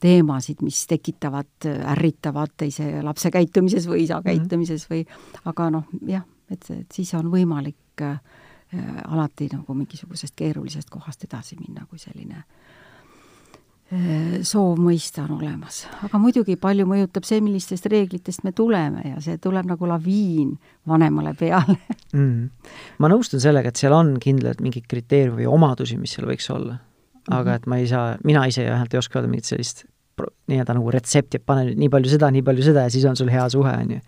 teemasid, 0.00 0.62
mis 0.64 0.86
tekitavad, 0.88 1.66
ärritavad 1.92 2.54
teise 2.56 3.02
lapse 3.04 3.30
käitumises 3.30 3.88
või 3.88 4.04
isa 4.04 4.20
mhm. 4.20 4.24
käitumises 4.28 4.86
või 4.90 5.04
aga 5.44 5.70
noh, 5.70 5.88
jah, 6.08 6.24
et, 6.50 6.70
et 6.74 6.92
siis 6.92 7.14
on 7.18 7.30
võimalik 7.32 8.02
äh, 8.04 8.18
alati 9.04 9.48
nagu 9.52 9.74
mingisugusest 9.74 10.36
keerulisest 10.38 10.90
kohast 10.90 11.24
edasi 11.26 11.56
minna, 11.60 11.86
kui 11.90 11.98
selline 11.98 12.42
äh, 12.42 12.44
soov 14.46 14.78
mõista 14.82 15.24
on 15.26 15.38
olemas. 15.38 15.86
aga 16.06 16.20
muidugi 16.22 16.56
palju 16.60 16.86
mõjutab 16.86 17.26
see, 17.28 17.40
millistest 17.44 17.86
reeglitest 17.90 18.44
me 18.46 18.52
tuleme 18.52 19.02
ja 19.14 19.22
see 19.24 19.38
tuleb 19.42 19.66
nagu 19.70 19.90
laviin 19.90 20.54
vanemale 20.88 21.34
peale 21.38 21.78
mm.. 22.18 22.46
ma 22.98 23.10
nõustun 23.10 23.42
sellega, 23.42 23.68
et 23.72 23.80
seal 23.80 23.96
on 23.96 24.16
kindlalt 24.22 24.62
mingeid 24.62 24.86
kriteeriume 24.90 25.42
või 25.42 25.50
omadusi, 25.50 25.98
mis 25.98 26.14
seal 26.16 26.28
võiks 26.30 26.50
olla 26.54 26.78
aga 27.28 27.50
mhm. 27.50 27.56
et 27.56 27.66
ma 27.70 27.80
ei 27.80 27.88
saa, 27.90 28.14
mina 28.24 28.44
ise 28.50 28.64
vähemalt 28.66 28.94
ei 28.94 29.02
oska 29.02 29.20
öelda 29.20 29.30
mingit 29.30 29.50
sellist 29.50 29.84
nii-öelda 30.50 30.74
nagu 30.76 30.90
retsepti, 30.92 31.38
et 31.38 31.44
pane 31.46 31.64
nüüd 31.68 31.78
nii 31.80 31.90
palju 31.92 32.10
seda, 32.12 32.30
nii 32.34 32.42
palju 32.46 32.64
seda 32.66 32.84
ja 32.86 32.92
siis 32.92 33.04
on 33.08 33.18
sul 33.18 33.30
hea 33.32 33.44
suhe, 33.52 33.72
on 33.84 33.92
ju. 33.94 34.00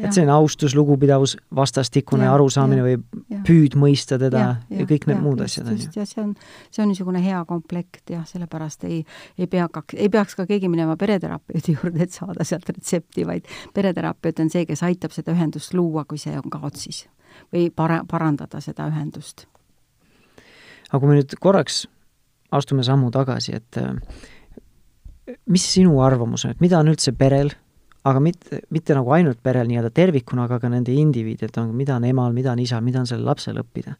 et 0.00 0.16
see 0.16 0.24
on 0.24 0.32
austus, 0.34 0.74
lugupidavus, 0.78 1.36
vastastikune 1.56 2.26
ja, 2.26 2.32
arusaamine 2.34 2.80
ja, 2.80 2.86
või 2.86 3.22
ja. 3.30 3.40
püüd 3.46 3.76
mõista 3.80 4.18
teda 4.20 4.42
ja, 4.42 4.48
ja, 4.70 4.80
ja 4.80 4.88
kõik 4.90 5.06
need 5.10 5.16
ja, 5.18 5.22
muud 5.22 5.42
just, 5.44 5.60
asjad, 5.60 5.70
on 5.70 5.78
ju. 5.78 5.92
ja 6.00 6.08
see 6.08 6.22
on, 6.24 6.32
see 6.70 6.84
on 6.84 6.90
niisugune 6.92 7.22
hea 7.24 7.44
komplekt 7.48 8.14
jah, 8.14 8.24
sellepärast 8.28 8.88
ei, 8.88 9.04
ei 9.38 9.50
pea 9.50 9.68
ka, 9.72 9.84
ei 9.96 10.10
peaks 10.12 10.36
ka 10.38 10.48
keegi 10.50 10.70
minema 10.72 10.96
pereterapeudi 11.00 11.76
juurde, 11.76 12.02
et 12.06 12.16
saada 12.16 12.46
sealt 12.46 12.68
retsepti, 12.72 13.28
vaid 13.28 13.48
pereterapeut 13.76 14.42
on 14.44 14.50
see, 14.52 14.66
kes 14.68 14.84
aitab 14.88 15.14
seda 15.16 15.36
ühendust 15.36 15.76
luua, 15.76 16.04
kui 16.08 16.18
see 16.18 16.34
on 16.38 16.50
kaotsis. 16.50 17.06
või 17.54 17.70
para-, 17.70 18.02
parandada 18.10 18.60
seda 18.60 18.88
ühendust. 18.90 19.46
aga 20.90 20.98
kui 20.98 21.08
me 21.08 21.20
nüüd 21.20 21.38
korraks 21.40 21.86
astume 22.50 22.82
sammu 22.82 23.10
tagasi, 23.14 23.54
et 23.54 23.78
mis 25.46 25.66
sinu 25.74 26.00
arvamus 26.04 26.44
on, 26.44 26.54
et 26.54 26.60
mida 26.60 26.78
on 26.80 26.90
üldse 26.92 27.12
perel, 27.16 27.52
aga 28.08 28.20
mitte, 28.24 28.62
mitte 28.72 28.96
nagu 28.96 29.12
ainult 29.12 29.40
perel 29.44 29.68
nii-öelda 29.68 29.90
tervikuna, 29.94 30.46
aga 30.48 30.60
ka 30.62 30.70
nende 30.72 30.94
indiviididelt 30.96 31.58
on, 31.60 31.74
mida 31.76 31.98
on 32.00 32.06
emal, 32.08 32.32
mida 32.36 32.54
on 32.54 32.62
isal, 32.62 32.84
mida 32.84 33.02
on 33.02 33.08
sellel 33.10 33.28
lapsel 33.28 33.60
õppida. 33.60 33.96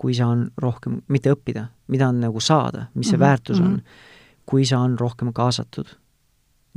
kui 0.00 0.14
sa 0.16 0.30
on 0.32 0.46
rohkem, 0.56 1.02
mitte 1.12 1.28
õppida, 1.28 1.66
mida 1.92 2.06
on 2.08 2.22
nagu 2.22 2.40
saada, 2.40 2.86
mis 2.94 3.10
see 3.10 3.18
mm 3.18 3.22
-hmm, 3.22 3.26
väärtus 3.26 3.60
on 3.60 3.74
-hmm. 3.76 4.46
kui 4.46 4.64
sa 4.64 4.78
on 4.78 4.98
rohkem 4.98 5.32
kaasatud 5.32 5.86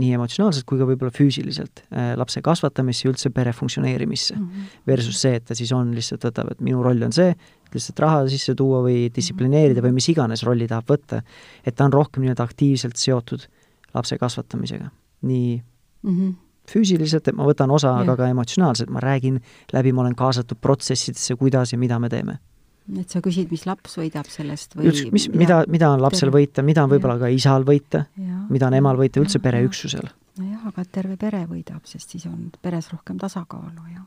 nii 0.02 0.16
emotsionaalselt 0.18 0.66
kui 0.66 0.80
ka 0.80 0.88
võib-olla 0.90 1.14
füüsiliselt 1.14 1.84
äh, 1.94 2.14
lapse 2.18 2.42
kasvatamisse 2.42 3.06
ja 3.06 3.12
üldse 3.12 3.30
pere 3.34 3.54
funktsioneerimisse 3.54 4.36
mm. 4.36 4.46
-hmm. 4.48 4.80
Versus 4.88 5.22
see, 5.22 5.36
et 5.38 5.46
ta 5.46 5.56
siis 5.56 5.72
on, 5.72 5.92
lihtsalt 5.94 6.26
võtab, 6.26 6.52
et 6.52 6.62
minu 6.62 6.82
roll 6.84 7.02
on 7.06 7.14
see, 7.14 7.36
lihtsalt 7.74 8.00
raha 8.00 8.24
sisse 8.28 8.56
tuua 8.56 8.82
või 8.86 9.12
distsiplineerida 9.14 9.82
või 9.86 9.94
mis 10.00 10.10
iganes 10.10 10.44
rolli 10.44 10.68
tahab 10.68 10.90
võtta, 10.90 11.22
et 11.64 11.76
ta 11.76 11.86
on 11.86 11.94
rohkem 11.94 12.24
nii-öelda 12.24 12.44
aktiivselt 12.44 12.98
seotud 12.98 13.46
lapse 13.94 14.18
kasvatamisega. 14.18 14.90
nii 15.22 15.64
mm 16.04 16.12
-hmm. 16.12 16.34
füüsiliselt, 16.72 17.28
et 17.28 17.36
ma 17.36 17.46
võtan 17.46 17.72
osa, 17.72 17.98
aga 17.98 18.16
ka 18.16 18.28
emotsionaalselt, 18.28 18.90
ma 18.90 19.00
räägin 19.00 19.40
läbi, 19.74 19.94
ma 19.94 20.02
olen 20.02 20.16
kaasatud 20.16 20.58
protsessidesse, 20.62 21.36
kuidas 21.36 21.72
ja 21.72 21.78
mida 21.78 22.00
me 22.00 22.10
teeme 22.10 22.40
et 23.00 23.10
sa 23.10 23.22
küsid, 23.24 23.52
mis 23.52 23.66
laps 23.66 23.98
võidab 23.98 24.28
sellest 24.28 24.76
või 24.76 24.90
Üldse, 24.92 25.12
mis, 25.12 25.30
mida, 25.30 25.64
mida 25.72 25.90
on 25.94 26.02
lapsel 26.04 26.28
terve. 26.28 26.42
võita, 26.42 26.64
mida 26.64 26.84
on 26.84 26.90
võib-olla 26.92 27.18
ka 27.20 27.30
isal 27.32 27.64
võita, 27.64 28.06
mida 28.50 28.68
on 28.68 28.74
emal 28.74 28.98
võita, 29.00 29.22
üldse 29.24 29.40
pereüksusel. 29.40 30.10
nojah, 30.38 30.68
aga 30.68 30.86
terve 30.92 31.18
pere 31.18 31.46
võidab, 31.48 31.86
sest 31.86 32.10
siis 32.10 32.26
on 32.26 32.52
peres 32.62 32.92
rohkem 32.92 33.18
tasakaalu 33.18 33.88
ja 33.94 34.04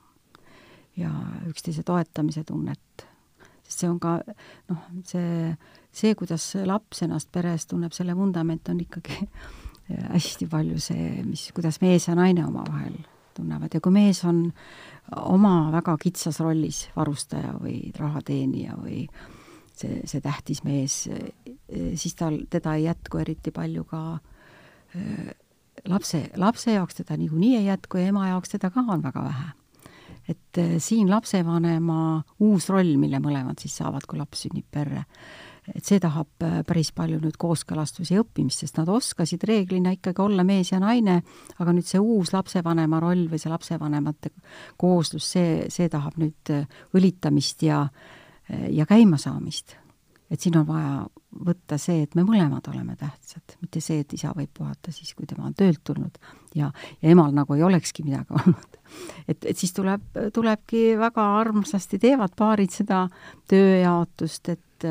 ja 0.97 1.13
üksteise 1.49 1.85
toetamise 1.85 2.45
tunnet. 2.45 3.07
sest 3.67 3.83
see 3.83 3.89
on 3.91 3.99
ka 4.01 4.21
noh, 4.71 4.83
see, 5.05 5.55
see, 5.93 6.15
kuidas 6.15 6.55
laps 6.65 7.03
ennast 7.03 7.33
peres 7.33 7.67
tunneb, 7.67 7.93
selle 7.93 8.17
vundament 8.17 8.69
on 8.69 8.81
ikkagi 8.81 9.19
hästi 9.89 10.49
palju 10.51 10.81
see, 10.83 11.23
mis, 11.27 11.51
kuidas 11.55 11.81
mees 11.83 12.09
ja 12.09 12.17
naine 12.19 12.47
omavahel 12.47 12.97
tunnevad 13.37 13.75
ja 13.75 13.81
kui 13.85 13.93
mees 13.95 14.23
on 14.27 14.47
oma 15.17 15.71
väga 15.75 15.97
kitsas 16.03 16.41
rollis, 16.43 16.87
varustaja 16.97 17.53
või 17.61 17.93
rahateenija 17.95 18.79
või 18.81 19.05
see, 19.77 20.01
see 20.09 20.23
tähtis 20.25 20.65
mees, 20.67 21.03
siis 21.95 22.17
tal, 22.19 22.41
teda 22.51 22.75
ei 22.79 22.89
jätku 22.89 23.21
eriti 23.23 23.53
palju 23.55 23.85
ka 23.87 24.03
äh, 24.17 25.35
lapse, 25.89 26.23
lapse 26.37 26.73
jaoks 26.73 27.03
teda 27.03 27.17
niikuinii 27.21 27.57
ei 27.57 27.67
jätku 27.67 28.01
ja 28.01 28.11
ema 28.13 28.29
jaoks 28.29 28.55
teda 28.57 28.71
ka 28.71 28.85
on 28.89 29.03
väga 29.03 29.25
vähe. 29.25 29.53
et 30.29 30.59
äh, 30.59 30.79
siin 30.79 31.11
lapsevanema 31.11 32.23
uus 32.41 32.69
roll, 32.69 32.97
mille 32.99 33.21
mõlemad 33.23 33.61
siis 33.63 33.77
saavad, 33.79 34.03
kui 34.11 34.19
laps 34.19 34.41
sünnib 34.43 34.67
perre, 34.71 35.05
et 35.75 35.87
see 35.87 36.01
tahab 36.03 36.45
äh, 36.45 36.61
päris 36.67 36.93
palju 36.97 37.19
nüüd 37.23 37.39
kooskõlastusi 37.41 38.15
ja 38.15 38.23
õppimist, 38.23 38.63
sest 38.63 38.79
nad 38.79 38.91
oskasid 38.93 39.47
reeglina 39.49 39.95
ikkagi 39.97 40.23
olla 40.23 40.45
mees 40.47 40.71
ja 40.73 40.81
naine, 40.83 41.21
aga 41.59 41.75
nüüd 41.75 41.89
see 41.89 42.03
uus 42.03 42.33
lapsevanema 42.37 43.01
roll 43.03 43.27
või 43.31 43.41
see 43.43 43.53
lapsevanemate 43.53 44.33
kooslus, 44.81 45.33
see, 45.37 45.67
see 45.73 45.91
tahab 45.93 46.19
nüüd 46.21 46.55
äh, 46.55 46.69
õlitamist 46.97 47.67
ja, 47.67 47.83
äh, 48.51 48.69
ja 48.77 48.87
käimasaamist. 48.87 49.77
et 50.31 50.41
siin 50.43 50.57
on 50.59 50.67
vaja 50.67 51.05
võtta 51.47 51.77
see, 51.79 52.03
et 52.03 52.15
me 52.15 52.25
mõlemad 52.27 52.67
oleme 52.71 52.97
tähtsad, 52.97 53.57
mitte 53.61 53.81
see, 53.85 54.01
et 54.03 54.13
isa 54.17 54.33
võib 54.35 54.51
puhata 54.55 54.93
siis, 54.93 55.13
kui 55.15 55.27
tema 55.27 55.47
on 55.47 55.55
töölt 55.55 55.83
tulnud 55.85 56.19
ja, 56.55 56.71
ja 57.03 57.11
emal 57.11 57.35
nagu 57.35 57.55
ei 57.55 57.63
olekski 57.67 58.07
midagi 58.07 58.35
olnud. 58.39 58.79
et, 59.29 59.45
et 59.45 59.57
siis 59.59 59.75
tuleb, 59.77 60.07
tulebki 60.35 60.97
väga 60.99 61.27
armsasti 61.41 61.99
teevad 62.03 62.39
paarid 62.39 62.75
seda 62.75 63.07
tööjaotust, 63.51 64.55
et 64.55 64.91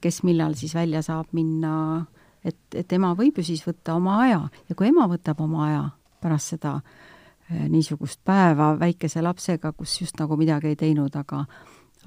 kes 0.00 0.22
millal 0.26 0.56
siis 0.58 0.74
välja 0.74 1.02
saab 1.06 1.30
minna, 1.36 2.06
et, 2.44 2.58
et 2.74 2.92
ema 2.92 3.12
võib 3.18 3.38
ju 3.38 3.46
siis 3.46 3.62
võtta 3.66 3.96
oma 3.98 4.18
aja 4.24 4.42
ja 4.68 4.76
kui 4.78 4.90
ema 4.90 5.06
võtab 5.10 5.40
oma 5.44 5.64
aja 5.68 5.84
pärast 6.22 6.54
seda 6.54 6.78
eh, 6.80 7.66
niisugust 7.70 8.20
päeva 8.26 8.72
väikese 8.80 9.22
lapsega, 9.22 9.72
kus 9.76 10.00
just 10.02 10.18
nagu 10.20 10.38
midagi 10.40 10.72
ei 10.72 10.78
teinud, 10.78 11.14
aga 11.16 11.44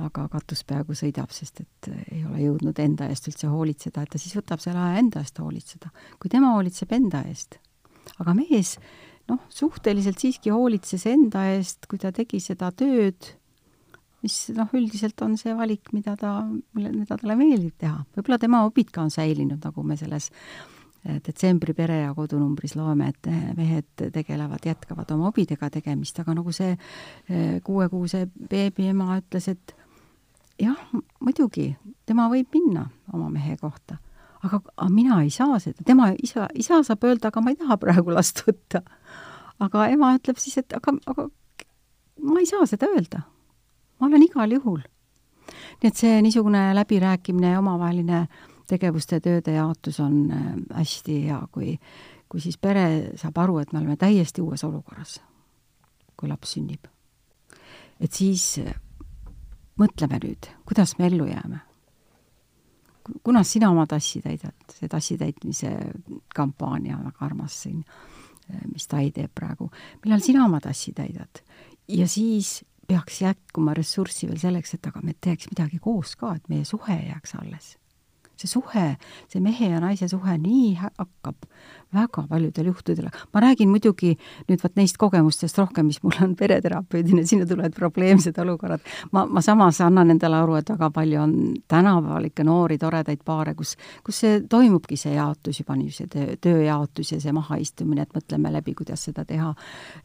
aga 0.02 0.24
katus 0.32 0.64
peaaegu 0.66 0.96
sõidab, 0.98 1.34
sest 1.36 1.62
et 1.64 1.92
eh, 1.92 2.04
ei 2.18 2.24
ole 2.26 2.46
jõudnud 2.46 2.80
enda 2.80 3.10
eest 3.12 3.28
üldse 3.32 3.52
hoolitseda, 3.52 4.04
et 4.04 4.14
ta 4.14 4.22
siis 4.22 4.36
võtab 4.38 4.64
selle 4.64 4.82
aja 4.82 5.02
enda 5.02 5.24
eest 5.24 5.40
hoolitseda. 5.40 5.92
kui 6.20 6.32
tema 6.32 6.56
hoolitseb 6.56 6.92
enda 6.98 7.24
eest, 7.30 7.60
aga 8.18 8.36
mees 8.38 8.78
noh, 9.30 9.44
suhteliselt 9.52 10.20
siiski 10.20 10.52
hoolitses 10.52 11.06
enda 11.12 11.46
eest, 11.54 11.86
kui 11.88 12.00
ta 12.02 12.12
tegi 12.16 12.40
seda 12.44 12.72
tööd 12.72 13.36
mis 14.22 14.36
noh, 14.56 14.70
üldiselt 14.78 15.22
on 15.26 15.38
see 15.40 15.54
valik, 15.58 15.92
mida 15.96 16.16
ta, 16.20 16.36
mida 16.78 17.18
talle 17.18 17.38
meeldib 17.40 17.74
teha. 17.82 18.04
võib-olla 18.16 18.38
tema 18.42 18.62
hobid 18.66 18.92
ka 18.94 19.06
on 19.06 19.14
säilinud, 19.14 19.62
nagu 19.64 19.86
me 19.86 19.98
selles 20.00 20.30
eh, 20.32 21.18
detsembri 21.26 21.74
pere 21.78 22.02
ja 22.04 22.14
kodunumbris 22.18 22.76
loeme, 22.78 23.10
et 23.14 23.32
eh, 23.32 23.50
mehed 23.58 24.06
tegelevad, 24.14 24.62
jätkavad 24.66 25.12
oma 25.16 25.32
hobidega 25.32 25.72
tegemist, 25.74 26.22
aga 26.22 26.38
nagu 26.38 26.54
see 26.56 26.76
eh, 26.76 27.58
kuuekuuse 27.66 28.28
beebi 28.52 28.92
ema 28.92 29.18
ütles, 29.18 29.50
et 29.56 29.76
jah, 30.62 30.78
muidugi, 31.20 31.72
tema 32.06 32.30
võib 32.32 32.54
minna 32.54 32.88
oma 33.14 33.32
mehe 33.34 33.58
kohta, 33.62 33.98
aga 34.46 34.62
mina 34.94 35.22
ei 35.26 35.34
saa 35.34 35.58
seda, 35.62 35.82
tema 35.86 36.12
isa, 36.22 36.48
isa 36.54 36.84
saab 36.86 37.10
öelda, 37.10 37.34
aga 37.34 37.42
ma 37.42 37.54
ei 37.54 37.62
taha 37.62 37.78
praegu 37.82 38.14
last 38.14 38.46
võtta. 38.46 38.86
aga 39.62 39.90
ema 39.94 40.16
ütleb 40.18 40.38
siis, 40.42 40.62
et 40.62 40.74
aga, 40.78 40.94
aga 41.10 41.30
ma 42.22 42.42
ei 42.42 42.50
saa 42.50 42.66
seda 42.70 42.90
öelda 42.94 43.26
ma 44.02 44.08
olen 44.10 44.24
igal 44.26 44.52
juhul. 44.58 44.82
nii 45.82 45.90
et 45.90 45.98
see 45.98 46.22
niisugune 46.22 46.72
läbirääkimine 46.76 47.52
ja 47.54 47.60
omavaheline 47.60 48.26
tegevuste 48.72 49.20
ja 49.20 49.24
tööde 49.26 49.56
jaotus 49.56 50.00
on 50.00 50.24
äh, 50.32 50.46
hästi 50.78 51.18
hea, 51.26 51.40
kui, 51.52 51.76
kui 52.30 52.42
siis 52.44 52.58
pere 52.62 52.86
saab 53.20 53.38
aru, 53.44 53.60
et 53.62 53.74
me 53.74 53.82
oleme 53.82 53.98
täiesti 54.00 54.42
uues 54.42 54.64
olukorras, 54.64 55.20
kui 56.18 56.30
laps 56.30 56.56
sünnib. 56.56 56.88
et 58.00 58.14
siis 58.14 58.46
äh, 58.64 58.74
mõtleme 59.82 60.22
nüüd, 60.24 60.50
kuidas 60.66 60.98
me 61.00 61.10
ellu 61.10 61.28
jääme. 61.30 61.60
kuna 63.24 63.44
sina 63.44 63.70
oma 63.70 63.88
tassi 63.88 64.22
täidad, 64.22 64.56
see 64.70 64.88
tassi 64.88 65.18
täitmise 65.18 65.76
kampaania 66.36 66.98
on 66.98 67.06
väga 67.06 67.26
armas 67.26 67.62
siin, 67.64 67.84
äh, 68.50 68.66
mis 68.74 68.88
Tai 68.88 69.12
teeb 69.12 69.32
praegu, 69.36 69.72
millal 70.06 70.22
sina 70.22 70.46
oma 70.46 70.60
tassi 70.60 70.94
täidad? 70.94 71.44
ja 71.88 72.08
siis 72.08 72.62
peaks 72.92 73.22
jätkuma 73.22 73.76
ressurssi 73.78 74.28
veel 74.28 74.40
selleks, 74.42 74.76
et 74.76 74.88
aga 74.92 75.04
me 75.04 75.16
teeks 75.16 75.48
midagi 75.54 75.80
koos 75.80 76.18
ka, 76.20 76.36
et 76.36 76.50
meie 76.52 76.68
suhe 76.68 76.98
jääks 77.08 77.38
alles 77.40 77.78
see 78.42 78.52
suhe, 78.52 78.88
see 79.32 79.44
mehe 79.44 79.72
ja 79.74 79.82
naise 79.84 80.10
suhe 80.12 80.38
nii 80.42 80.74
hakkab 80.82 81.48
väga 81.94 82.24
paljudel 82.30 82.66
juhtudel, 82.72 83.10
ma 83.34 83.42
räägin 83.44 83.70
muidugi 83.70 84.14
nüüd 84.48 84.62
vot 84.64 84.76
neist 84.80 84.98
kogemustest 85.00 85.58
rohkem, 85.60 85.90
mis 85.92 86.00
mul 86.04 86.16
on 86.24 86.36
pereterapeudina, 86.40 87.26
sinna 87.28 87.46
tulevad 87.48 87.76
probleemsed 87.76 88.38
olukorrad. 88.40 88.80
ma, 89.12 89.26
ma 89.26 89.42
samas 89.42 89.82
annan 89.82 90.14
endale 90.14 90.40
aru, 90.40 90.56
et 90.60 90.70
väga 90.72 90.90
palju 90.96 91.20
on 91.22 91.34
tänapäeval 91.68 92.30
ikka 92.30 92.46
noori 92.48 92.78
toredaid 92.80 93.24
paare, 93.26 93.56
kus, 93.56 93.76
kus 94.06 94.22
see 94.24 94.40
toimubki, 94.50 94.98
see 94.98 95.16
jaotus 95.18 95.60
juba 95.60 95.76
niisuguse 95.76 96.08
töö, 96.12 96.38
tööjaotus 96.42 97.12
ja 97.12 97.20
see 97.22 97.36
mahaistumine, 97.36 98.08
et 98.08 98.16
mõtleme 98.16 98.54
läbi, 98.56 98.76
kuidas 98.78 99.04
seda 99.10 99.26
teha, 99.28 99.54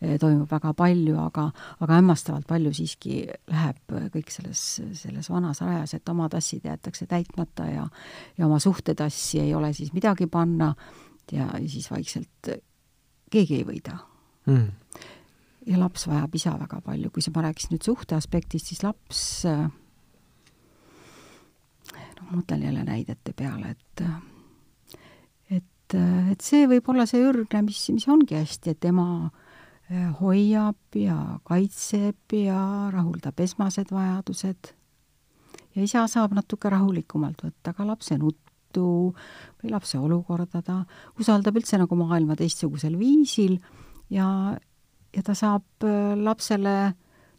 eh, 0.00 0.16
toimub 0.18 0.50
väga 0.50 0.74
palju, 0.74 1.16
aga, 1.22 1.48
aga 1.80 2.00
hämmastavalt 2.00 2.48
palju 2.50 2.74
siiski 2.74 3.22
läheb 3.52 3.96
kõik 4.14 4.34
selles, 4.34 4.64
selles 4.98 5.30
vanas 5.30 5.62
rajas, 5.62 5.94
et 5.94 6.08
omad 6.08 6.34
asjad 6.34 6.66
jäetakse 6.66 7.06
täitmata 7.06 7.70
ja 7.70 7.86
ja 8.38 8.46
oma 8.46 8.58
suhtetassi 8.62 9.40
ei 9.40 9.54
ole 9.54 9.72
siis 9.76 9.92
midagi 9.92 10.26
panna 10.26 10.74
ja 11.32 11.48
siis 11.66 11.90
vaikselt 11.90 12.50
keegi 13.30 13.60
ei 13.60 13.64
võida. 13.66 13.98
Mm. 14.46 14.70
ja 15.66 15.78
laps 15.80 16.06
vajab 16.06 16.34
isa 16.38 16.52
väga 16.54 16.78
palju, 16.86 17.10
kui 17.10 17.22
sa, 17.24 17.32
ma 17.34 17.42
rääkisin 17.48 17.72
nüüd 17.74 17.82
suhte 17.82 18.14
aspektist, 18.14 18.68
siis 18.70 18.84
laps 18.86 19.22
noh, 22.16 22.28
mõtlen 22.30 22.62
jälle 22.62 22.84
näidete 22.86 23.34
peale, 23.34 23.74
et 23.74 24.04
et, 25.50 25.94
et 26.32 26.40
see 26.46 26.68
võib 26.70 26.86
olla 26.92 27.06
see 27.10 27.22
ürgne, 27.26 27.62
mis, 27.66 27.80
mis 27.94 28.06
ongi 28.10 28.38
hästi, 28.38 28.76
et 28.76 28.86
ema 28.86 29.30
hoiab 30.20 30.98
ja 30.98 31.16
kaitseb 31.46 32.34
ja 32.34 32.90
rahuldab 32.94 33.38
esmased 33.42 33.92
vajadused 33.94 34.75
ja 35.76 35.84
isa 35.84 36.06
saab 36.10 36.34
natuke 36.36 36.70
rahulikumalt 36.72 37.44
võtta 37.44 37.74
ka 37.76 37.86
lapse 37.86 38.18
nuttu 38.18 38.86
või 39.62 39.72
lapse 39.72 39.98
olukorda, 39.98 40.62
ta 40.62 40.82
usaldab 41.20 41.56
üldse 41.56 41.78
nagu 41.80 41.96
maailma 41.96 42.36
teistsugusel 42.36 42.96
viisil 42.98 43.58
ja, 44.12 44.28
ja 45.14 45.24
ta 45.24 45.36
saab 45.36 45.86
äh, 45.86 46.14
lapsele 46.16 46.76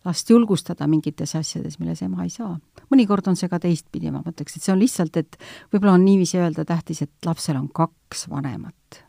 last 0.08 0.30
julgustada 0.30 0.88
mingites 0.88 1.36
asjades, 1.36 1.80
milles 1.82 2.02
ema 2.06 2.24
ei 2.24 2.32
saa. 2.32 2.54
mõnikord 2.94 3.28
on 3.28 3.36
see 3.36 3.50
ka 3.52 3.60
teistpidi, 3.60 4.12
ma 4.14 4.22
mõtleks, 4.24 4.56
et 4.56 4.64
see 4.64 4.72
on 4.72 4.80
lihtsalt, 4.80 5.18
et 5.20 5.38
võib-olla 5.74 5.98
on 5.98 6.06
niiviisi 6.06 6.40
öelda 6.40 6.64
tähtis, 6.68 7.04
et 7.04 7.28
lapsel 7.28 7.60
on 7.60 7.68
kaks 7.68 8.28
vanemat. 8.32 9.04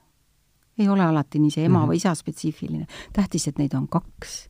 ei 0.78 0.88
ole 0.88 1.02
alati 1.02 1.38
nii 1.42 1.50
see 1.50 1.64
ema 1.64 1.78
mm 1.78 1.84
-hmm. 1.84 1.90
või 1.90 1.96
isa 1.96 2.14
spetsiifiline, 2.14 2.86
tähtis, 3.12 3.48
et 3.48 3.58
neid 3.58 3.74
on 3.74 3.88
kaks. 3.88 4.48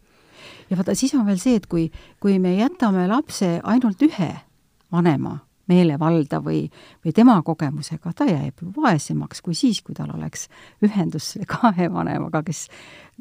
ja 0.70 0.76
vaata, 0.76 0.94
siis 0.94 1.14
on 1.14 1.26
veel 1.26 1.38
see, 1.38 1.56
et 1.56 1.66
kui, 1.66 1.90
kui 2.20 2.38
me 2.38 2.56
jätame 2.56 3.08
lapse 3.08 3.60
ainult 3.64 4.02
ühe 4.02 4.47
vanema 4.92 5.38
meelevalda 5.68 6.40
või, 6.40 6.62
või 7.04 7.12
tema 7.12 7.36
kogemusega, 7.44 8.12
ta 8.16 8.26
jääb 8.28 8.62
ju 8.64 8.70
vaesemaks 8.76 9.42
kui 9.44 9.56
siis, 9.56 9.82
kui 9.84 9.96
tal 9.96 10.14
oleks 10.16 10.46
ühendus 10.84 11.34
kahe 11.50 11.90
vanemaga, 11.92 12.42
kes 12.46 12.66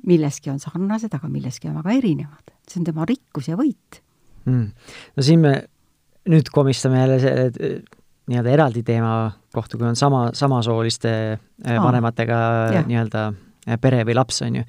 milleski 0.07 0.51
on 0.53 0.61
sarnased, 0.63 1.13
aga 1.13 1.29
milleski 1.31 1.71
on 1.71 1.81
väga 1.81 1.97
erinevad. 1.99 2.53
see 2.67 2.81
on 2.81 2.87
tema 2.87 3.05
rikkus 3.07 3.47
ja 3.51 3.57
võit 3.59 4.01
mm.. 4.45 4.67
no 5.17 5.23
siin 5.23 5.43
me 5.43 5.53
nüüd 6.27 6.51
komistame 6.51 6.99
jälle 6.99 7.19
selle 7.23 7.79
nii-öelda 8.27 8.51
eraldi 8.51 8.83
teema 8.83 9.31
kohta, 9.55 9.77
kui 9.79 9.87
on 9.87 9.95
sama, 9.95 10.29
samasooliste 10.35 11.11
Aa, 11.37 11.71
äh, 11.71 11.83
vanematega 11.83 12.39
nii-öelda 12.87 13.29
pere 13.81 14.03
või 14.07 14.15
laps, 14.15 14.41
on 14.45 14.61
ju. 14.61 14.67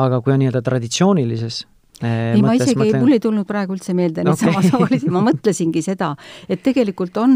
aga 0.00 0.20
kui 0.24 0.34
on 0.34 0.42
nii-öelda 0.42 0.62
traditsioonilises 0.64 1.62
ei, 2.02 2.42
ma 2.42 2.54
isegi 2.54 2.78
mõtlen..., 2.78 3.02
mul 3.02 3.16
ei 3.16 3.22
tulnud 3.22 3.48
praegu 3.48 3.74
üldse 3.76 3.94
meelde 3.96 4.24
neid 4.24 4.34
okay. 4.36 4.52
samasoolisi, 4.52 5.10
ma 5.14 5.24
mõtlesingi 5.26 5.82
seda, 5.84 6.12
et 6.48 6.62
tegelikult 6.64 7.18
on, 7.22 7.34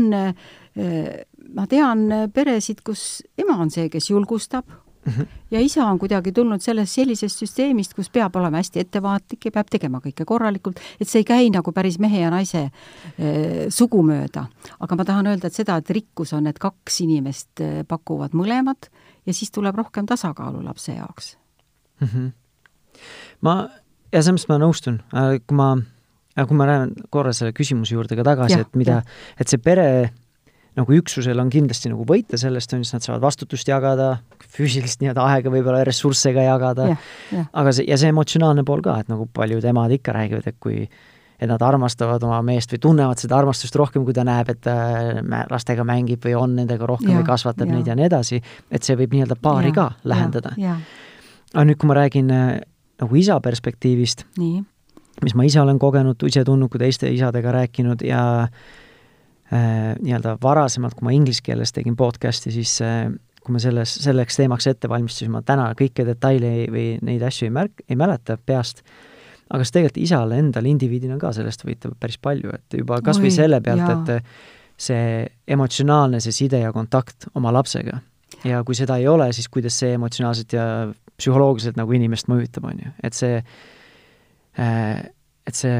ma 1.52 1.66
tean 1.70 2.06
peresid, 2.34 2.80
kus 2.86 3.22
ema 3.40 3.58
on 3.62 3.72
see, 3.72 3.88
kes 3.92 4.10
julgustab 4.10 4.68
mm, 4.68 5.12
-hmm. 5.12 5.26
ja 5.50 5.60
isa 5.60 5.86
on 5.86 5.98
kuidagi 5.98 6.32
tulnud 6.32 6.60
sellest 6.60 6.92
sellisest 6.92 7.38
süsteemist, 7.38 7.94
kus 7.94 8.10
peab 8.10 8.36
olema 8.36 8.56
hästi 8.56 8.80
ettevaatlik 8.80 9.44
ja 9.44 9.50
peab 9.50 9.70
tegema 9.70 10.00
kõike 10.04 10.24
korralikult, 10.24 10.80
et 11.00 11.08
see 11.08 11.20
ei 11.20 11.24
käi 11.24 11.50
nagu 11.50 11.72
päris 11.72 11.98
mehe 11.98 12.20
ja 12.20 12.30
naise 12.30 12.70
e, 13.18 13.66
sugu 13.68 14.02
mööda. 14.02 14.46
aga 14.80 14.96
ma 14.96 15.04
tahan 15.04 15.26
öelda, 15.26 15.46
et 15.46 15.54
seda, 15.54 15.76
et 15.76 15.90
rikkus 15.90 16.32
on, 16.32 16.46
et 16.46 16.58
kaks 16.58 17.00
inimest 17.00 17.60
pakuvad 17.88 18.32
mõlemad 18.32 18.90
ja 19.26 19.34
siis 19.34 19.50
tuleb 19.50 19.76
rohkem 19.76 20.06
tasakaalu 20.06 20.64
lapse 20.64 20.92
jaoks 20.92 21.36
mm. 22.00 22.08
-hmm. 22.08 22.32
ma, 23.40 23.68
ja 24.12 24.20
selles 24.20 24.34
mõttes 24.36 24.50
ma 24.50 24.58
nõustun, 24.62 24.98
kui 25.46 25.58
ma, 25.58 25.68
kui 26.38 26.58
ma 26.58 26.68
lähen 26.68 26.96
korra 27.12 27.32
selle 27.36 27.54
küsimuse 27.56 27.96
juurde 27.96 28.18
ka 28.18 28.26
tagasi, 28.26 28.60
et 28.64 28.76
mida, 28.78 29.00
et 29.40 29.48
see 29.48 29.62
pere 29.62 29.86
nagu 30.78 30.94
üksusel 30.96 31.40
on 31.40 31.50
kindlasti 31.52 31.90
nagu 31.92 32.04
võita 32.08 32.38
sellest, 32.40 32.72
on 32.72 32.80
ju, 32.80 32.88
siis 32.88 32.96
nad 32.96 33.04
saavad 33.04 33.24
vastutust 33.26 33.68
jagada, 33.68 34.14
füüsilist 34.54 35.02
nii-öelda 35.02 35.24
aega 35.28 35.52
võib-olla 35.52 35.82
ressursse 35.84 36.32
ka 36.32 36.44
jagada, 36.46 36.94
aga 37.52 37.74
see, 37.76 37.84
ja 37.90 37.98
see 38.00 38.12
emotsionaalne 38.12 38.64
pool 38.68 38.84
ka, 38.84 38.96
et 39.02 39.10
nagu 39.12 39.28
paljud 39.36 39.64
emad 39.68 39.92
ikka 39.98 40.16
räägivad, 40.16 40.48
et 40.48 40.60
kui 40.62 40.86
et 41.42 41.50
nad 41.50 41.62
armastavad 41.66 42.22
oma 42.22 42.38
meest 42.46 42.70
või 42.70 42.78
tunnevad 42.84 43.18
seda 43.18 43.34
armastust 43.40 43.74
rohkem, 43.74 44.04
kui 44.06 44.14
ta 44.14 44.22
näeb, 44.26 44.52
et 44.52 44.60
ta 44.62 44.76
lastega 45.50 45.82
mängib 45.86 46.22
või 46.22 46.36
on 46.38 46.54
nendega 46.60 46.86
rohkem 46.86 47.10
ja, 47.10 47.18
või 47.18 47.26
kasvatab 47.26 47.66
ja. 47.66 47.74
neid 47.74 47.90
ja 47.90 47.96
nii 47.98 48.06
edasi, 48.06 48.38
et 48.70 48.86
see 48.86 48.94
võib 49.00 49.16
nii-öelda 49.16 49.36
paari 49.42 49.72
ja, 49.72 49.74
ka 49.80 49.86
lähendada. 50.06 50.54
aga 50.54 51.64
nüüd, 51.66 51.80
kui 51.82 51.90
ma 51.90 51.98
räägin 51.98 52.30
äh, 52.30 52.52
nagu 53.02 53.18
isa 53.18 53.40
perspektiivist, 53.42 54.24
mis 55.22 55.34
ma 55.38 55.44
ise 55.46 55.60
olen 55.60 55.78
kogenud, 55.82 56.22
ise 56.28 56.44
tundnud, 56.46 56.70
kui 56.72 56.80
teiste 56.82 57.10
isadega 57.12 57.52
rääkinud 57.58 58.04
ja 58.06 58.22
äh, 58.46 59.92
nii-öelda 60.00 60.38
varasemalt, 60.42 60.96
kui 60.98 61.08
ma 61.08 61.14
inglise 61.16 61.44
keeles 61.44 61.74
tegin 61.74 61.96
podcast'i, 61.98 62.54
siis 62.54 62.78
äh, 62.84 63.10
kui 63.42 63.56
ma 63.56 63.62
selles, 63.62 63.94
selleks 64.04 64.38
teemaks 64.38 64.68
ette 64.70 64.90
valmistusin, 64.90 65.32
ma 65.34 65.42
täna 65.46 65.72
kõiki 65.78 66.06
detaile 66.06 66.52
või 66.70 66.86
neid 67.02 67.24
asju 67.26 67.48
ei 67.48 67.54
märk-, 67.54 67.84
ei 67.88 67.98
mäleta 67.98 68.38
peast, 68.38 68.84
aga 69.50 69.64
siis 69.64 69.74
tegelikult 69.74 70.02
isal 70.04 70.34
endal 70.36 70.68
indiviidina 70.70 71.18
ka 71.20 71.32
sellest 71.34 71.66
võita 71.66 71.90
päris 71.98 72.20
palju, 72.22 72.54
et 72.54 72.78
juba 72.78 73.02
kas 73.04 73.20
või 73.20 73.34
selle 73.34 73.60
pealt, 73.64 74.08
et 74.14 74.30
see 74.82 75.26
emotsionaalne, 75.54 76.22
see 76.22 76.34
side 76.34 76.62
ja 76.62 76.72
kontakt 76.74 77.28
oma 77.34 77.52
lapsega. 77.54 77.98
Ja 78.44 78.62
kui 78.66 78.76
seda 78.78 78.98
ei 79.00 79.08
ole, 79.10 79.30
siis 79.32 79.48
kuidas 79.52 79.78
see 79.78 79.96
emotsionaalselt 79.96 80.54
ja 80.56 80.66
psühholoogiliselt 81.18 81.78
nagu 81.78 81.92
inimest 81.96 82.30
mõjutab, 82.30 82.66
on 82.70 82.80
ju, 82.82 82.92
et 83.04 83.16
see, 83.16 83.42
äh, 84.58 85.02
et 85.46 85.58
see 85.58 85.76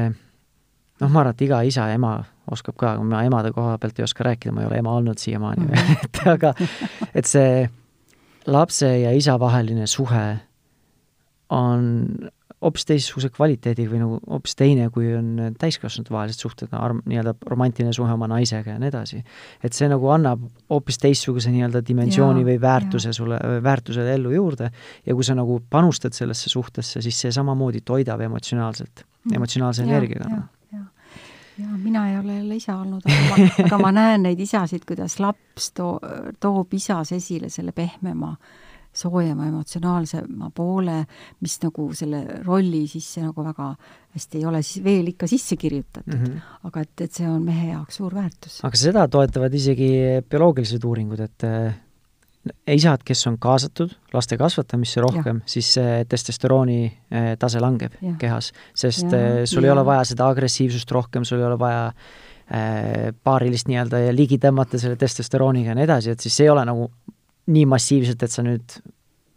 noh, 1.01 1.09
ma 1.09 1.23
arvan, 1.23 1.33
et 1.33 1.45
iga 1.45 1.61
isa 1.67 1.87
ja 1.89 1.97
ema 1.99 2.17
oskab 2.53 2.75
ka, 2.79 2.95
ma 3.03 3.23
emade 3.25 3.53
koha 3.55 3.77
pealt 3.81 3.99
ei 3.99 4.07
oska 4.07 4.25
rääkida, 4.27 4.53
ma 4.55 4.63
ei 4.63 4.69
ole 4.69 4.81
ema 4.81 4.95
olnud 4.99 5.19
siiamaani 5.21 5.67
veel 5.69 5.83
mm, 5.83 6.01
et 6.07 6.21
aga 6.33 6.53
et 7.13 7.29
see 7.29 7.63
lapse 8.51 8.89
ja 8.99 9.13
isa 9.15 9.37
vaheline 9.39 9.87
suhe 9.87 10.25
on 11.53 11.85
hoopis 12.63 12.87
teistsuguse 12.89 13.29
kvaliteediga 13.33 13.91
või 13.91 14.01
nagu 14.01 14.19
hoopis 14.35 14.55
teine, 14.59 14.87
kui 14.93 15.11
on 15.17 15.55
täiskasvanute 15.59 16.13
vahelised 16.13 16.45
suhted, 16.45 16.71
arm-, 16.77 17.03
nii-öelda 17.09 17.35
romantiline 17.51 17.93
suhe 17.95 18.13
oma 18.13 18.29
naisega 18.31 18.75
ja 18.75 18.79
nii 18.81 18.91
edasi. 18.91 19.21
et 19.63 19.75
see 19.77 19.89
nagu 19.91 20.09
annab 20.13 20.47
hoopis 20.71 20.99
teistsuguse 21.03 21.51
nii-öelda 21.53 21.83
dimensiooni 21.87 22.43
ja, 22.43 22.49
või 22.51 22.57
väärtuse 22.61 23.11
ja. 23.11 23.19
sulle, 23.19 23.39
väärtusele 23.63 24.17
ellu 24.17 24.33
juurde 24.33 24.71
ja 25.05 25.15
kui 25.15 25.27
sa 25.27 25.35
nagu 25.37 25.61
panustad 25.69 26.15
sellesse 26.15 26.49
suhtesse, 26.49 27.01
siis 27.01 27.21
see 27.25 27.31
samamoodi 27.35 27.83
toidab 27.85 28.21
emotsionaalselt, 28.25 29.05
emotsionaalse 29.33 29.87
energiaga. 29.87 30.29
Noh 30.33 30.51
ja 31.57 31.65
mina 31.77 32.09
ei 32.09 32.17
ole 32.17 32.35
jälle 32.35 32.55
isa 32.55 32.75
olnud, 32.75 33.01
aga 33.65 33.77
ma, 33.77 33.91
näen 33.91 34.23
neid 34.23 34.39
isasid, 34.39 34.85
kuidas 34.87 35.19
laps 35.19 35.71
too, 35.77 35.99
toob 36.39 36.73
isas 36.73 37.11
esile 37.11 37.49
selle 37.49 37.71
pehmema, 37.71 38.35
soojema, 38.93 39.47
emotsionaalsema 39.49 40.51
poole, 40.55 40.99
mis 41.41 41.57
nagu 41.63 41.89
selle 41.97 42.23
rolli 42.45 42.85
sisse 42.87 43.23
nagu 43.25 43.45
väga 43.45 43.71
hästi 44.13 44.41
ei 44.41 44.45
ole 44.45 44.61
siis 44.61 44.83
veel 44.85 45.09
ikka 45.13 45.27
sisse 45.27 45.57
kirjutatud 45.57 46.13
mm. 46.13 46.25
-hmm. 46.25 46.59
aga 46.69 46.83
et, 46.85 47.01
et 47.01 47.11
see 47.11 47.29
on 47.29 47.41
mehe 47.43 47.71
jaoks 47.71 47.97
suur 48.01 48.13
väärtus. 48.15 48.59
aga 48.63 48.77
seda 48.77 49.07
toetavad 49.07 49.53
isegi 49.53 49.89
bioloogilised 50.29 50.83
uuringud, 50.83 51.19
et 51.19 51.47
isad, 52.67 53.03
kes 53.05 53.27
on 53.29 53.37
kaasatud 53.39 53.93
laste 54.13 54.37
kasvatamisse 54.37 55.01
rohkem, 55.01 55.41
siis 55.45 55.69
see 55.77 56.03
testosterooni 56.09 56.79
eh, 56.85 57.31
tase 57.39 57.61
langeb 57.63 57.95
ja. 58.01 58.13
kehas, 58.19 58.51
sest 58.75 59.07
ja, 59.07 59.19
eh, 59.19 59.39
sul 59.49 59.63
ja. 59.63 59.71
ei 59.71 59.75
ole 59.77 59.85
vaja 59.87 60.03
seda 60.11 60.27
agressiivsust 60.27 60.91
rohkem, 60.91 61.25
sul 61.27 61.39
ei 61.39 61.49
ole 61.51 61.59
vaja 61.59 61.89
paarilist 63.23 63.69
nii-öelda 63.69 64.01
ligi 64.13 64.35
tõmmata 64.37 64.77
selle 64.77 64.97
testosterooniga 64.99 65.71
ja 65.71 65.75
nii 65.79 65.85
edasi, 65.87 66.11
et 66.13 66.21
siis 66.21 66.35
see 66.37 66.45
ei 66.45 66.51
ole 66.51 66.65
nagu 66.67 66.89
nii 67.47 67.65
massiivselt, 67.69 68.23
et 68.23 68.31
sa 68.31 68.43
nüüd 68.45 68.77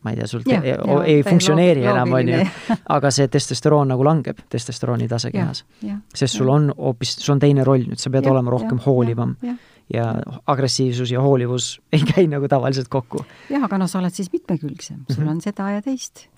ma 0.06 0.12
ei 0.14 0.20
tea, 0.20 0.26
sul 0.30 0.44
ja, 0.46 0.60
ei, 0.62 0.74
ja, 0.74 0.98
ei 1.10 1.22
funktsioneeri 1.26 1.86
enam, 1.90 2.12
on 2.14 2.28
ju, 2.30 2.42
aga 2.96 3.10
see 3.14 3.26
testosteroon 3.32 3.90
nagu 3.90 4.04
langeb, 4.06 4.38
testosterooni 4.52 5.08
tase 5.10 5.32
kehas. 5.34 5.64
sest 6.14 6.38
sul 6.38 6.50
on 6.52 6.68
hoopis, 6.76 7.16
sul 7.22 7.36
on 7.36 7.42
teine 7.42 7.64
roll 7.66 7.88
nüüd, 7.88 8.00
sa 8.02 8.12
pead 8.14 8.28
ja, 8.28 8.34
olema 8.34 8.54
rohkem 8.54 8.78
ja, 8.78 8.84
hoolivam 8.86 9.34
ja, 9.92 10.06
agressiivsus 10.46 11.10
ja 11.14 11.22
hoolivus 11.24 11.72
ei 11.96 12.04
käi 12.06 12.26
nagu 12.30 12.48
tavaliselt 12.50 12.90
kokku. 12.92 13.24
jah, 13.50 13.64
aga 13.66 13.80
noh, 13.82 13.90
sa 13.90 13.98
oled 14.02 14.14
siis 14.14 14.30
mitmekülgsem, 14.34 15.02
sul 15.08 15.24
mm 15.24 15.26
-hmm. 15.26 15.30
on 15.34 15.40
seda 15.42 15.70
ja 15.74 15.82
teist, 15.82 16.28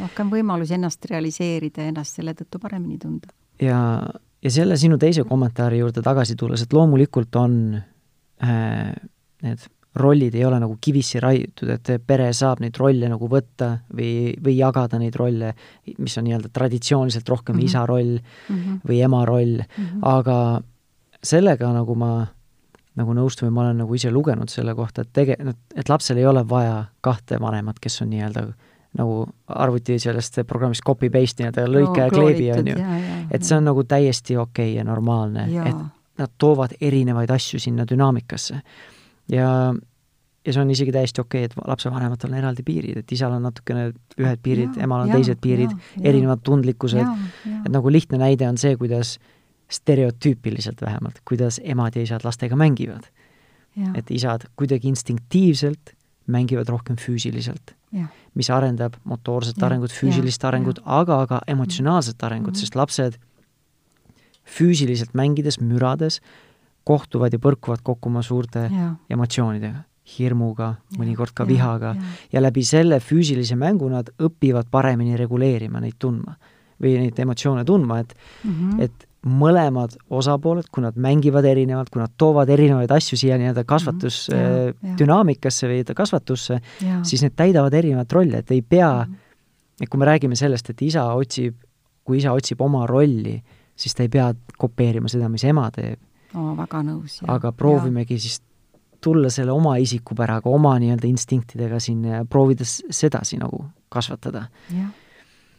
rohkem 0.00 0.32
võimalusi 0.34 0.76
ennast 0.76 1.08
realiseerida 1.10 1.86
ja 1.86 1.94
ennast 1.94 2.20
selle 2.20 2.36
tõttu 2.36 2.60
paremini 2.60 2.98
tunda. 2.98 3.32
ja, 3.62 3.80
ja 4.42 4.50
selle 4.50 4.76
sinu 4.76 4.98
teise 4.98 5.24
kommentaari 5.24 5.80
juurde 5.80 6.02
tagasi 6.02 6.36
tulles, 6.36 6.62
et 6.62 6.72
loomulikult 6.72 7.36
on 7.36 7.80
äh, 8.42 8.92
need 9.42 9.64
rollid 9.94 10.34
ei 10.34 10.44
ole 10.44 10.58
nagu 10.62 10.76
kivisse 10.80 11.20
raiutud, 11.22 11.70
et 11.70 11.90
pere 12.06 12.32
saab 12.34 12.60
neid 12.64 12.76
rolle 12.78 13.08
nagu 13.10 13.28
võtta 13.30 13.70
või, 13.94 14.34
või 14.42 14.56
jagada 14.58 14.98
neid 14.98 15.16
rolle, 15.18 15.52
mis 15.98 16.18
on 16.18 16.26
nii-öelda 16.28 16.50
traditsiooniliselt 16.52 17.28
rohkem 17.28 17.54
mm 17.54 17.60
-hmm. 17.60 17.64
isa 17.70 17.86
roll 17.86 18.14
mm 18.18 18.56
-hmm. 18.56 18.80
või 18.88 19.00
ema 19.02 19.24
roll 19.24 19.58
mm, 19.62 19.84
-hmm. 19.84 20.00
aga 20.02 20.62
sellega 21.22 21.72
nagu 21.72 21.94
ma 21.94 22.26
nagu 22.94 23.14
nõustun 23.14 23.48
või 23.48 23.54
ma 23.54 23.62
olen 23.64 23.78
nagu 23.82 23.94
ise 23.94 24.10
lugenud 24.10 24.48
selle 24.48 24.74
kohta, 24.74 25.02
et 25.02 25.12
tege-, 25.12 25.54
et 25.76 25.88
lapsel 25.88 26.16
ei 26.16 26.26
ole 26.26 26.48
vaja 26.48 26.84
kahte 27.00 27.40
vanemat, 27.40 27.80
kes 27.80 28.02
on 28.02 28.10
nii-öelda 28.10 28.46
nagu 28.98 29.26
arvuti 29.46 29.98
sellest 29.98 30.38
programmist 30.46 30.84
copy-paste 30.86 31.42
nii-öelda 31.42 31.66
lõika 31.66 31.98
no, 31.98 32.04
ja 32.04 32.10
kleebi, 32.10 32.52
on 32.52 32.70
ju. 32.70 32.76
et 33.30 33.42
see 33.42 33.56
on 33.56 33.64
nagu 33.64 33.84
täiesti 33.84 34.36
okei 34.36 34.70
okay 34.70 34.78
ja 34.78 34.84
normaalne, 34.84 35.48
et 35.66 35.76
nad 36.18 36.30
toovad 36.38 36.76
erinevaid 36.80 37.30
asju 37.30 37.58
sinna 37.60 37.86
dünaamikasse. 37.90 38.60
Ja, 39.32 39.74
ja 40.46 40.52
see 40.52 40.62
on 40.62 40.70
isegi 40.70 40.92
täiesti 40.92 41.20
okei 41.20 41.44
okay,, 41.44 41.52
et 41.52 41.68
lapsevanematel 41.68 42.32
on 42.32 42.38
eraldi 42.38 42.64
piirid, 42.66 43.00
et 43.02 43.12
isal 43.16 43.36
on 43.36 43.46
natukene 43.48 43.90
ühed 44.20 44.42
piirid, 44.42 44.78
emal 44.84 45.06
on 45.06 45.12
ja, 45.12 45.18
teised 45.18 45.40
piirid, 45.44 45.74
erinevad 46.02 46.44
tundlikkused, 46.44 47.26
et 47.64 47.72
nagu 47.72 47.92
lihtne 47.92 48.20
näide 48.20 48.48
on 48.48 48.60
see, 48.60 48.76
kuidas 48.80 49.18
stereotüüpiliselt 49.72 50.82
vähemalt, 50.84 51.20
kuidas 51.24 51.60
emad 51.64 51.96
ja 51.96 52.04
isad 52.04 52.24
lastega 52.24 52.56
mängivad. 52.56 53.10
et 53.98 54.10
isad 54.10 54.44
kuidagi 54.54 54.86
instinktiivselt 54.88 55.96
mängivad 56.30 56.68
rohkem 56.68 56.96
füüsiliselt, 56.96 57.74
mis 58.34 58.50
arendab 58.50 58.94
motoorset 59.04 59.56
ja. 59.58 59.66
arengut, 59.66 59.92
füüsilist 59.92 60.42
ja. 60.42 60.48
arengut, 60.48 60.78
aga 60.84 61.26
ka 61.26 61.40
emotsionaalset 61.46 62.22
arengut 62.22 62.52
mm, 62.52 62.56
-hmm. 62.56 62.60
sest 62.60 62.74
lapsed 62.74 63.18
füüsiliselt 64.44 65.14
mängides, 65.14 65.60
mürades, 65.60 66.20
kohtuvad 66.84 67.32
ja 67.32 67.40
põrkuvad 67.42 67.82
kokku 67.82 68.10
oma 68.10 68.22
suurte 68.22 68.66
ja. 68.68 68.90
emotsioonidega, 69.10 69.84
hirmuga, 70.18 70.74
mõnikord 70.98 71.32
ka 71.34 71.46
ja, 71.46 71.48
vihaga 71.48 71.94
ja. 71.96 72.12
ja 72.36 72.44
läbi 72.44 72.64
selle 72.66 73.00
füüsilise 73.00 73.56
mängu 73.56 73.88
nad 73.92 74.10
õpivad 74.20 74.68
paremini 74.70 75.16
reguleerima, 75.16 75.80
neid 75.80 75.96
tundma 75.98 76.36
või 76.82 76.98
neid 77.00 77.18
emotsioone 77.22 77.64
tundma, 77.64 78.00
et 78.02 78.14
mm, 78.14 78.52
-hmm. 78.52 78.84
et 78.84 79.08
mõlemad 79.24 79.94
osapooled, 80.12 80.66
kui 80.70 80.82
nad 80.84 80.96
mängivad 81.00 81.44
erinevalt, 81.48 81.88
kui 81.90 82.02
nad 82.02 82.12
toovad 82.20 82.48
erinevaid 82.52 82.90
asju 82.92 83.16
siia 83.16 83.38
nii-öelda 83.40 83.64
kasvatusdünaamikasse 83.64 85.66
mhm. 85.66 85.72
või 85.72 85.94
kasvatusse, 85.96 86.60
siis 87.02 87.22
need 87.24 87.36
täidavad 87.36 87.74
erinevat 87.74 88.12
rolli, 88.12 88.36
et 88.36 88.50
ei 88.50 88.62
pea 88.62 89.06
mm, 89.06 89.12
-hmm. 89.12 89.16
et 89.80 89.88
kui 89.88 89.98
me 89.98 90.04
räägime 90.04 90.36
sellest, 90.36 90.70
et 90.70 90.82
isa 90.82 91.04
otsib, 91.14 91.54
kui 92.04 92.18
isa 92.18 92.32
otsib 92.32 92.60
oma 92.60 92.86
rolli, 92.86 93.42
siis 93.76 93.94
ta 93.94 94.02
ei 94.02 94.08
pea 94.08 94.34
kopeerima 94.58 95.08
seda, 95.08 95.28
mis 95.28 95.44
ema 95.44 95.70
teeb 95.70 95.98
oh,. 96.34 96.50
väga 96.58 96.82
nõus. 96.86 97.20
aga 97.28 97.52
proovimegi 97.52 98.18
ja. 98.18 98.26
siis 98.26 98.42
tulla 99.04 99.30
selle 99.30 99.52
oma 99.52 99.76
isikupäraga, 99.76 100.48
oma 100.48 100.78
nii-öelda 100.80 101.08
instinktidega 101.08 101.80
siin 101.80 102.04
ja 102.08 102.24
proovida 102.24 102.64
sedasi 102.66 103.38
nagu 103.40 103.64
kasvatada. 103.92 104.46
jah 104.72 104.92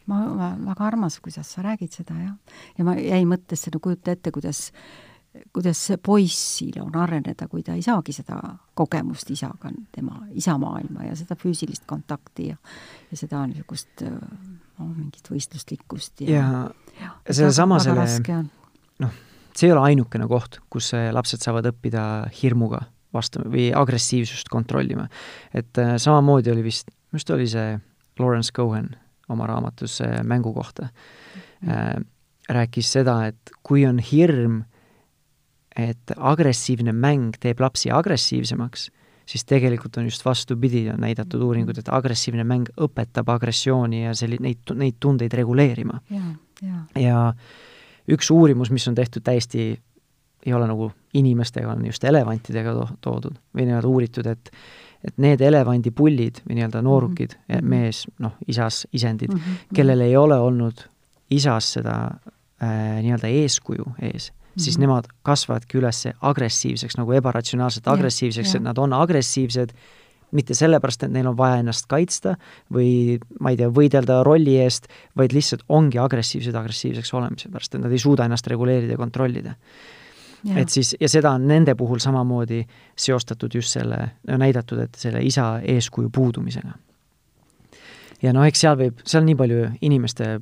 ma, 0.06 0.22
ma, 0.30 0.54
väga 0.68 0.86
armas, 0.86 1.20
kuidas 1.20 1.50
sa 1.54 1.64
räägid 1.66 1.94
seda, 1.94 2.16
jah. 2.22 2.62
ja 2.78 2.86
ma 2.86 2.96
jäin 3.00 3.28
mõttesse, 3.30 3.74
no 3.74 3.82
kujuta 3.84 4.14
ette, 4.16 4.32
kuidas 4.32 4.70
kuidas 5.54 5.80
poissil 6.04 6.78
on 6.80 6.96
areneda, 6.96 7.48
kui 7.52 7.64
ta 7.64 7.76
ei 7.76 7.84
saagi 7.84 8.14
seda 8.16 8.38
kogemust 8.78 9.30
isaga, 9.34 9.72
tema 9.92 10.22
isa 10.32 10.58
maailma 10.62 11.10
ja 11.10 11.16
seda 11.20 11.36
füüsilist 11.40 11.84
kontakti 11.90 12.50
ja 12.54 12.58
ja 13.12 13.18
seda 13.20 13.44
niisugust 13.50 14.06
no 14.06 14.88
mingit 14.94 15.28
võistluslikkust 15.32 16.24
ja 16.26 16.40
ja, 16.40 16.64
ja, 17.02 17.12
sellesama 17.30 17.80
selle 17.84 18.06
noh, 19.04 19.20
see 19.56 19.70
ei 19.70 19.76
ole 19.76 19.86
ainukene 19.92 20.28
koht, 20.28 20.60
kus 20.70 20.92
lapsed 20.94 21.44
saavad 21.44 21.70
õppida 21.72 22.04
hirmuga 22.42 22.84
vastu 23.16 23.44
või 23.48 23.70
agressiivsust 23.76 24.50
kontrollima. 24.52 25.08
et 25.54 25.78
äh, 25.82 25.96
samamoodi 26.02 26.52
oli 26.52 26.64
vist, 26.66 26.92
minu 27.12 27.22
arust 27.22 27.36
oli 27.36 27.48
see 27.48 27.80
Lawrence 28.20 28.52
Cohen 28.56 28.96
oma 29.30 29.48
raamatus 29.48 30.02
mängu 30.24 30.54
kohta 30.54 30.90
mm. 31.62 32.06
rääkis 32.50 32.92
seda, 32.94 33.26
et 33.32 33.52
kui 33.64 33.86
on 33.88 34.00
hirm, 34.00 34.62
et 35.76 36.14
agressiivne 36.16 36.94
mäng 36.94 37.36
teeb 37.42 37.60
lapsi 37.60 37.92
agressiivsemaks, 37.92 38.90
siis 39.26 39.46
tegelikult 39.50 39.98
on 39.98 40.06
just 40.06 40.26
vastupidi, 40.26 40.86
on 40.94 41.02
näidatud 41.02 41.40
mm. 41.40 41.48
uuringud, 41.48 41.80
et 41.82 41.90
agressiivne 41.92 42.46
mäng 42.48 42.70
õpetab 42.78 43.32
agressiooni 43.34 44.04
ja 44.06 44.14
selli-, 44.16 44.40
neid, 44.40 44.76
neid 44.78 45.00
tundeid 45.00 45.34
reguleerima. 45.34 46.00
ja, 46.62 46.78
ja 47.02 47.22
üks 48.12 48.32
uurimus, 48.32 48.72
mis 48.72 48.88
on 48.88 48.96
tehtud 48.96 49.24
täiesti, 49.26 49.68
ei 50.46 50.54
ole 50.54 50.68
nagu 50.70 50.92
inimestega, 51.14 51.72
on 51.72 51.86
just 51.86 52.04
elevantidega 52.04 52.74
to 52.74 52.88
toodud 53.02 53.38
või 53.56 53.70
nii-öelda 53.70 53.88
uuritud, 53.90 54.28
et 54.30 54.52
et 55.06 55.20
need 55.22 55.42
elevandipullid 55.46 56.42
või 56.48 56.58
nii-öelda 56.58 56.82
noorukid 56.82 57.36
mm, 57.36 57.56
-hmm. 57.56 57.70
mees, 57.70 58.06
noh, 58.20 58.34
isas, 58.48 58.88
isendid 58.94 59.30
mm, 59.30 59.40
-hmm. 59.40 59.76
kellel 59.78 60.02
ei 60.02 60.16
ole 60.18 60.38
olnud 60.42 60.82
isas 61.30 61.74
seda 61.78 61.96
äh, 62.10 63.04
nii-öelda 63.04 63.28
eeskuju 63.28 63.86
ees 64.02 64.32
mm, 64.32 64.38
-hmm. 64.38 64.64
siis 64.64 64.78
mhm. 64.78 64.82
nemad 64.82 65.12
kasvavadki 65.22 65.78
üles 65.78 66.08
agressiivseks, 66.22 66.98
nagu 66.98 67.12
ebaratsionaalselt 67.12 67.88
agressiivseks, 67.88 68.56
et 68.56 68.66
nad 68.66 68.78
on 68.78 68.94
agressiivsed 68.94 69.76
mitte 70.32 70.56
sellepärast, 70.58 71.06
et 71.06 71.14
neil 71.14 71.28
on 71.30 71.38
vaja 71.38 71.60
ennast 71.62 71.88
kaitsta 71.92 72.36
või 72.74 73.18
ma 73.40 73.54
ei 73.54 73.60
tea, 73.60 73.70
võidelda 73.74 74.22
rolli 74.26 74.58
eest, 74.64 74.90
vaid 75.18 75.36
lihtsalt 75.36 75.66
ongi 75.70 76.00
agressiivsed 76.02 76.56
agressiivseks 76.56 77.14
olemise 77.14 77.52
pärast, 77.54 77.76
et 77.76 77.84
nad 77.84 77.94
ei 77.94 78.02
suuda 78.02 78.26
ennast 78.26 78.48
reguleerida 78.52 78.96
ja 78.96 79.02
kontrollida. 79.02 79.56
et 80.56 80.70
siis, 80.70 80.96
ja 81.00 81.10
seda 81.10 81.32
on 81.32 81.48
nende 81.48 81.76
puhul 81.76 82.00
samamoodi 82.00 82.66
seostatud 82.96 83.54
just 83.54 83.74
selle, 83.74 83.98
näidatud, 84.28 84.80
et 84.80 84.96
selle 84.96 85.24
isa 85.24 85.60
eeskuju 85.64 86.10
puudumisega. 86.10 86.74
ja 88.22 88.34
noh, 88.34 88.46
eks 88.46 88.62
seal 88.62 88.78
võib, 88.78 89.02
seal 89.06 89.26
nii 89.26 89.36
palju 89.36 89.72
inimeste 89.82 90.40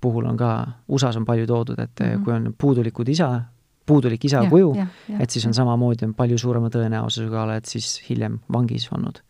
puhul 0.00 0.26
on 0.30 0.36
ka, 0.36 0.66
USA-s 0.88 1.16
on 1.18 1.24
palju 1.26 1.46
toodud, 1.46 1.78
et 1.78 2.00
mm 2.00 2.06
-hmm. 2.06 2.24
kui 2.24 2.32
on 2.32 2.54
puudulikud 2.58 3.08
isa, 3.08 3.42
puudulik 3.88 4.24
isa 4.28 4.42
ja, 4.44 4.50
kuju, 4.50 4.74
et 5.18 5.30
siis 5.30 5.46
on 5.48 5.56
samamoodi, 5.56 6.06
on 6.08 6.12
palju 6.18 6.38
suurema 6.40 6.70
tõenäosusega 6.72 7.40
oled 7.46 7.70
siis 7.70 7.96
hiljem 8.08 8.38
vangis 8.52 8.88
olnud. 8.94 9.22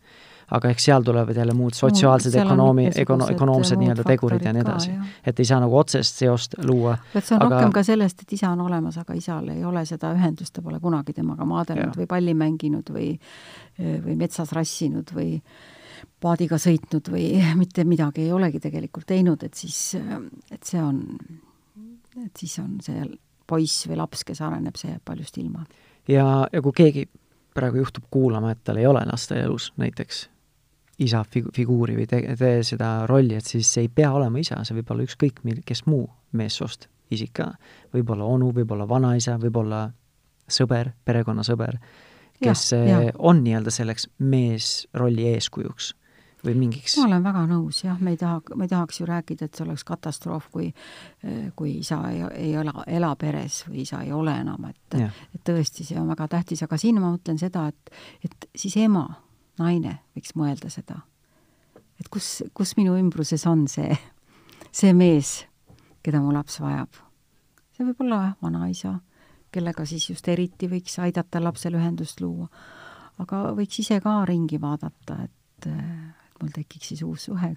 aga 0.49 0.71
eks 0.73 0.85
seal 0.87 1.03
tulevad 1.05 1.37
jälle 1.37 1.53
muud 1.53 1.75
sotsiaalsed 1.77 2.33
no, 2.33 2.41
ökonoomi, 2.41 2.87
ökono-, 3.03 3.27
ökonoomsed 3.35 3.77
nii-öelda 3.77 4.03
tegurid 4.07 4.45
ja 4.45 4.53
nii 4.53 4.63
edasi. 4.65 4.93
et 5.25 5.39
ei 5.39 5.45
saa 5.45 5.59
nagu 5.61 5.77
otsest 5.77 6.21
seost 6.23 6.55
luua. 6.65 6.97
et 7.13 7.25
see 7.25 7.35
on 7.37 7.45
aga... 7.45 7.55
rohkem 7.55 7.73
ka 7.75 7.83
sellest, 7.85 8.23
et 8.25 8.33
isa 8.33 8.49
on 8.49 8.61
olemas, 8.65 8.97
aga 8.97 9.17
isal 9.17 9.49
ei 9.53 9.65
ole 9.65 9.85
seda 9.85 10.13
ühendust, 10.17 10.53
ta 10.53 10.65
pole 10.65 10.79
kunagi 10.79 11.13
temaga 11.13 11.45
maadelnud 11.45 11.93
ja. 11.93 11.99
või 12.01 12.09
palli 12.09 12.33
mänginud 12.33 12.93
või 12.93 13.11
või 13.79 14.15
metsas 14.19 14.51
rassinud 14.51 15.13
või 15.15 15.37
paadiga 16.21 16.59
sõitnud 16.59 17.11
või 17.13 17.31
mitte 17.61 17.85
midagi 17.87 18.27
ei 18.27 18.33
olegi 18.35 18.61
tegelikult 18.63 19.07
teinud, 19.09 19.43
et 19.43 19.53
siis, 19.53 19.95
et 20.51 20.63
see 20.63 20.81
on, 20.83 21.03
et 22.25 22.35
siis 22.37 22.59
on 22.63 22.77
see 22.83 23.03
poiss 23.49 23.87
või 23.89 23.97
laps, 23.99 24.23
kes 24.27 24.41
areneb, 24.45 24.77
see 24.79 24.91
jääb 24.91 25.05
paljust 25.05 25.39
ilma. 25.41 25.65
ja, 26.07 26.25
ja 26.53 26.61
kui 26.65 26.75
keegi 26.75 27.07
praegu 27.55 27.81
juhtub 27.81 28.05
kuulama, 28.11 28.53
et 28.53 28.61
tal 28.63 28.77
ei 28.79 28.87
ole 28.87 29.01
laste 29.09 29.39
elus 29.41 29.71
näiteks 29.81 30.27
isa 30.99 31.23
figu-, 31.33 31.51
figuuri 31.55 31.95
või 31.97 32.07
tee, 32.09 32.35
tee 32.39 32.63
seda 32.67 33.07
rolli, 33.09 33.37
et 33.39 33.47
siis 33.47 33.69
see 33.73 33.87
ei 33.87 33.91
pea 33.93 34.11
olema 34.15 34.41
isa, 34.41 34.59
see 34.63 34.77
võib 34.79 34.93
olla 34.93 35.07
ükskõik 35.07 35.43
mil-, 35.47 35.63
kes 35.65 35.85
muu 35.89 36.05
meessoost 36.37 36.89
isik 37.11 37.33
ka. 37.39 37.51
võib-olla 37.93 38.27
onu, 38.29 38.51
võib-olla 38.53 38.85
vanaisa, 38.87 39.37
võib-olla 39.41 39.87
sõber, 40.49 40.91
perekonnasõber, 41.05 41.79
kes 42.43 42.71
ja, 42.73 42.83
ja. 43.07 43.15
on 43.17 43.41
nii-öelda 43.43 43.73
selleks 43.73 44.09
meesrolli 44.19 45.27
eeskujuks 45.33 45.93
või 46.45 46.55
mingiks? 46.55 46.95
Ma 46.97 47.07
olen 47.07 47.23
väga 47.23 47.43
nõus, 47.49 47.81
jah, 47.83 47.99
me 48.01 48.13
ei 48.15 48.19
taha, 48.19 48.41
me 48.55 48.67
ei 48.67 48.71
tahaks 48.71 48.99
ju 49.01 49.07
rääkida, 49.09 49.47
et 49.47 49.57
see 49.57 49.65
oleks 49.65 49.83
katastroof, 49.87 50.49
kui 50.53 50.69
kui 51.55 51.77
isa 51.79 51.99
ei, 52.11 52.21
ei 52.35 52.53
ela, 52.59 52.83
ela 52.87 53.11
peres 53.19 53.63
või 53.67 53.83
isa 53.83 54.01
ei 54.05 54.13
ole 54.15 54.35
enam, 54.41 54.69
et 54.69 54.99
et 54.99 55.43
tõesti, 55.45 55.85
see 55.87 55.99
on 55.99 56.07
väga 56.11 56.29
tähtis, 56.35 56.63
aga 56.63 56.79
siin 56.79 57.01
ma 57.01 57.11
mõtlen 57.11 57.39
seda, 57.41 57.67
et 57.67 57.91
et 58.25 58.49
siis 58.55 58.77
ema, 58.79 59.05
naine 59.59 59.99
võiks 60.15 60.35
mõelda 60.39 60.71
seda, 60.71 61.01
et 61.99 62.09
kus, 62.11 62.43
kus 62.53 62.75
minu 62.79 62.95
ümbruses 62.99 63.45
on 63.49 63.67
see, 63.67 63.97
see 64.71 64.95
mees, 64.95 65.43
keda 66.03 66.21
mu 66.23 66.33
laps 66.35 66.59
vajab. 66.63 67.01
see 67.75 67.87
võib 67.87 68.05
olla 68.05 68.21
vanaisa, 68.41 68.99
kellega 69.51 69.85
siis 69.85 70.09
just 70.09 70.27
eriti 70.27 70.69
võiks 70.71 70.99
aidata 71.03 71.43
lapsel 71.43 71.75
ühendust 71.79 72.21
luua. 72.21 72.47
aga 73.19 73.49
võiks 73.57 73.81
ise 73.83 73.99
ka 73.99 74.23
ringi 74.25 74.61
vaadata, 74.61 75.23
et 75.25 75.67
mul 76.41 76.51
tekiks 76.55 76.93
siis 76.93 77.03
uus 77.05 77.27
suhe 77.29 77.53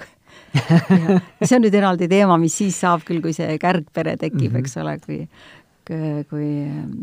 see 1.46 1.56
on 1.56 1.64
nüüd 1.64 1.74
eraldi 1.76 2.08
teema, 2.08 2.38
mis 2.40 2.56
siis 2.62 2.78
saab 2.84 3.04
küll, 3.08 3.22
kui 3.24 3.34
see 3.36 3.58
kärgpere 3.62 4.16
tekib 4.16 4.50
mm, 4.50 4.54
-hmm. 4.54 4.62
eks 4.62 4.76
ole, 4.82 4.98
kui 5.06 5.26
kui 6.30 6.48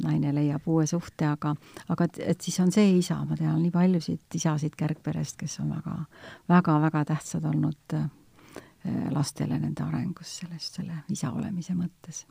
naine 0.04 0.32
leiab 0.34 0.68
uue 0.72 0.86
suhte, 0.88 1.28
aga, 1.28 1.52
aga 1.92 2.06
et, 2.08 2.20
et 2.32 2.42
siis 2.42 2.60
on 2.64 2.72
see 2.72 2.94
isa, 2.98 3.18
ma 3.28 3.36
tean 3.36 3.58
nii 3.60 3.74
paljusid 3.74 4.38
isasid 4.40 4.78
kärgperest, 4.80 5.36
kes 5.42 5.60
on 5.60 5.74
väga, 5.76 5.96
väga, 6.48 6.78
väga 6.86 7.04
tähtsad 7.12 7.46
olnud 7.46 7.98
äh, 7.98 8.08
lastele 9.12 9.60
nende 9.60 9.84
arengus, 9.84 10.38
sellest, 10.42 10.80
selle 10.80 11.02
isa 11.12 11.32
olemise 11.32 11.76
mõttes 11.76 12.26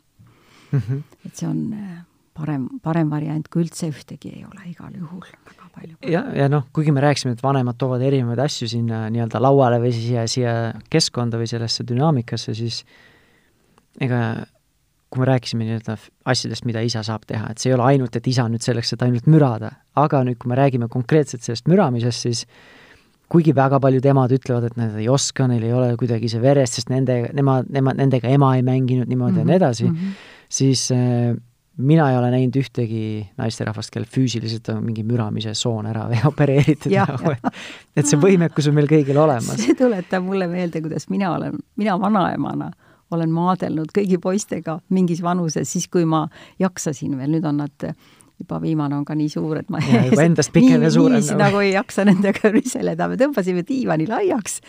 mm. 0.73 0.79
-hmm. 0.79 1.03
et 1.27 1.37
see 1.37 1.49
on 1.49 1.61
äh, 1.77 1.99
parem, 2.39 2.67
parem 2.85 3.11
variant, 3.11 3.49
kui 3.51 3.65
üldse 3.65 3.91
ühtegi 3.91 4.33
ei 4.37 4.45
ole 4.47 4.69
igal 4.71 4.93
juhul 4.95 5.25
väga 5.27 5.71
palju. 5.75 5.97
ja, 6.11 6.25
ja 6.37 6.49
noh, 6.53 6.69
kuigi 6.75 6.95
me 6.95 7.03
rääkisime, 7.05 7.37
et 7.37 7.43
vanemad 7.45 7.79
toovad 7.81 8.05
erinevaid 8.07 8.43
asju 8.47 8.71
sinna 8.71 9.07
nii-öelda 9.13 9.43
lauale 9.43 9.81
või 9.83 9.93
siia, 9.97 10.27
siia 10.31 10.55
keskkonda 10.93 11.41
või 11.41 11.51
sellesse 11.51 11.87
dünaamikasse, 11.89 12.55
siis 12.59 12.85
ega 14.01 14.23
kui 15.09 15.23
me 15.23 15.29
rääkisime 15.31 15.65
nii-öelda 15.65 15.97
asjadest, 16.29 16.67
mida 16.69 16.83
isa 16.85 17.03
saab 17.07 17.25
teha, 17.29 17.53
et 17.53 17.63
see 17.63 17.73
ei 17.73 17.77
ole 17.79 17.87
ainult, 17.89 18.17
et 18.19 18.27
isa 18.29 18.45
nüüd 18.51 18.65
selleks, 18.65 18.93
et 18.93 19.05
ainult 19.07 19.29
mürada, 19.31 19.73
aga 19.97 20.21
nüüd, 20.27 20.37
kui 20.41 20.51
me 20.53 20.59
räägime 20.59 20.91
konkreetselt 20.93 21.47
sellest 21.47 21.71
müramisest, 21.71 22.27
siis 22.27 22.45
kuigi 23.33 23.55
väga 23.57 23.81
paljud 23.81 24.05
emad 24.09 24.33
ütlevad, 24.37 24.69
et 24.69 24.77
nad 24.81 24.97
ei 25.01 25.09
oska, 25.13 25.49
neil 25.49 25.65
ei 25.65 25.73
ole 25.77 25.93
kuidagi 26.01 26.31
see 26.33 26.41
veres, 26.43 26.77
sest 26.77 26.93
nende, 26.93 27.21
nemad, 27.37 27.69
nemad, 27.73 27.99
nendega 28.01 28.31
ema 28.33 28.55
ei 28.57 28.65
mänginud 28.65 29.09
niimoodi 29.09 29.33
mm 29.33 29.37
-hmm. 29.37 29.41
ja 29.41 29.53
nii 29.53 29.57
edasi 29.57 29.85
mm, 29.85 29.97
-hmm. 29.97 30.13
siis 30.49 30.91
äh, 30.93 31.37
mina 31.79 32.11
ei 32.11 32.19
ole 32.19 32.31
näinud 32.35 32.57
ühtegi 32.59 33.03
naisterahvast, 33.39 33.93
kellel 33.95 34.09
füüsiliselt 34.11 34.69
on 34.73 34.83
mingi 34.85 35.05
müramise 35.07 35.55
soon 35.55 35.87
ära 35.91 36.09
või 36.11 36.21
opereeritud 36.33 36.93
nagu, 36.95 37.35
et 37.37 38.03
et 38.03 38.11
see 38.11 38.21
võimekus 38.21 38.69
on 38.71 38.77
meil 38.79 38.91
kõigil 38.91 39.19
olemas. 39.19 39.63
see 39.63 39.79
tuletab 39.79 40.27
mulle 40.27 40.51
meelde, 40.51 40.83
kuidas 40.85 41.09
mina 41.13 41.33
olen, 41.37 41.59
mina 41.77 41.99
vanaemana 42.01 42.71
olen 43.15 43.31
maadelnud 43.33 43.93
kõigi 43.95 44.19
poistega 44.21 44.79
mingis 44.93 45.23
vanuses, 45.25 45.71
siis 45.71 45.89
kui 45.89 46.05
ma 46.05 46.27
jaksasin 46.61 47.17
veel, 47.19 47.31
nüüd 47.37 47.47
on 47.49 47.63
nad 47.65 47.89
juba 48.39 48.61
viimane 48.63 48.97
on 48.97 49.05
ka 49.07 49.17
nii 49.19 49.29
suur, 49.33 49.61
et 49.61 49.71
ma 49.73 49.81
ja, 49.83 50.05
juba 50.09 50.25
endast 50.29 50.53
pikem 50.55 50.85
ja 50.85 50.91
suurem. 50.95 51.19
niiviisi 51.19 51.39
nagu 51.39 51.63
ei 51.65 51.73
jaksa 51.75 52.05
nendega 52.09 52.53
riseleda, 52.55 53.09
me 53.11 53.19
tõmbasime 53.21 53.65
diivani 53.69 54.07
laiaks 54.11 54.61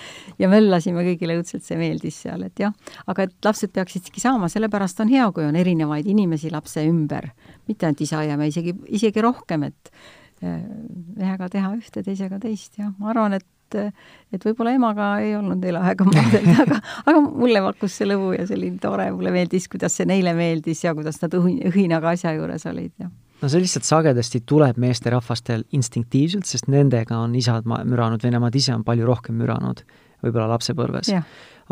ja 0.41 0.49
möllasime, 0.51 1.05
kõigile 1.11 1.37
õudselt 1.39 1.65
see 1.65 1.77
meeldis 1.79 2.21
seal, 2.25 2.47
et 2.49 2.63
jah, 2.63 2.73
aga 3.09 3.27
et 3.27 3.35
lapsed 3.45 3.73
peaksid 3.75 4.07
siiski 4.07 4.23
saama, 4.23 4.49
sellepärast 4.51 5.03
on 5.05 5.13
hea, 5.13 5.27
kui 5.35 5.45
on 5.45 5.59
erinevaid 5.59 6.09
inimesi 6.09 6.51
lapse 6.53 6.83
ümber, 6.87 7.29
mitte 7.69 7.87
ainult 7.87 8.01
isa 8.07 8.23
ja 8.25 8.39
me 8.39 8.49
isegi, 8.49 8.75
isegi 8.99 9.23
rohkem, 9.23 9.69
et 9.69 9.93
ühega 10.39 11.45
eh, 11.45 11.53
teha 11.55 11.71
ühte, 11.75 12.03
teisega 12.03 12.39
teist, 12.41 12.77
jah, 12.79 12.93
ma 12.99 13.13
arvan, 13.13 13.37
et 13.39 13.47
et 13.69 14.41
võib-olla 14.41 14.71
emaga 14.73 15.07
ei 15.21 15.35
olnud 15.37 15.61
neil 15.61 15.77
aega 15.77 16.05
maadelda, 16.07 16.55
aga, 16.63 16.79
aga 17.05 17.19
mulle 17.21 17.61
pakkus 17.67 17.99
see 17.99 18.07
lõbu 18.09 18.31
ja 18.33 18.47
see 18.49 18.57
oli 18.57 18.71
tore, 18.81 19.09
mulle 19.13 19.29
meeldis, 19.35 19.67
kuidas 19.69 19.93
see 19.99 20.07
neile 20.09 20.33
meeldis 20.33 20.81
ja 20.81 20.95
kuidas 20.97 21.21
nad 21.21 21.35
õhin-, 21.37 21.61
õhinaga 21.69 22.15
asja 22.15 22.33
juures 22.33 22.65
olid 22.71 22.95
ja 22.97 23.11
no 23.41 23.49
see 23.51 23.63
lihtsalt 23.63 23.87
sagedasti 23.87 24.43
tuleb 24.47 24.79
meesterahvastel 24.81 25.65
instinktiivselt, 25.75 26.47
sest 26.49 26.69
nendega 26.71 27.17
on 27.23 27.35
isad 27.39 27.67
müranud 27.69 28.23
või 28.23 28.35
nemad 28.35 28.55
ise 28.55 28.75
on 28.75 28.85
palju 28.87 29.07
rohkem 29.07 29.39
müranud 29.39 29.83
võib-olla 30.23 30.49
lapsepõlves. 30.53 31.11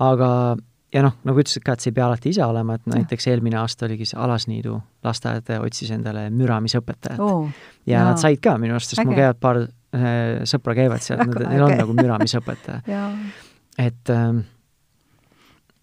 aga, 0.07 0.29
ja 0.95 1.03
noh, 1.03 1.17
nagu 1.27 1.43
ütlesid 1.43 1.65
ka, 1.65 1.75
et 1.75 1.83
see 1.83 1.91
ei 1.91 1.97
pea 1.97 2.05
alati 2.07 2.31
isa 2.31 2.47
olema, 2.47 2.77
et 2.77 2.87
näiteks 2.91 3.27
eelmine 3.31 3.59
aasta 3.59 3.87
oligi 3.89 4.07
see 4.07 4.19
Alasniidu 4.23 4.77
lasteaed 5.03 5.51
otsis 5.59 5.91
endale 5.95 6.27
müramisõpetajat 6.35 7.23
oh,. 7.23 7.49
ja 7.85 7.99
jaa. 7.99 8.05
nad 8.11 8.21
said 8.23 8.39
ka 8.43 8.55
minu 8.61 8.77
arust, 8.77 8.93
sest 8.93 9.03
Äge. 9.03 9.09
mul 9.09 9.19
käivad 9.19 9.41
paar 9.43 9.61
äh, 9.65 10.45
sõpra 10.47 10.77
käivad 10.77 11.03
seal, 11.03 11.25
neil 11.51 11.67
on 11.67 11.75
nagu 11.83 11.97
müramisõpetaja 11.97 13.03
et 13.77 14.09
ähm, 14.09 14.45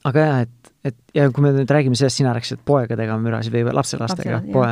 aga 0.09 0.25
jah, 0.27 0.43
et, 0.45 0.73
et 0.91 1.17
ja 1.17 1.29
kui 1.33 1.45
me 1.45 1.53
nüüd 1.55 1.71
räägime 1.71 1.97
sellest, 1.99 2.21
sina 2.21 2.35
rääkisid 2.37 2.65
poegadega 2.67 3.17
mürasid 3.21 3.55
või 3.55 3.73
lapselastega, 3.77 4.43
poe, 4.53 4.69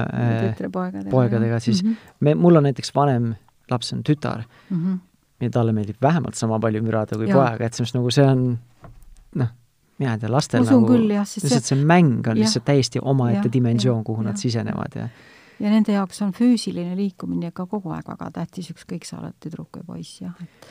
tütrepoegadega, 0.49 1.11
poegadega, 1.13 1.61
siis 1.65 1.83
mm 1.83 1.89
-hmm. 1.95 2.19
me, 2.21 2.35
mul 2.35 2.61
on 2.61 2.69
näiteks 2.69 2.95
vanem 2.95 3.33
laps 3.71 3.93
on 3.93 4.03
tütar 4.09 4.45
mm 4.71 4.77
-hmm. 4.77 4.99
ja 5.41 5.51
talle 5.51 5.73
meeldib 5.73 5.97
vähemalt 6.03 6.35
sama 6.35 6.61
palju 6.61 6.83
mürada 6.83 7.17
kui 7.17 7.29
ja. 7.29 7.35
poega, 7.35 7.65
et 7.65 7.75
selles 7.75 7.95
mõttes 7.95 7.99
nagu 7.99 8.11
see 8.11 8.27
on 8.27 8.59
noh, 9.35 9.49
mina 9.99 10.13
ei 10.13 10.19
tea, 10.19 10.33
lastel 10.33 10.63
Usun 10.63 10.83
nagu 10.83 10.93
küll, 10.93 11.11
jah, 11.11 11.27
lihtsalt 11.43 11.65
see 11.65 11.85
mäng 11.85 12.29
on 12.29 12.37
lihtsalt 12.37 12.65
täiesti 12.65 12.99
omaette 13.03 13.53
dimensioon, 13.53 14.05
kuhu 14.05 14.23
ja, 14.23 14.29
nad 14.29 14.37
sisenevad 14.37 14.97
ja 14.97 15.09
ja 15.61 15.71
nende 15.71 15.93
jaoks 15.93 16.23
on 16.23 16.33
füüsiline 16.33 16.97
liikumine 16.97 17.53
ikka 17.53 17.67
kogu 17.67 17.91
aeg 17.91 18.09
väga 18.09 18.31
tähtis, 18.31 18.71
ükskõik 18.71 19.05
sa 19.07 19.19
oled 19.19 19.35
tüdruk 19.41 19.79
või 19.79 19.85
poiss, 19.87 20.21
jah, 20.21 20.35
et 20.43 20.67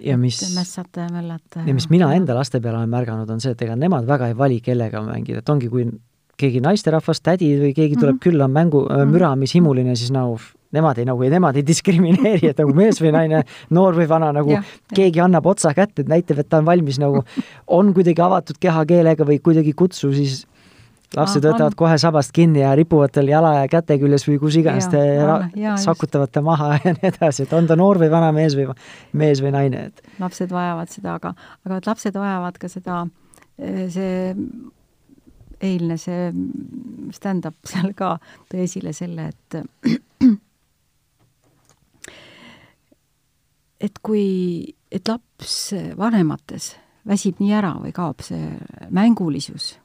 ja 0.00 0.16
mis 0.18 0.40
mässata 0.56 1.06
ja 1.06 1.12
möllata. 1.12 1.66
ja 1.66 1.74
mis 1.74 1.88
mina 1.90 2.12
enda 2.14 2.34
laste 2.34 2.60
peale 2.60 2.78
olen 2.78 2.90
märganud, 2.90 3.30
on 3.30 3.40
see, 3.40 3.52
et 3.52 3.62
ega 3.62 3.76
nemad 3.76 4.06
väga 4.08 4.32
ei 4.32 4.38
vali, 4.38 4.60
kellega 4.60 5.02
mängida, 5.04 5.42
et 5.42 5.52
ongi, 5.52 5.68
kui 5.72 5.86
keegi 6.42 6.62
naisterahvas, 6.64 7.20
tädi 7.22 7.52
või 7.60 7.74
keegi 7.76 7.96
tuleb 7.96 8.14
mm 8.14 8.18
-hmm. 8.18 8.24
külla 8.24 8.48
mängu 8.48 8.86
äh, 8.86 9.02
mhm. 9.02 9.14
müramamishimuline, 9.14 9.96
siis 9.96 10.10
nagu 10.10 10.38
nemad 10.72 10.98
ei 10.98 11.04
nagu, 11.04 11.22
nemad 11.22 11.56
ei 11.56 11.66
diskrimineeri, 11.66 12.48
et 12.48 12.58
nagu 12.58 12.72
mees 12.74 13.00
või 13.02 13.12
naine, 13.12 13.42
noor 13.70 13.96
või 13.98 14.08
vana, 14.08 14.32
nagu 14.32 14.54
ja, 14.54 14.62
keegi 14.94 15.20
ja. 15.20 15.26
annab 15.28 15.46
otsa 15.46 15.74
kätte, 15.76 16.02
et 16.02 16.08
näitab, 16.08 16.38
et 16.38 16.48
ta 16.48 16.62
on 16.62 16.66
valmis 16.66 16.98
nagu, 17.02 17.24
on 17.78 17.92
kuidagi 17.94 18.24
avatud 18.24 18.60
kehakeelega 18.60 19.28
või 19.28 19.38
kuidagi 19.44 19.72
kutsu, 19.76 20.12
siis 20.16 20.46
lapsed 21.16 21.44
võtavad 21.44 21.72
on. 21.72 21.78
kohe 21.82 21.96
sabast 22.00 22.32
kinni 22.36 22.62
ja 22.62 22.72
ripuvad 22.78 23.12
tal 23.14 23.28
jala 23.28 23.54
ja 23.60 23.68
käte 23.70 23.98
küljes 24.00 24.24
või 24.28 24.38
kus 24.42 24.56
iganes, 24.60 24.88
sakutavad 25.82 26.32
ta 26.32 26.42
maha 26.44 26.74
ja 26.84 26.94
nii 26.96 27.08
edasi, 27.10 27.46
et 27.46 27.52
on 27.56 27.68
ta 27.68 27.76
noor 27.78 28.00
või 28.02 28.10
vana 28.12 28.32
mees 28.34 28.56
või 28.58 28.68
mees 29.18 29.42
või 29.44 29.52
naine, 29.54 29.78
et. 29.90 29.96
lapsed 30.22 30.50
vajavad 30.52 30.92
seda, 30.92 31.16
aga, 31.20 31.34
aga 31.66 31.80
et 31.80 31.90
lapsed 31.90 32.14
vajavad 32.18 32.60
ka 32.60 32.70
seda, 32.72 33.02
eh, 33.58 33.84
see 33.92 34.14
eilne 35.62 35.98
see 36.00 36.30
stand-up 37.14 37.58
seal 37.72 37.92
ka 37.98 38.16
tõi 38.50 38.60
esile 38.66 38.92
selle, 38.96 39.30
et 39.32 39.48
et 43.86 43.96
kui, 44.02 44.26
et 44.92 45.08
laps 45.10 45.74
vanemates 45.98 46.76
väsib 47.08 47.40
nii 47.42 47.52
ära 47.58 47.72
või 47.82 47.92
kaob 47.94 48.22
see 48.22 48.52
mängulisus 48.94 49.81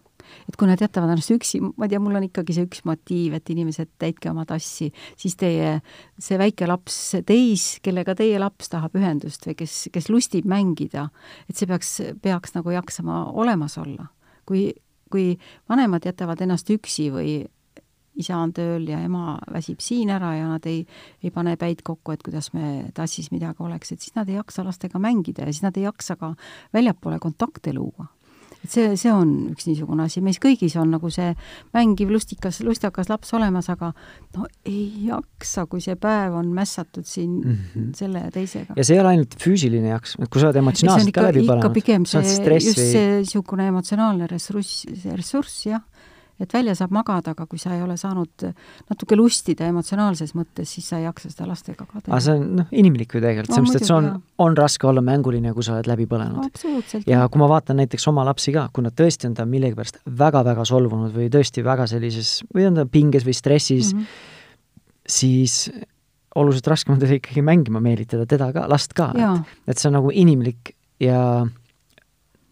et 0.47 0.55
kui 0.55 0.69
nad 0.69 0.81
jätavad 0.81 1.11
ennast 1.11 1.33
üksi, 1.35 1.59
ma 1.61 1.87
ei 1.87 1.91
tea, 1.91 2.01
mul 2.03 2.17
on 2.19 2.27
ikkagi 2.27 2.55
see 2.55 2.67
üks 2.67 2.83
motiiv, 2.87 3.35
et 3.37 3.51
inimesed, 3.51 3.91
täitke 4.01 4.31
oma 4.31 4.45
tassi, 4.47 4.89
siis 5.19 5.35
teie, 5.39 5.77
see 6.23 6.39
väike 6.39 6.69
laps, 6.69 6.99
teis, 7.27 7.67
kellega 7.85 8.15
teie 8.17 8.39
laps 8.41 8.71
tahab 8.71 8.95
ühendust 8.99 9.47
või 9.47 9.57
kes, 9.59 9.77
kes 9.93 10.09
lustib 10.13 10.47
mängida, 10.49 11.09
et 11.49 11.59
see 11.59 11.69
peaks, 11.69 11.97
peaks 12.23 12.55
nagu 12.57 12.75
jaksama 12.75 13.25
olemas 13.35 13.77
olla. 13.81 14.07
kui, 14.47 14.71
kui 15.11 15.33
vanemad 15.67 16.05
jätavad 16.07 16.39
ennast 16.41 16.69
üksi 16.71 17.09
või 17.11 17.31
isa 18.17 18.37
on 18.41 18.53
tööl 18.55 18.87
ja 18.89 18.99
ema 19.05 19.37
väsib 19.53 19.81
siin 19.83 20.09
ära 20.13 20.31
ja 20.37 20.47
nad 20.49 20.65
ei, 20.69 20.81
ei 21.23 21.31
pane 21.31 21.55
päid 21.59 21.83
kokku, 21.85 22.15
et 22.15 22.23
kuidas 22.25 22.49
me 22.55 22.87
tassis 22.97 23.29
midagi 23.31 23.63
oleks, 23.63 23.91
et 23.91 24.01
siis 24.01 24.15
nad 24.15 24.29
ei 24.29 24.39
jaksa 24.39 24.65
lastega 24.65 25.01
mängida 25.01 25.45
ja 25.45 25.53
siis 25.53 25.65
nad 25.67 25.77
ei 25.77 25.85
jaksa 25.85 26.17
ka 26.17 26.33
väljapoole 26.73 27.19
kontakte 27.23 27.75
luua 27.77 28.07
et 28.63 28.71
see, 28.71 28.95
see 28.99 29.11
on 29.13 29.33
üks 29.51 29.67
niisugune 29.69 30.05
asi, 30.07 30.21
meis 30.25 30.39
kõigis 30.43 30.77
on 30.79 30.91
nagu 30.95 31.11
see 31.13 31.33
mängiv 31.75 32.11
lustikas, 32.13 32.59
lustakas 32.65 33.11
laps 33.11 33.33
olemas, 33.37 33.69
aga 33.73 33.91
no 34.35 34.47
ei 34.67 35.07
jaksa, 35.07 35.67
kui 35.69 35.83
see 35.83 35.97
päev 35.99 36.37
on 36.39 36.51
mässatud 36.55 37.07
siin 37.07 37.39
mm 37.41 37.57
-hmm. 37.57 37.91
selle 37.97 38.25
ja 38.25 38.31
teisega. 38.31 38.73
ja 38.77 38.83
see 38.83 38.97
ei 38.97 39.03
ole 39.03 39.15
ainult 39.15 39.37
füüsiline 39.41 39.93
jaks, 39.93 40.17
et 40.19 40.29
kui 40.29 40.41
sa 40.41 40.49
oled 40.49 40.61
emotsionaalselt 40.63 41.13
ka 41.13 41.27
läbi 41.29 41.45
põlenud, 41.47 41.73
pigem 41.73 42.05
see, 42.05 42.23
just 42.59 42.79
see 42.79 43.05
niisugune 43.21 43.67
emotsionaalne 43.67 44.27
ressurss, 44.27 44.85
ressurss, 45.05 45.65
jah 45.65 45.81
et 46.39 46.53
välja 46.53 46.75
saab 46.77 46.93
magada, 46.93 47.33
aga 47.33 47.47
kui 47.49 47.59
sa 47.61 47.73
ei 47.75 47.81
ole 47.81 47.97
saanud 47.97 48.45
natuke 48.89 49.17
lustida 49.17 49.67
emotsionaalses 49.71 50.35
mõttes, 50.37 50.69
siis 50.75 50.87
sa 50.91 50.99
ei 50.99 51.07
jaksa 51.07 51.31
seda 51.33 51.47
lastega 51.49 51.85
ka 51.85 51.99
teha. 51.99 52.11
aga 52.13 52.21
see 52.23 52.37
on 52.37 52.45
noh, 52.61 52.69
inimlik 52.71 53.15
ju 53.15 53.21
tegelikult 53.23 53.51
no,, 53.51 53.57
sellepärast 53.57 53.81
et 53.81 53.89
see 53.89 53.97
on, 53.97 54.09
on 54.45 54.57
raske 54.59 54.89
olla 54.89 55.03
mänguline, 55.05 55.53
kui 55.57 55.65
sa 55.65 55.75
oled 55.75 55.89
läbi 55.89 56.07
põlenud. 56.09 56.63
ja 57.09 57.25
kui 57.31 57.41
ma 57.41 57.49
vaatan 57.51 57.81
näiteks 57.81 58.07
oma 58.11 58.25
lapsi 58.27 58.53
ka, 58.55 58.67
kui 58.73 58.85
nad 58.85 58.95
tõesti 58.97 59.29
on 59.29 59.37
ta 59.37 59.47
millegipärast 59.49 60.01
väga-väga 60.23 60.65
solvunud 60.69 61.13
või 61.15 61.29
tõesti 61.33 61.65
väga 61.65 61.89
sellises, 61.89 62.39
või 62.55 62.69
on 62.69 62.81
ta 62.81 62.87
pinges 62.89 63.27
või 63.27 63.37
stressis 63.37 63.93
mm, 63.93 64.01
-hmm. 64.01 65.13
siis 65.17 65.59
oluliselt 66.37 66.67
raskem 66.69 66.93
on 66.93 67.01
teda 67.01 67.17
ikkagi 67.17 67.41
mängima 67.41 67.81
meelitada, 67.81 68.27
teda 68.29 68.51
ka, 68.53 68.67
last 68.69 68.93
ka, 68.97 69.09
et, 69.15 69.55
et 69.71 69.79
see 69.79 69.89
on 69.89 69.97
nagu 69.97 70.11
inimlik 70.13 70.75
ja 71.01 71.47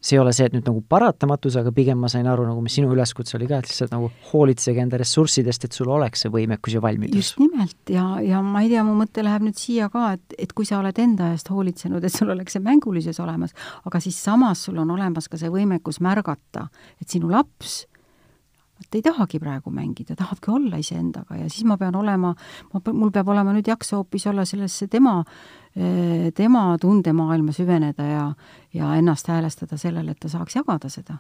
see 0.06 0.18
ei 0.18 0.22
ole 0.22 0.34
see, 0.36 0.46
et 0.50 0.54
nüüd 0.54 0.68
nagu 0.68 0.84
paratamatus, 0.90 1.58
aga 1.62 1.72
pigem 1.76 1.98
ma 2.02 2.10
sain 2.12 2.28
aru 2.30 2.46
nagu, 2.46 2.62
mis 2.62 2.76
sinu 2.78 2.92
üleskutse 2.94 3.38
oli 3.40 3.48
ka, 3.50 3.60
et 3.62 3.72
lihtsalt 3.72 3.94
nagu 3.96 4.12
hoolitsege 4.30 4.84
enda 4.84 5.00
ressurssidest, 5.02 5.66
et 5.66 5.78
sul 5.78 5.90
oleks 5.96 6.26
see 6.26 6.34
võimekus 6.34 6.78
ja 6.78 6.84
valmidus. 6.84 7.32
just 7.32 7.42
nimelt 7.42 7.94
ja, 7.94 8.06
ja 8.22 8.44
ma 8.46 8.62
ei 8.66 8.70
tea, 8.74 8.84
mu 8.86 8.94
mõte 9.00 9.26
läheb 9.26 9.48
nüüd 9.48 9.58
siia 9.60 9.90
ka, 9.94 10.12
et, 10.20 10.38
et 10.46 10.54
kui 10.54 10.68
sa 10.70 10.78
oled 10.82 11.02
enda 11.02 11.32
eest 11.34 11.50
hoolitsenud, 11.50 12.06
et 12.06 12.14
sul 12.14 12.30
oleks 12.36 12.58
see 12.58 12.64
mängulisus 12.66 13.20
olemas, 13.24 13.56
aga 13.86 14.04
siis 14.04 14.20
samas 14.22 14.68
sul 14.68 14.78
on 14.84 14.94
olemas 14.94 15.30
ka 15.32 15.42
see 15.42 15.52
võimekus 15.54 16.02
märgata, 16.06 16.70
et 17.02 17.10
sinu 17.10 17.32
laps 17.34 17.84
vot 18.76 18.98
ei 18.98 19.04
tahagi 19.06 19.40
praegu 19.40 19.72
mängida, 19.72 20.16
tahabki 20.20 20.52
olla 20.52 20.80
iseendaga 20.82 21.38
ja 21.40 21.50
siis 21.50 21.66
ma 21.68 21.78
pean 21.78 21.96
olema, 21.96 22.34
ma, 22.74 22.82
mul 22.94 23.14
peab 23.16 23.30
olema 23.34 23.54
nüüd 23.56 23.70
jaksa 23.72 24.00
hoopis 24.00 24.28
olla 24.32 24.46
sellesse 24.46 24.88
tema, 24.92 25.22
eh, 25.76 26.32
tema 26.36 26.68
tundemaailma 26.82 27.56
süveneda 27.56 28.10
ja, 28.10 28.26
ja 28.74 28.96
ennast 29.00 29.32
häälestada 29.32 29.78
sellele, 29.78 30.12
et 30.12 30.20
ta 30.20 30.32
saaks 30.32 30.60
jagada 30.60 30.90
seda. 30.90 31.18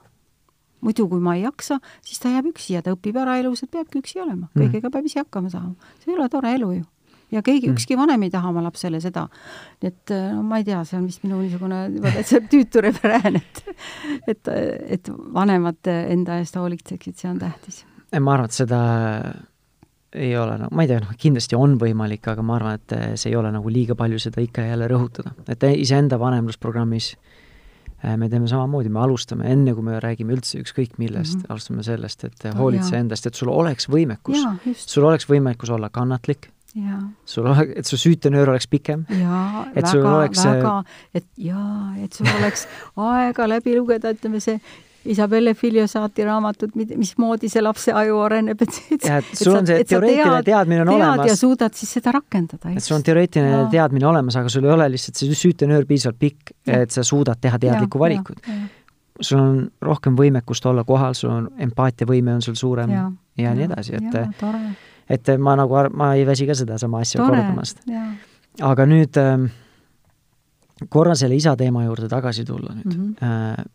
muidu, 0.85 1.07
kui 1.09 1.19
ma 1.23 1.33
ei 1.33 1.41
jaksa, 1.41 1.79
siis 2.05 2.19
ta 2.21 2.29
jääb 2.29 2.51
üksi 2.51 2.75
ja 2.75 2.81
ta 2.85 2.91
õpib 2.93 3.15
ära 3.17 3.39
elus, 3.39 3.63
et 3.63 3.71
peabki 3.71 4.03
üksi 4.03 4.19
olema, 4.21 4.49
mm. 4.51 4.59
kõigega 4.59 4.91
peab 4.91 5.07
ise 5.07 5.23
hakkama 5.23 5.49
saama. 5.49 5.73
see 6.03 6.11
ei 6.11 6.19
ole 6.19 6.29
tore 6.29 6.51
elu 6.53 6.71
ju 6.75 6.83
ja 7.31 7.41
keegi 7.41 7.67
mm., 7.69 7.73
ükski 7.75 7.97
vanem 7.97 8.27
ei 8.27 8.31
taha 8.33 8.49
oma 8.49 8.63
lapsele 8.65 8.99
seda. 9.03 9.27
et 9.81 10.11
no 10.11 10.43
ma 10.43 10.61
ei 10.61 10.67
tea, 10.67 10.83
see 10.85 10.99
on 10.99 11.07
vist 11.09 11.23
minu 11.25 11.41
niisugune 11.41 11.81
täitsa 12.03 12.41
tüütu 12.51 12.83
referään, 12.85 13.41
et 13.41 13.63
et, 14.27 14.53
et 14.97 15.11
vanemad 15.33 15.91
enda 15.95 16.39
eest 16.43 16.55
hoolitseksid, 16.59 17.17
see 17.19 17.29
on 17.29 17.39
tähtis. 17.41 17.83
ma 18.19 18.33
arvan, 18.33 18.51
et 18.51 18.57
seda 18.57 18.81
ei 20.15 20.35
ole, 20.39 20.57
no 20.61 20.69
ma 20.71 20.85
ei 20.85 20.91
tea, 20.91 21.01
noh, 21.03 21.15
kindlasti 21.19 21.57
on 21.59 21.75
võimalik, 21.81 22.27
aga 22.31 22.43
ma 22.45 22.59
arvan, 22.59 22.79
et 22.79 23.17
see 23.19 23.31
ei 23.33 23.39
ole 23.39 23.51
nagu 23.51 23.71
liiga 23.71 23.97
palju 23.99 24.19
seda 24.21 24.43
ikka 24.43 24.63
ja 24.63 24.75
jälle 24.75 24.87
rõhutada. 24.91 25.35
et 25.51 25.65
iseenda 25.75 26.19
vanemlusprogrammis 26.21 27.11
äh, 27.15 28.15
me 28.17 28.29
teeme 28.29 28.47
samamoodi, 28.47 28.91
me 28.93 29.01
alustame, 29.03 29.47
enne 29.51 29.73
kui 29.75 29.85
me 29.85 29.99
räägime 30.03 30.35
üldse 30.35 30.59
ükskõik 30.63 30.97
millest 31.01 31.37
mm, 31.37 31.41
-hmm. 31.41 31.53
alustame 31.53 31.83
sellest, 31.83 32.23
et 32.23 32.47
hoolitse 32.57 32.97
endast, 32.97 33.25
et 33.25 33.35
sul 33.35 33.51
oleks 33.51 33.89
võimekus, 33.89 34.45
sul 34.75 35.07
oleks 35.09 35.29
võimekus 35.29 35.71
olla 35.73 35.89
kannatlik, 35.89 36.49
sul 37.25 37.45
ole-, 37.45 37.69
et 37.79 37.87
su 37.87 37.97
süütenöör 37.97 38.49
oleks 38.49 38.67
pikem. 38.67 39.05
jaa, 39.09 39.65
väga, 39.75 40.01
väga, 40.43 40.73
et 41.13 41.27
jaa, 41.37 41.93
et 42.03 42.13
sul 42.13 42.27
oleks 42.39 42.67
aega 42.95 43.47
läbi 43.47 43.77
lugeda, 43.77 44.11
ütleme 44.15 44.41
see 44.43 44.59
Isabelle 45.05 45.53
Filiosaati 45.53 46.23
raamatut, 46.25 46.71
mismoodi 46.75 47.49
see 47.49 47.61
lapse 47.61 47.93
aju 47.93 48.21
areneb, 48.25 48.61
et 48.65 48.79
ja, 49.05 49.19
et 49.21 49.37
sul 49.37 49.53
on 49.53 49.67
see 49.69 49.83
teoreetiline 49.85 50.39
tead, 50.39 50.47
teadmine 50.49 50.81
on 50.81 50.89
tead 50.89 50.97
olemas. 50.97 51.29
ja 51.29 51.35
suudad 51.37 51.77
siis 51.77 51.91
seda 51.99 52.15
rakendada. 52.15 52.71
et 52.73 52.83
sul 52.83 52.97
on 52.97 53.05
teoreetiline 53.05 53.51
ja. 53.51 53.67
teadmine 53.75 54.09
olemas, 54.09 54.39
aga 54.41 54.49
sul 54.49 54.65
ei 54.65 54.73
ole 54.73 54.89
lihtsalt 54.95 55.21
see 55.21 55.37
süütenöör 55.37 55.85
piisavalt 55.85 56.19
pikk, 56.19 56.55
et 56.65 56.91
sa 56.91 57.05
suudad 57.05 57.39
teha 57.41 57.61
teadlikku 57.61 58.01
valikut. 58.01 58.41
sul 59.21 59.39
on 59.39 59.61
rohkem 59.81 60.17
võimekust 60.17 60.65
olla 60.67 60.83
kohal, 60.83 61.13
sul 61.13 61.31
on 61.31 61.47
empaatiavõime 61.69 62.35
on 62.39 62.43
sul 62.43 62.57
suurem 62.59 62.91
ja, 62.91 63.05
ja, 63.37 63.47
ja 63.49 63.55
nii 63.55 63.69
edasi, 63.69 63.95
et 64.01 64.09
ja, 64.09 64.27
tore 64.41 64.65
et 65.09 65.29
ma 65.39 65.55
nagu, 65.59 65.77
ma 65.93 66.13
ei 66.15 66.25
väsi 66.27 66.47
ka 66.47 66.55
sedasama 66.57 67.03
asja 67.03 67.21
Tore, 67.21 67.37
kordamast. 67.37 67.81
aga 68.61 68.85
nüüd 68.89 69.17
äh, 69.21 69.47
korra 70.89 71.15
selle 71.15 71.37
isa 71.37 71.55
teema 71.59 71.85
juurde 71.85 72.09
tagasi 72.11 72.45
tulla 72.45 72.75
nüüd 72.75 72.93
mm. 72.97 73.15
-hmm. 73.21 73.71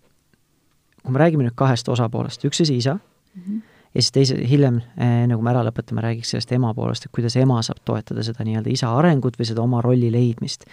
Kui 1.01 1.12
me 1.12 1.18
räägime 1.18 1.45
nüüd 1.47 1.57
kahest 1.57 1.89
osapoolest, 1.89 2.45
üks 2.45 2.61
asi 2.61 2.76
isa 2.76 2.95
mm 2.95 3.43
-hmm. 3.43 3.61
ja 3.95 4.03
siis 4.03 4.12
teise, 4.12 4.49
hiljem, 4.49 4.81
enne 4.97 5.35
äh, 5.35 5.37
kui 5.37 5.45
me 5.45 5.51
ära 5.51 5.62
lõpetame, 5.64 6.03
räägiks 6.03 6.31
sellest 6.31 6.53
ema 6.53 6.74
poolest, 6.74 7.05
et 7.05 7.12
kuidas 7.12 7.37
ema 7.37 7.62
saab 7.62 7.78
toetada 7.85 8.22
seda 8.22 8.45
nii-öelda 8.45 8.70
isa 8.70 8.99
arengut 8.99 9.39
või 9.39 9.45
seda 9.45 9.62
oma 9.62 9.81
rolli 9.81 10.12
leidmist. 10.12 10.64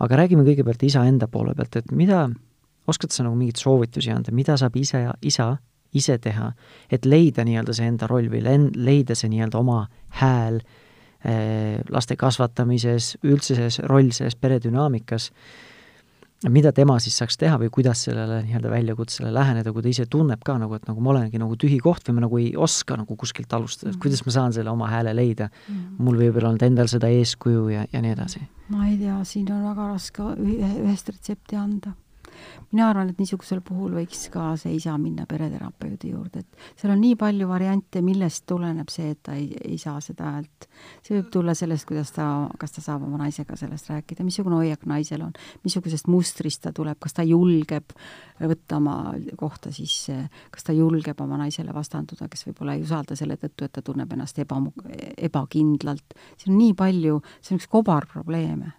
aga 0.00 0.16
räägime 0.16 0.42
kõigepealt 0.42 0.82
isa 0.82 1.04
enda 1.04 1.28
poole 1.28 1.54
pealt, 1.54 1.76
et 1.76 1.92
mida, 1.92 2.30
oskad 2.86 3.10
sa 3.10 3.22
nagu 3.22 3.36
mingeid 3.36 3.56
soovitusi 3.56 4.10
anda, 4.10 4.32
mida 4.32 4.56
saab 4.56 4.76
ise, 4.76 5.08
isa 5.22 5.56
ise 5.94 6.18
teha, 6.22 6.52
et 6.92 7.06
leida 7.06 7.44
nii-öelda 7.46 7.76
see 7.76 7.90
enda 7.90 8.08
roll 8.10 8.30
või 8.32 8.42
leida 8.44 9.16
see 9.18 9.30
nii-öelda 9.32 9.60
oma 9.60 9.84
hääl 10.20 10.60
eh, 11.24 11.78
laste 11.90 12.16
kasvatamises, 12.20 13.14
üldse 13.24 13.54
selles 13.58 13.80
roll 13.88 14.10
selles 14.14 14.36
peredünaamikas, 14.40 15.30
mida 16.52 16.74
tema 16.76 16.98
siis 17.00 17.16
saaks 17.16 17.38
teha 17.40 17.56
või 17.60 17.70
kuidas 17.72 18.02
sellele 18.04 18.42
nii-öelda 18.44 18.70
väljakutsele 18.72 19.30
läheneda, 19.32 19.72
kui 19.72 19.84
ta 19.84 19.88
ise 19.88 20.04
tunneb 20.10 20.42
ka 20.44 20.58
nagu, 20.60 20.76
et 20.76 20.84
nagu 20.88 21.00
ma 21.00 21.14
olengi 21.14 21.40
nagu 21.40 21.56
tühi 21.60 21.78
koht 21.82 22.04
või 22.08 22.18
ma 22.18 22.26
nagu 22.26 22.40
ei 22.42 22.50
oska 22.56 22.98
nagu 23.00 23.16
kuskilt 23.16 23.52
alustada, 23.56 23.92
et 23.92 23.96
mm. 23.96 24.02
kuidas 24.02 24.24
ma 24.26 24.34
saan 24.34 24.56
selle 24.56 24.72
oma 24.74 24.90
hääle 24.92 25.14
leida 25.16 25.48
mm. 25.48 25.74
-hmm. 25.74 26.04
mul 26.04 26.20
võib-olla 26.20 26.52
olnud 26.52 26.66
endal 26.66 26.90
seda 26.92 27.08
eeskuju 27.08 27.68
ja, 27.72 27.86
ja 27.92 28.02
nii 28.04 28.12
edasi. 28.18 28.44
ma 28.68 28.88
ei 28.88 28.98
tea, 28.98 29.18
siin 29.24 29.52
on 29.52 29.64
väga 29.70 29.88
raske 29.94 30.22
ühe, 30.36 30.72
ühest 30.84 31.08
retsepti 31.08 31.56
anda 31.56 31.94
mina 32.72 32.88
arvan, 32.90 33.10
et 33.10 33.20
niisugusel 33.20 33.60
puhul 33.64 33.94
võiks 33.98 34.26
ka 34.32 34.52
see 34.60 34.74
isa 34.78 34.96
minna 35.00 35.26
pereterapeudi 35.30 36.10
juurde, 36.12 36.42
et 36.42 36.80
seal 36.80 36.92
on 36.94 37.00
nii 37.02 37.16
palju 37.20 37.48
variante, 37.48 38.02
millest 38.04 38.44
tuleneb 38.50 38.90
see, 38.92 39.12
et 39.14 39.22
ta 39.24 39.36
ei, 39.38 39.48
ei 39.64 39.78
saa 39.78 40.00
seda 40.04 40.34
häält. 40.36 40.68
see 41.04 41.16
võib 41.16 41.30
tulla 41.32 41.54
sellest, 41.54 41.86
kuidas 41.88 42.12
ta, 42.16 42.28
kas 42.58 42.76
ta 42.76 42.84
saab 42.84 43.06
oma 43.06 43.20
naisega 43.24 43.56
sellest 43.58 43.90
rääkida, 43.92 44.26
missugune 44.26 44.58
hoiak 44.62 44.86
naisel 44.90 45.22
on, 45.26 45.32
missugusest 45.64 46.10
mustrist 46.12 46.64
ta 46.66 46.72
tuleb, 46.74 46.98
kas 47.00 47.16
ta 47.16 47.26
julgeb 47.26 47.94
võtta 48.40 48.78
oma 48.80 48.96
kohta 49.38 49.72
sisse, 49.74 50.28
kas 50.50 50.66
ta 50.66 50.76
julgeb 50.76 51.20
oma 51.20 51.38
naisele 51.44 51.74
vastanduda, 51.74 52.28
kes 52.28 52.48
võib-olla 52.48 52.76
ei 52.76 52.86
usalda 52.86 53.16
selle 53.18 53.38
tõttu, 53.40 53.66
et 53.66 53.74
ta 53.74 53.82
tunneb 53.82 54.12
ennast 54.12 54.38
ebamu-, 54.42 54.74
ebakindlalt. 55.16 56.16
siin 56.36 56.54
on 56.54 56.62
nii 56.62 56.74
palju, 56.78 57.20
see 57.40 57.54
on 57.54 57.62
üks 57.62 57.70
kobarprobleeme 57.70 58.72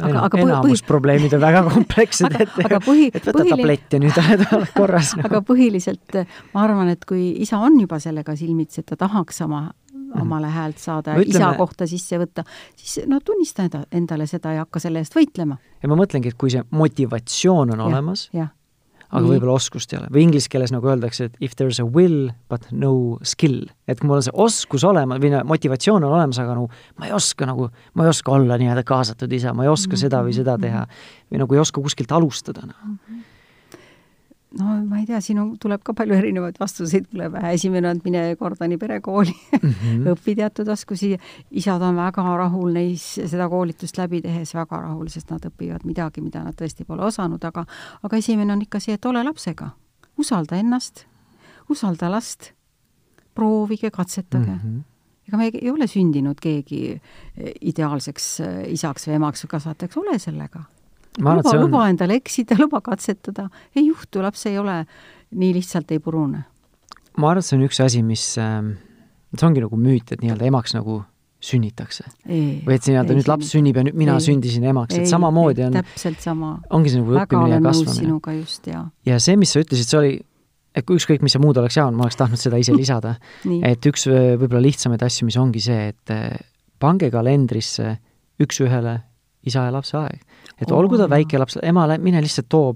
aga, 0.00 0.24
aga 0.26 0.40
enamus 0.40 0.80
põhi... 0.80 0.88
probleemid 0.88 1.36
on 1.36 1.42
väga 1.42 1.62
komplekssed, 1.74 2.38
et, 2.38 2.48
et 2.48 2.64
võta 2.64 2.80
põhili... 2.86 3.50
tablett 3.50 3.96
ja 3.96 4.00
nüüd 4.02 4.22
oled 4.22 4.72
korras 4.76 5.12
no.. 5.18 5.24
aga 5.28 5.42
põhiliselt 5.46 6.18
ma 6.54 6.64
arvan, 6.66 6.92
et 6.94 7.04
kui 7.08 7.28
isa 7.44 7.60
on 7.62 7.78
juba 7.80 8.00
sellega 8.02 8.36
silmitsi, 8.38 8.82
et 8.82 8.90
ta 8.92 8.98
tahaks 9.04 9.42
oma 9.46 9.66
mhm. 9.68 10.22
omale 10.24 10.52
häält 10.54 10.80
saada 10.82 11.18
ja 11.18 11.26
isa 11.26 11.52
kohta 11.58 11.88
sisse 11.90 12.20
võtta, 12.22 12.46
siis 12.78 13.06
no 13.10 13.20
tunnista 13.24 13.66
enda, 13.68 13.84
endale 13.92 14.28
seda 14.30 14.56
ja 14.56 14.66
hakka 14.66 14.82
selle 14.86 15.04
eest 15.04 15.16
võitlema. 15.18 15.60
ja 15.82 15.92
ma 15.92 15.98
mõtlengi, 15.98 16.32
et 16.32 16.40
kui 16.40 16.52
see 16.54 16.64
motivatsioon 16.70 17.76
on 17.76 17.84
ja, 17.84 17.92
olemas, 17.92 18.28
aga 19.12 19.28
võib-olla 19.28 19.56
oskust 19.58 19.92
ei 19.92 20.00
ole. 20.00 20.10
või 20.12 20.26
inglise 20.26 20.50
keeles 20.52 20.72
nagu 20.74 20.88
öeldakse, 20.88 21.28
et 21.28 21.36
if 21.44 21.56
there 21.56 21.72
is 21.72 21.80
a 21.82 21.86
will 21.86 22.30
but 22.52 22.66
no 22.72 23.18
skill. 23.28 23.66
et 23.86 24.00
kui 24.00 24.08
mul 24.08 24.20
on 24.20 24.26
see 24.26 24.34
oskus 24.34 24.84
olemas 24.88 25.20
või 25.22 25.34
motivatsioon 25.48 26.04
on 26.04 26.16
olemas, 26.16 26.40
aga 26.42 26.56
nagu 26.56 26.68
ma 27.00 27.08
ei 27.08 27.16
oska 27.16 27.48
nagu, 27.48 27.68
ma 27.94 28.06
ei 28.06 28.12
oska 28.14 28.32
olla 28.32 28.58
nii-öelda 28.60 28.86
kaasatud 28.88 29.32
isa, 29.32 29.52
ma 29.52 29.66
ei 29.66 29.72
oska 29.72 29.94
mm 29.94 30.00
seda 30.02 30.22
või 30.24 30.32
seda 30.34 30.56
teha. 30.58 30.86
või 31.30 31.44
nagu 31.44 31.54
ei 31.54 31.60
oska 31.60 31.80
kuskilt 31.80 32.12
alustada 32.12 32.66
no. 32.66 32.74
mm. 32.84 33.20
No 34.58 34.74
ma 34.86 34.98
ei 35.00 35.06
tea, 35.08 35.20
siin 35.24 35.40
on, 35.42 35.52
tuleb 35.60 35.82
ka 35.84 35.94
palju 35.96 36.16
erinevaid 36.16 36.58
vastuseid 36.60 37.08
pähe, 37.12 37.52
esimene 37.56 37.88
on, 37.90 38.00
et 38.00 38.06
mine 38.06 38.22
Kordani 38.40 38.78
perekooli 38.78 39.32
mm, 39.32 39.70
-hmm. 39.70 40.08
õpi 40.12 40.36
teatud 40.36 40.68
oskusi, 40.68 41.14
isad 41.50 41.82
on 41.82 41.96
väga 41.96 42.24
rahul 42.36 42.72
neis, 42.72 43.06
seda 43.16 43.48
koolitust 43.48 43.98
läbi 43.98 44.22
tehes 44.22 44.54
väga 44.54 44.82
rahul, 44.86 45.08
sest 45.08 45.30
nad 45.30 45.44
õpivad 45.48 45.86
midagi, 45.88 46.20
mida 46.20 46.44
nad 46.44 46.58
tõesti 46.58 46.84
pole 46.84 47.04
osanud, 47.04 47.44
aga 47.44 47.66
aga 48.02 48.16
esimene 48.16 48.52
on 48.52 48.62
ikka 48.62 48.80
see, 48.80 48.94
et 48.94 49.04
ole 49.06 49.24
lapsega. 49.24 49.70
usalda 50.18 50.56
ennast, 50.56 51.06
usalda 51.70 52.10
last, 52.10 52.52
proovige, 53.34 53.90
katsetage 53.90 54.50
mm. 54.50 54.58
-hmm 54.64 54.80
ega 55.28 55.36
me 55.36 55.50
ei 55.54 55.70
ole 55.70 55.86
sündinud 55.86 56.40
keegi 56.40 57.00
ideaalseks 57.60 58.40
isaks 58.68 59.08
või 59.08 59.14
emaks 59.14 59.44
või 59.44 59.48
kasvatajaks, 59.48 59.96
ole 59.96 60.18
sellega 60.18 60.64
luba, 61.18 61.50
on... 61.52 61.60
luba 61.60 61.84
endale 61.90 62.16
eksida, 62.20 62.56
luba 62.64 62.80
katsetada, 62.84 63.48
ei 63.76 63.86
juhtu, 63.88 64.22
laps 64.24 64.46
ei 64.50 64.58
ole 64.58 64.82
nii 65.32 65.52
lihtsalt 65.58 65.92
ei 65.92 66.00
purune. 66.02 66.44
ma 67.18 67.30
arvan, 67.30 67.42
et 67.42 67.48
see 67.48 67.58
on 67.58 67.64
üks 67.66 67.80
asi, 67.84 68.02
mis 68.06 68.24
äh,, 68.40 68.60
see 69.36 69.48
ongi 69.48 69.64
nagu 69.64 69.78
müüt, 69.80 70.14
et 70.14 70.22
nii-öelda 70.24 70.48
emaks 70.48 70.76
nagu 70.76 71.02
sünnitakse. 71.42 72.06
või 72.28 72.76
et 72.76 72.86
nii-öelda 72.86 73.16
nüüd 73.18 73.28
laps 73.30 73.52
sünnib 73.52 73.78
ja 73.78 73.84
nüüd 73.86 73.96
mina 73.98 74.16
ei, 74.18 74.26
sündisin 74.28 74.64
emaks, 74.70 74.96
et 74.98 75.10
samamoodi 75.10 75.66
on 75.66 75.80
täpselt 75.80 76.20
sama. 76.22 76.54
ongi 76.70 76.92
see 76.92 77.02
nagu 77.02 77.16
õppimine 77.18 77.56
ja 77.56 77.62
kasvamine. 77.64 77.96
sinuga 77.98 78.36
just, 78.36 78.68
jaa. 78.70 78.84
ja 79.08 79.18
see, 79.22 79.38
mis 79.40 79.54
sa 79.54 79.64
ütlesid, 79.64 79.90
see 79.90 79.98
oli, 79.98 80.12
et 80.72 80.86
kui 80.86 81.00
ükskõik, 81.00 81.24
mis 81.26 81.34
see 81.34 81.42
muud 81.42 81.58
oleks 81.60 81.76
jäänud, 81.80 81.98
ma 81.98 82.06
oleks 82.06 82.20
tahtnud 82.20 82.40
seda 82.40 82.60
ise 82.62 82.76
lisada 82.82 83.16
et 83.66 83.90
üks 83.90 84.06
võib-olla 84.08 84.62
lihtsamaid 84.68 85.02
asju, 85.08 85.28
mis 85.28 85.40
ongi 85.42 85.64
see, 85.64 85.90
et 85.92 86.14
äh, 86.14 86.30
pange 86.82 87.10
kalendrisse 87.12 87.96
üks-ühele 88.42 89.00
isa 89.50 89.66
ja 89.66 89.74
lapse 89.74 89.98
aeg 89.98 90.22
et 90.60 90.70
olgu 90.70 90.98
ta 91.00 91.08
väike 91.10 91.38
laps, 91.40 91.58
ema, 91.62 91.86
mine 92.02 92.20
lihtsalt 92.22 92.48
too 92.52 92.74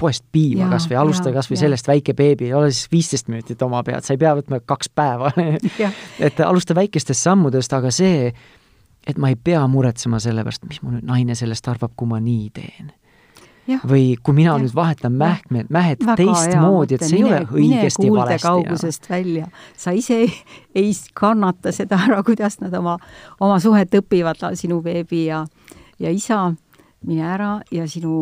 poest 0.00 0.24
piima 0.32 0.68
kas 0.72 0.88
või 0.90 0.98
alusta 1.00 1.32
kas 1.34 1.50
või 1.50 1.60
sellest 1.60 1.88
väike 1.88 2.14
beebi, 2.18 2.52
ole 2.54 2.70
siis 2.72 2.90
viisteist 2.92 3.30
minutit 3.32 3.62
oma 3.62 3.82
pead, 3.86 4.04
sa 4.04 4.16
ei 4.16 4.20
pea 4.20 4.34
võtma 4.38 4.60
kaks 4.66 4.90
päeva 4.94 5.32
et 6.26 6.40
alusta 6.44 6.76
väikestest 6.76 7.28
sammudest, 7.28 7.72
aga 7.76 7.92
see, 7.94 8.32
et 9.06 9.20
ma 9.20 9.32
ei 9.32 9.36
pea 9.36 9.62
muretsema 9.68 10.20
selle 10.22 10.44
pärast, 10.46 10.66
mis 10.68 10.82
mu 10.82 10.96
nüüd 10.96 11.06
naine 11.08 11.36
sellest 11.38 11.68
arvab, 11.72 11.94
kui 11.96 12.10
ma 12.10 12.20
nii 12.22 12.50
teen. 12.54 12.92
Ja. 13.62 13.76
või 13.86 14.16
kui 14.18 14.34
mina 14.34 14.56
ja. 14.56 14.58
nüüd 14.58 14.72
vahetan 14.74 15.12
mähkmed, 15.14 15.68
mähed 15.70 16.00
teistmoodi, 16.02 16.96
et 16.96 17.04
see 17.06 17.20
ei 17.20 17.28
ole 17.28 17.36
õigesti 17.46 18.08
ja 18.08 18.14
valesti. 18.16 18.42
kaugusest 18.42 19.06
ja. 19.06 19.12
välja, 19.12 19.50
sa 19.78 19.92
ise 19.94 20.16
ei, 20.24 20.32
ei 20.82 20.90
kannata 21.14 21.70
seda 21.70 22.00
ära, 22.08 22.18
kuidas 22.26 22.58
nad 22.58 22.74
oma, 22.74 22.96
oma 23.38 23.60
suhet 23.62 23.94
õpivad, 24.00 24.42
sinu 24.58 24.80
beebi 24.82 25.28
ja, 25.28 25.44
ja 26.02 26.10
isa 26.10 26.48
mine 27.06 27.24
ära 27.26 27.50
ja 27.74 27.84
sinu 27.90 28.14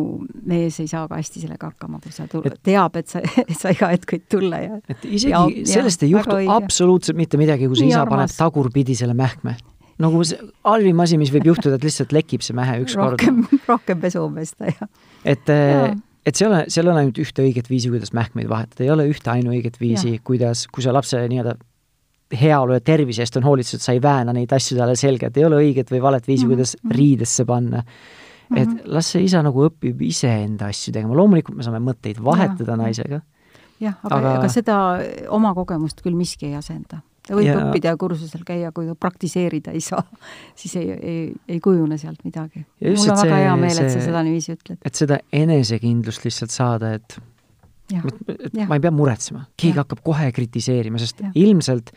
mees 0.47 0.79
ei 0.81 0.89
saa 0.89 1.07
ka 1.09 1.19
hästi 1.19 1.43
sellega 1.43 1.71
hakkama, 1.71 1.99
kui 2.03 2.13
sa 2.15 2.27
tul-, 2.29 2.47
teab, 2.65 2.97
et 2.99 3.11
sa, 3.11 3.21
et 3.47 3.57
sa 3.57 3.73
iga 3.73 3.91
hetk 3.93 4.15
võid 4.15 4.27
tulla 4.31 4.61
ja 4.63 4.79
et 4.91 5.05
isegi 5.05 5.33
ja, 5.33 5.43
sellest 5.73 6.05
ja, 6.05 6.09
ei 6.09 6.15
juhtu 6.15 6.39
absoluutselt 6.55 7.19
mitte 7.19 7.39
midagi, 7.41 7.69
kui 7.69 7.79
see 7.79 7.91
isa 7.91 8.03
armas. 8.03 8.15
paneb 8.15 8.37
tagurpidi 8.39 8.97
selle 8.97 9.15
mähkme. 9.17 9.55
nagu 10.01 10.21
see 10.25 10.39
halvim 10.67 11.03
asi, 11.05 11.19
mis 11.21 11.33
võib 11.33 11.51
juhtuda, 11.51 11.77
et 11.77 11.87
lihtsalt 11.87 12.15
lekib 12.15 12.45
see 12.45 12.57
mähe 12.57 12.79
ükskord. 12.85 13.17
rohkem, 13.17 13.43
rohkem 13.71 14.01
pesu 14.03 14.23
pesta 14.35 14.71
ja 14.71 14.89
et 15.25 15.51
ja. 15.51 15.89
et 16.25 16.37
see 16.37 16.47
ei 16.47 16.51
ole, 16.51 16.63
seal 16.73 16.89
ole 16.89 17.03
ainult 17.05 17.19
ühte 17.21 17.45
õiget 17.45 17.69
viisi, 17.69 17.91
kuidas 17.93 18.15
mähkmeid 18.17 18.49
vahetada, 18.49 18.85
ei 18.85 18.93
ole 18.93 19.09
ühte 19.11 19.33
ainuõiget 19.33 19.77
viisi, 19.81 20.17
kuidas, 20.25 20.65
kui 20.73 20.85
sa 20.85 20.93
lapse 20.95 21.21
nii-öelda 21.21 21.57
heaolu 22.39 22.77
ja 22.77 22.81
tervise 22.83 23.25
eest 23.25 23.37
on 23.37 23.45
hoolitsetud, 23.45 23.83
sa 23.83 23.93
ei 23.95 24.01
vääna 24.03 24.33
neid 24.35 24.51
asju 24.55 24.77
talle 24.79 24.95
selga, 24.99 25.27
et 25.27 25.37
ei 25.37 25.45
ole 25.45 25.59
õiget 25.61 25.91
või 25.91 26.01
valet 26.03 26.27
viisi 26.27 26.45
mm, 26.45 26.51
-hmm. 26.51 26.55
kuidas 26.55 26.75
mhm. 26.81 26.97
riidesse 26.97 27.45
panna 27.45 27.83
et 28.55 28.67
mm 28.67 28.77
-hmm. 28.77 28.93
las 28.95 29.11
see 29.11 29.23
isa 29.23 29.41
nagu 29.43 29.67
õpib 29.67 30.01
iseenda 30.05 30.71
asju 30.71 30.93
tegema, 30.93 31.15
loomulikult 31.15 31.57
me 31.57 31.63
saame 31.63 31.79
mõtteid 31.83 32.19
vahetada 32.23 32.71
ja. 32.71 32.77
naisega. 32.77 33.21
jah, 33.79 33.95
aga, 34.03 34.17
aga, 34.17 34.33
aga 34.39 34.49
seda 34.49 34.75
oma 35.29 35.53
kogemust 35.53 36.01
küll 36.01 36.15
miski 36.15 36.51
ei 36.51 36.55
asenda. 36.55 37.01
ta 37.27 37.35
võib 37.35 37.45
ja... 37.45 37.57
õppida 37.59 37.93
ja 37.93 37.97
kursusel 37.97 38.43
käia, 38.45 38.71
kui 38.71 38.85
ta 38.85 38.95
praktiseerida 38.95 39.71
ei 39.71 39.81
saa, 39.81 40.03
siis 40.59 40.75
ei, 40.75 40.91
ei, 40.91 41.33
ei 41.47 41.59
kujune 41.59 41.97
sealt 41.97 42.23
midagi. 42.23 42.65
mul 42.81 43.09
on 43.09 43.17
väga 43.23 43.35
hea 43.35 43.55
meel, 43.55 43.83
et 43.83 43.91
sa 43.91 43.99
seda 44.01 44.23
niiviisi 44.23 44.55
ütled. 44.57 44.77
et 44.85 44.95
seda 44.95 45.19
enesekindlust 45.31 46.25
lihtsalt 46.25 46.51
saada, 46.51 46.93
et 46.93 47.19
Ja, 47.91 48.01
et 48.39 48.53
ja. 48.55 48.65
ma 48.69 48.77
ei 48.77 48.79
pea 48.79 48.91
muretsema, 48.95 49.41
keegi 49.59 49.75
ja. 49.75 49.83
hakkab 49.83 49.99
kohe 50.05 50.31
kritiseerima, 50.31 50.99
sest 51.01 51.19
ja. 51.19 51.31
ilmselt 51.35 51.91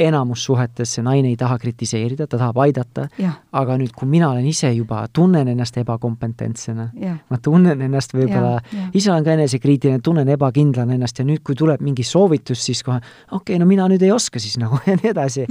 enamus 0.00 0.44
suhetes 0.48 0.94
see 0.96 1.04
naine 1.04 1.30
ei 1.30 1.36
taha 1.38 1.58
kritiseerida, 1.60 2.26
ta 2.26 2.38
tahab 2.40 2.60
aidata, 2.64 3.06
aga 3.52 3.76
nüüd, 3.80 3.92
kui 3.96 4.08
mina 4.10 4.30
olen 4.32 4.46
ise 4.48 4.70
juba, 4.72 5.02
tunnen 5.12 5.48
ennast 5.52 5.76
ebakompetentsena, 5.82 6.88
ma 7.30 7.40
tunnen 7.42 7.82
ennast 7.86 8.14
võib-olla, 8.16 8.58
ise 8.96 9.12
olen 9.12 9.26
ka 9.26 9.36
enesekriitiline, 9.36 10.02
tunnen 10.04 10.28
ebakindlana 10.36 10.96
ennast 10.96 11.20
ja 11.20 11.26
nüüd, 11.28 11.42
kui 11.46 11.58
tuleb 11.58 11.82
mingi 11.84 12.06
soovitus, 12.06 12.62
siis 12.64 12.84
kohe 12.86 13.00
okei 13.00 13.36
okay,, 13.40 13.60
no 13.60 13.68
mina 13.68 13.88
nüüd 13.90 14.02
ei 14.06 14.12
oska 14.14 14.42
siis 14.42 14.56
nagu 14.60 14.80
ja 14.88 14.96
nii 15.00 15.12
edasi. 15.12 15.46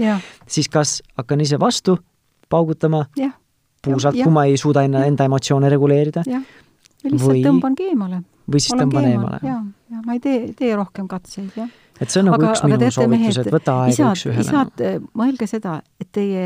siis 0.47 0.70
kas 0.72 1.00
hakkan 1.18 1.45
ise 1.45 1.60
vastu 1.60 2.00
paugutama, 2.50 3.06
puusalt, 3.86 4.18
kui 4.18 4.34
ma 4.34 4.45
ei 4.50 4.58
suuda 4.58 4.84
enda, 4.88 5.06
enda 5.08 5.30
emotsioone 5.30 5.70
reguleerida. 5.70 6.26
lihtsalt 6.26 7.30
või, 7.30 7.43
tõmbangi 7.45 7.91
eemale. 7.93 8.24
Või 8.50 8.64
siis 8.64 8.76
tõmban 8.76 9.08
eemale. 9.10 9.39
jaa, 9.45 9.62
ja 9.93 10.02
ma 10.06 10.18
ei 10.18 10.24
tee, 10.24 10.41
tee 10.58 10.74
rohkem 10.78 11.08
katseid, 11.12 11.54
jah 11.56 11.70
et 12.00 12.12
see 12.12 12.22
on 12.22 12.30
nagu 12.30 12.39
aga, 12.39 12.52
üks 12.54 12.64
minu 12.66 12.91
soovitus, 12.95 13.39
et 13.41 13.50
võta 13.54 13.76
aega 13.86 14.12
üks-ühele. 14.14 14.45
isad, 14.45 14.84
mõelge 15.20 15.47
seda, 15.52 15.80
et 16.00 16.10
teie 16.16 16.45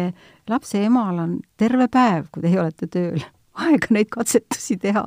lapse 0.50 0.82
emal 0.82 1.20
on 1.24 1.36
terve 1.60 1.88
päev, 1.94 2.30
kui 2.34 2.46
teie 2.46 2.62
olete 2.62 2.90
tööl, 2.92 3.22
aega 3.66 3.92
neid 3.94 4.10
katsetusi 4.14 4.80
teha. 4.82 5.06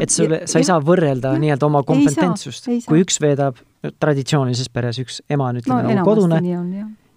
et 0.00 0.14
sulle, 0.14 0.44
sa 0.50 0.62
ei 0.62 0.68
saa 0.68 0.80
võrrelda 0.84 1.34
nii-öelda 1.42 1.68
oma 1.68 1.84
kompetentsust. 1.86 2.70
kui 2.88 3.04
üks 3.04 3.20
veedab 3.22 3.60
traditsioonilises 4.00 4.72
peres, 4.72 5.00
üks 5.02 5.20
ema 5.28 5.50
on, 5.50 5.60
ütleme 5.60 5.84
no, 5.84 6.00
nagu 6.00 6.08
kodune, 6.08 6.40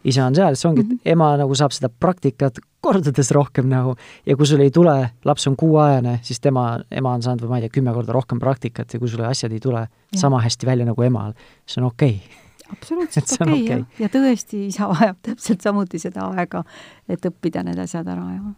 isa 0.03 0.25
on 0.25 0.35
seal, 0.35 0.55
siis 0.55 0.65
ongi 0.65 0.83
mm, 0.83 0.89
-hmm. 0.89 1.11
ema 1.13 1.33
nagu 1.37 1.55
saab 1.55 1.71
seda 1.71 1.89
praktikat 1.89 2.59
kordades 2.83 3.31
rohkem 3.31 3.69
nagu 3.69 3.95
ja 4.25 4.35
kui 4.37 4.47
sul 4.47 4.59
ei 4.63 4.71
tule, 4.71 4.95
laps 5.25 5.47
on 5.47 5.55
kuuajane, 5.55 6.19
siis 6.21 6.39
tema, 6.39 6.79
ema 6.91 7.13
on 7.13 7.23
saanud, 7.23 7.47
ma 7.49 7.57
ei 7.57 7.67
tea, 7.67 7.75
kümme 7.79 7.93
korda 7.93 8.13
rohkem 8.13 8.39
praktikat 8.39 8.93
ja 8.93 8.99
kui 8.99 9.11
sulle 9.11 9.27
asjad 9.27 9.51
ei 9.51 9.59
tule 9.59 9.79
ja. 9.79 10.19
sama 10.19 10.41
hästi 10.41 10.65
välja 10.65 10.85
nagu 10.85 11.01
emal, 11.01 11.33
see 11.65 11.81
on 11.81 11.87
okei 11.87 12.19
okay. 12.25 12.71
absoluutselt 12.71 13.31
okei 13.41 13.53
okay, 13.53 13.63
okay. 13.63 13.85
ja, 13.99 14.07
ja 14.07 14.11
tõesti, 14.17 14.67
isa 14.67 14.89
vajab 14.91 15.21
täpselt 15.21 15.61
samuti 15.61 15.99
seda 15.99 16.27
aega, 16.35 16.63
et 17.07 17.25
õppida 17.31 17.63
need 17.63 17.79
asjad 17.79 18.07
ära 18.07 18.27
ja 18.35 18.53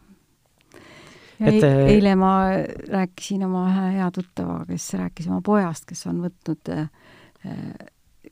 ja 1.40 1.52
et, 1.52 1.64
e 1.64 1.88
eile 1.96 2.16
ma 2.16 2.36
rääkisin 2.90 3.44
oma 3.46 3.68
ühe 3.70 3.90
hea 3.98 4.12
tuttavaga, 4.12 4.66
kes 4.70 4.94
rääkis 5.02 5.28
oma 5.28 5.42
pojast, 5.46 5.86
kes 5.90 6.06
on 6.08 6.24
võtnud 6.24 6.72
äh, 6.74 6.88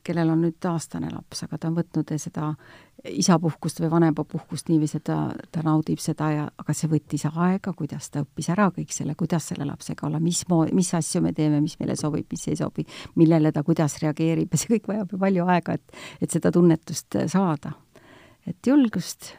kellel 0.04 0.30
on 0.30 0.42
nüüd 0.44 0.66
aastane 0.68 1.08
laps, 1.12 1.44
aga 1.46 1.58
ta 1.58 1.68
on 1.70 1.78
võtnud 1.78 2.12
seda 2.20 2.52
isapuhkust 3.04 3.80
või 3.82 3.90
vanemapuhkust 3.92 4.68
niiviisi, 4.70 4.98
et 5.00 5.06
ta, 5.08 5.18
ta 5.52 5.64
naudib 5.64 6.00
seda 6.00 6.30
ja, 6.32 6.44
aga 6.60 6.76
see 6.76 6.88
võttis 6.92 7.26
aega, 7.28 7.74
kuidas 7.76 8.08
ta 8.12 8.22
õppis 8.24 8.48
ära 8.54 8.70
kõik 8.74 8.94
selle, 8.94 9.16
kuidas 9.18 9.50
selle 9.50 9.66
lapsega 9.68 10.06
olla, 10.08 10.20
mis 10.24 10.44
moo-, 10.48 10.68
mis 10.76 10.92
asju 10.96 11.22
me 11.24 11.34
teeme, 11.36 11.60
mis 11.64 11.76
meile 11.80 11.96
sobib, 12.00 12.26
mis 12.32 12.46
ei 12.48 12.56
sobi, 12.60 12.86
millele 13.20 13.52
ta 13.52 13.64
kuidas 13.66 13.98
reageerib 14.02 14.52
ja 14.52 14.60
see 14.60 14.76
kõik 14.76 14.88
vajab 14.92 15.12
ju 15.12 15.20
palju 15.20 15.48
aega, 15.56 15.76
et, 15.76 16.00
et 16.24 16.38
seda 16.38 16.52
tunnetust 16.54 17.20
saada. 17.32 17.74
et 18.46 18.66
julgust 18.66 19.34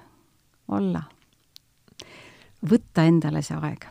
olla, 0.68 1.04
võtta 2.66 3.06
endale 3.06 3.42
see 3.46 3.58
aeg 3.62 3.90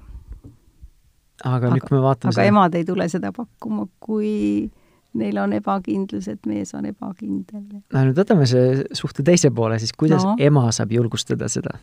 aga 1.43 1.75
nüüd, 1.75 1.85
kui 1.87 1.97
me 1.97 2.05
vaatame 2.05 2.31
aga 2.31 2.41
seda... 2.41 2.49
emad 2.51 2.79
ei 2.79 2.87
tule 2.87 3.09
seda 3.11 3.33
pakkuma, 3.35 3.87
kui 4.03 4.71
neil 5.19 5.39
on 5.43 5.57
ebakindlus, 5.57 6.29
et 6.33 6.47
mees 6.51 6.75
on 6.75 6.87
ebakindel. 6.91 7.65
no 7.93 8.05
nüüd 8.09 8.19
võtame 8.19 8.47
see 8.51 8.85
suhte 8.97 9.27
teise 9.27 9.51
poole, 9.55 9.79
siis 9.83 9.95
kuidas 9.97 10.25
no. 10.27 10.37
ema 10.39 10.69
saab 10.75 10.95
julgustada 10.95 11.49
seda? 11.53 11.79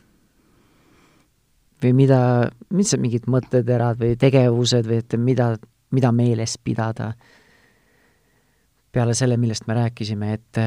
või 1.82 1.94
mida, 1.98 2.22
mis 2.70 2.94
mingid 3.02 3.26
mõtteterad 3.32 3.98
või 4.02 4.18
tegevused 4.22 4.86
või 4.86 5.00
et 5.02 5.16
mida, 5.18 5.56
mida 5.96 6.12
meeles 6.14 6.58
pidada 6.62 7.14
peale 8.92 9.14
selle, 9.16 9.38
millest 9.40 9.68
me 9.68 9.76
rääkisime, 9.78 10.34
et, 10.36 10.60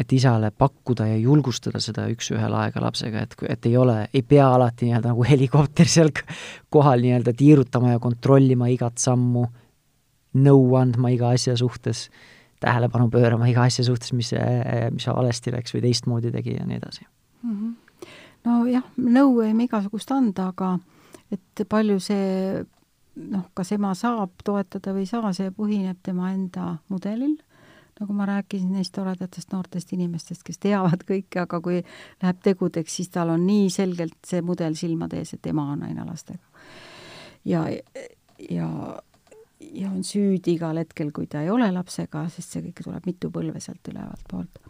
et 0.00 0.12
isale 0.16 0.50
pakkuda 0.56 1.06
ja 1.10 1.16
julgustada 1.20 1.80
seda 1.84 2.06
üks-ühele 2.08 2.56
aega 2.62 2.80
lapsega, 2.80 3.26
et, 3.26 3.36
et 3.48 3.68
ei 3.68 3.76
ole, 3.76 3.98
ei 4.08 4.22
pea 4.24 4.46
alati 4.54 4.88
nii-öelda 4.88 5.12
nagu 5.12 5.26
helikopter 5.28 5.90
seal 5.90 6.10
kohal 6.72 7.04
nii-öelda 7.04 7.34
tiirutama 7.36 7.92
ja 7.92 8.00
kontrollima 8.02 8.70
igat 8.72 8.98
sammu, 9.02 9.44
nõu 10.38 10.76
andma 10.78 11.10
iga 11.14 11.32
asja 11.36 11.56
suhtes, 11.58 12.08
tähelepanu 12.62 13.10
pöörama 13.10 13.48
iga 13.50 13.66
asja 13.68 13.84
suhtes, 13.86 14.12
mis, 14.16 14.32
mis 14.94 15.06
valesti 15.06 15.54
läks 15.54 15.74
või 15.74 15.84
teistmoodi 15.86 16.32
tegi 16.34 16.56
ja 16.56 16.66
nii 16.66 16.80
edasi 16.80 17.04
mm. 17.04 17.52
-hmm 17.52 17.76
nojah, 18.46 18.86
nõu 18.96 19.34
võime 19.38 19.66
igasugust 19.66 20.10
anda, 20.14 20.50
aga 20.52 20.76
et 21.34 21.64
palju 21.68 21.98
see 22.02 22.62
noh, 23.28 23.48
kas 23.56 23.72
ema 23.74 23.92
saab 23.98 24.44
toetada 24.44 24.94
või 24.94 25.04
ei 25.06 25.10
saa, 25.10 25.32
see 25.36 25.52
põhineb 25.54 26.00
tema 26.06 26.32
enda 26.34 26.76
mudelil, 26.92 27.36
nagu 27.98 28.14
ma 28.14 28.28
rääkisin 28.28 28.76
neist 28.76 28.94
toredatest 28.94 29.50
noortest 29.52 29.92
inimestest, 29.96 30.44
kes 30.46 30.60
teavad 30.62 31.02
kõike, 31.08 31.42
aga 31.42 31.60
kui 31.64 31.80
läheb 31.80 32.44
tegudeks, 32.44 33.00
siis 33.00 33.10
tal 33.14 33.34
on 33.34 33.46
nii 33.46 33.66
selgelt 33.74 34.18
see 34.26 34.44
mudel 34.46 34.78
silmade 34.78 35.18
ees, 35.18 35.34
et 35.34 35.50
ema 35.50 35.66
on 35.74 35.82
aina 35.88 36.06
lastega. 36.06 36.44
ja, 37.44 37.66
ja, 38.50 38.70
ja 39.60 39.90
on 39.90 40.04
süüdi 40.06 40.54
igal 40.56 40.78
hetkel, 40.80 41.10
kui 41.14 41.26
ta 41.30 41.42
ei 41.42 41.50
ole 41.50 41.70
lapsega, 41.74 42.26
sest 42.32 42.54
see 42.54 42.64
kõik 42.68 42.84
tuleb 42.84 43.08
mitu 43.08 43.30
põlve 43.34 43.60
sealt 43.62 43.90
ülevalt 43.90 44.24
poolt, 44.30 44.60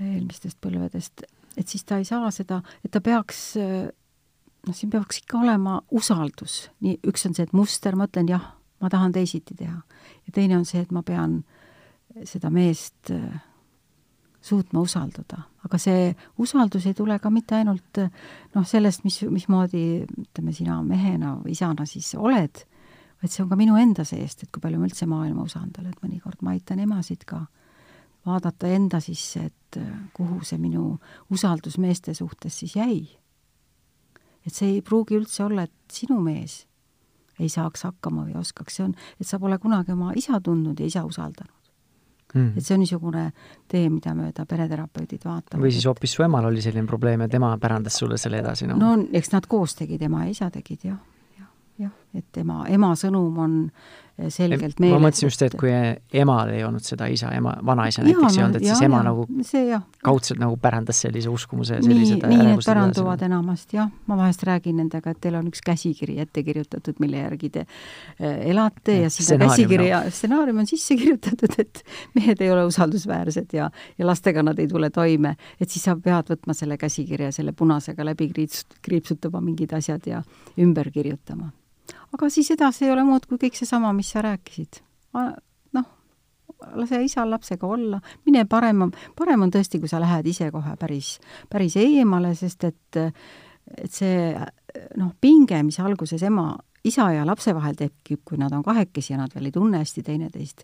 eelmistest 0.00 0.58
põlvedest. 0.62 1.26
Et 1.56 1.68
siis 1.68 1.86
ta 1.88 2.00
ei 2.00 2.04
saa 2.08 2.30
seda, 2.34 2.60
et 2.84 2.92
ta 2.92 3.00
peaks 3.00 3.54
noh, 3.56 4.74
siin 4.74 4.92
peaks 4.92 5.22
ikka 5.22 5.40
olema 5.40 5.78
usaldus, 5.94 6.66
nii, 6.84 6.98
üks 7.06 7.26
on 7.28 7.36
see, 7.36 7.46
et 7.46 7.54
muster, 7.56 7.96
ma 7.96 8.08
ütlen 8.10 8.30
jah, 8.30 8.52
ma 8.82 8.90
tahan 8.92 9.14
teisiti 9.14 9.56
teha. 9.56 9.80
ja 10.26 10.34
teine 10.34 10.58
on 10.58 10.64
see, 10.68 10.82
et 10.82 10.92
ma 10.92 11.02
pean 11.06 11.40
seda 12.26 12.50
meest 12.50 13.12
suutma 14.46 14.82
usaldada, 14.84 15.42
aga 15.66 15.78
see 15.80 16.12
usaldus 16.42 16.86
ei 16.86 16.94
tule 16.94 17.18
ka 17.18 17.30
mitte 17.34 17.56
ainult 17.58 18.00
noh, 18.54 18.66
sellest, 18.66 19.04
mis, 19.04 19.20
mismoodi 19.30 20.04
ütleme, 20.06 20.54
sina 20.54 20.78
mehena 20.86 21.36
või 21.42 21.56
isana 21.56 21.86
siis 21.88 22.12
oled, 22.14 22.62
vaid 23.22 23.32
see 23.32 23.42
on 23.44 23.50
ka 23.50 23.56
minu 23.56 23.76
enda 23.80 24.04
seest, 24.04 24.42
et 24.44 24.52
kui 24.52 24.62
palju 24.62 24.80
ma 24.80 24.88
üldse 24.88 25.08
maailma 25.08 25.46
usaldan, 25.46 25.88
et 25.90 26.02
mõnikord 26.04 26.42
ma 26.44 26.52
aitan 26.56 26.82
emasid 26.84 27.24
ka 27.28 27.46
vaadata 28.26 28.70
enda 28.74 29.00
sisse, 29.00 29.46
et 29.50 29.80
äh, 29.80 29.92
kuhu 30.16 30.42
see 30.44 30.58
minu 30.60 30.96
usaldus 31.32 31.78
meeste 31.78 32.14
suhtes 32.14 32.58
siis 32.62 32.76
jäi. 32.76 33.06
et 34.46 34.54
see 34.54 34.76
ei 34.76 34.82
pruugi 34.82 35.16
üldse 35.18 35.44
olla, 35.44 35.66
et 35.66 35.92
sinu 35.92 36.20
mees 36.22 36.66
ei 37.38 37.48
saaks 37.52 37.82
hakkama 37.84 38.24
või 38.28 38.36
oskaks, 38.40 38.76
see 38.76 38.84
on, 38.86 38.94
et 39.20 39.26
sa 39.26 39.38
pole 39.38 39.58
kunagi 39.58 39.92
oma 39.92 40.12
isa 40.16 40.40
tundnud 40.40 40.80
ja 40.80 40.86
isa 40.86 41.04
usaldanud 41.04 41.56
mm.. 42.34 42.52
et 42.56 42.64
see 42.64 42.76
on 42.76 42.82
niisugune 42.82 43.24
tee, 43.70 43.88
mida 43.90 44.14
mööda 44.16 44.46
pereterapeudid 44.48 45.24
vaatavad. 45.26 45.62
või 45.62 45.72
siis 45.74 45.86
hoopis 45.88 46.16
su 46.16 46.24
emal 46.26 46.48
oli 46.50 46.62
selline 46.64 46.86
probleem 46.88 47.24
ja 47.24 47.28
tema 47.32 47.52
pärandas 47.62 47.98
sulle 48.00 48.18
selle 48.20 48.40
edasi, 48.42 48.68
noh? 48.70 48.80
no 48.80 48.94
eks 49.16 49.32
nad 49.34 49.48
koos 49.50 49.76
tegid, 49.78 50.02
ema 50.08 50.24
ja 50.26 50.34
isa 50.34 50.50
tegid, 50.54 50.88
jah. 50.90 50.98
jah, 51.38 51.50
jah, 51.86 51.94
et 52.16 52.42
ema, 52.42 52.64
ema 52.72 52.94
sõnum 52.98 53.38
on 53.44 53.56
selgelt 54.32 54.80
meeles. 54.80 54.96
ma 54.96 55.08
mõtlesin 55.08 55.28
just, 55.28 55.42
et 55.44 55.54
kui 55.60 55.70
emal 56.16 56.48
ei 56.54 56.62
olnud 56.64 56.84
seda 56.84 57.08
isa, 57.12 57.28
ema, 57.36 57.52
vanaisa 57.66 58.00
näiteks 58.04 58.38
ei 58.38 58.44
olnud, 58.46 58.58
et 58.60 58.64
ja, 58.64 58.72
siis 58.72 58.86
ema 58.86 59.02
ja, 59.02 59.08
nagu 59.10 59.26
see, 59.44 59.80
kaudselt 60.06 60.40
nagu 60.40 60.56
pärandas 60.60 61.02
sellise 61.04 61.28
uskumuse 61.28 61.76
ja 61.76 61.84
nii, 61.84 61.98
nii 62.22 62.38
need 62.40 62.62
päranduvad 62.64 63.20
edasi. 63.20 63.28
enamasti, 63.28 63.76
jah. 63.76 63.90
ma 64.08 64.16
vahest 64.16 64.46
räägin 64.48 64.80
nendega, 64.80 65.12
et 65.12 65.20
teil 65.20 65.36
on 65.36 65.50
üks 65.50 65.60
käsikiri 65.66 66.16
ette 66.24 66.44
kirjutatud, 66.46 66.96
mille 67.04 67.20
järgi 67.20 67.50
te 67.58 67.66
äh, 67.66 68.38
elate 68.54 68.96
ja, 69.02 69.04
ja 69.04 69.12
sinna 69.12 69.50
käsikirja 69.50 70.00
no. 70.06 70.14
stsenaarium 70.16 70.64
on 70.64 70.70
sisse 70.72 70.96
kirjutatud, 70.96 71.58
et 71.60 71.84
mehed 72.16 72.40
ei 72.40 72.50
ole 72.54 72.64
usaldusväärsed 72.70 73.52
ja, 73.58 73.68
ja 73.98 74.08
lastega 74.08 74.46
nad 74.46 74.64
ei 74.64 74.70
tule 74.72 74.90
toime, 74.90 75.36
et 75.60 75.68
siis 75.68 75.84
sa 75.90 75.96
pead 76.00 76.32
võtma 76.32 76.56
selle 76.56 76.80
käsikirja, 76.80 77.34
selle 77.36 77.52
punasega 77.52 78.08
läbi 78.08 78.32
kriips-, 78.32 78.64
kriipsutama 78.80 79.44
mingid 79.44 79.76
asjad 79.76 80.08
ja 80.08 80.24
ümber 80.56 80.88
kirjutama 80.94 81.52
aga 82.12 82.30
siis 82.32 82.50
edasi 82.54 82.86
ei 82.86 82.92
ole 82.94 83.04
muud 83.06 83.26
kui 83.28 83.40
kõik 83.46 83.58
seesama, 83.58 83.92
mis 83.96 84.10
sa 84.14 84.22
rääkisid. 84.26 84.82
noh, 85.72 85.88
lase 86.74 87.02
isal 87.04 87.30
lapsega 87.30 87.66
olla, 87.66 88.00
mine 88.26 88.44
parem, 88.44 88.90
parem 89.16 89.42
on 89.42 89.50
tõesti, 89.50 89.80
kui 89.80 89.88
sa 89.88 90.00
lähed 90.00 90.26
ise 90.26 90.50
kohe 90.50 90.76
päris, 90.80 91.16
päris 91.50 91.76
eemale, 91.80 92.34
sest 92.34 92.64
et 92.64 93.02
et 93.66 93.90
see 93.90 94.30
noh, 94.96 95.10
pinge, 95.20 95.58
mis 95.66 95.78
alguses 95.82 96.22
ema 96.22 96.52
isa 96.86 97.08
ja 97.12 97.24
lapse 97.26 97.54
vahel 97.54 97.74
tekib, 97.74 98.20
kui 98.24 98.38
nad 98.38 98.54
on 98.54 98.62
kahekesi 98.62 99.12
ja 99.12 99.18
nad 99.18 99.32
veel 99.34 99.48
ei 99.48 99.54
tunne 99.54 99.80
hästi 99.82 100.04
teineteist, 100.06 100.62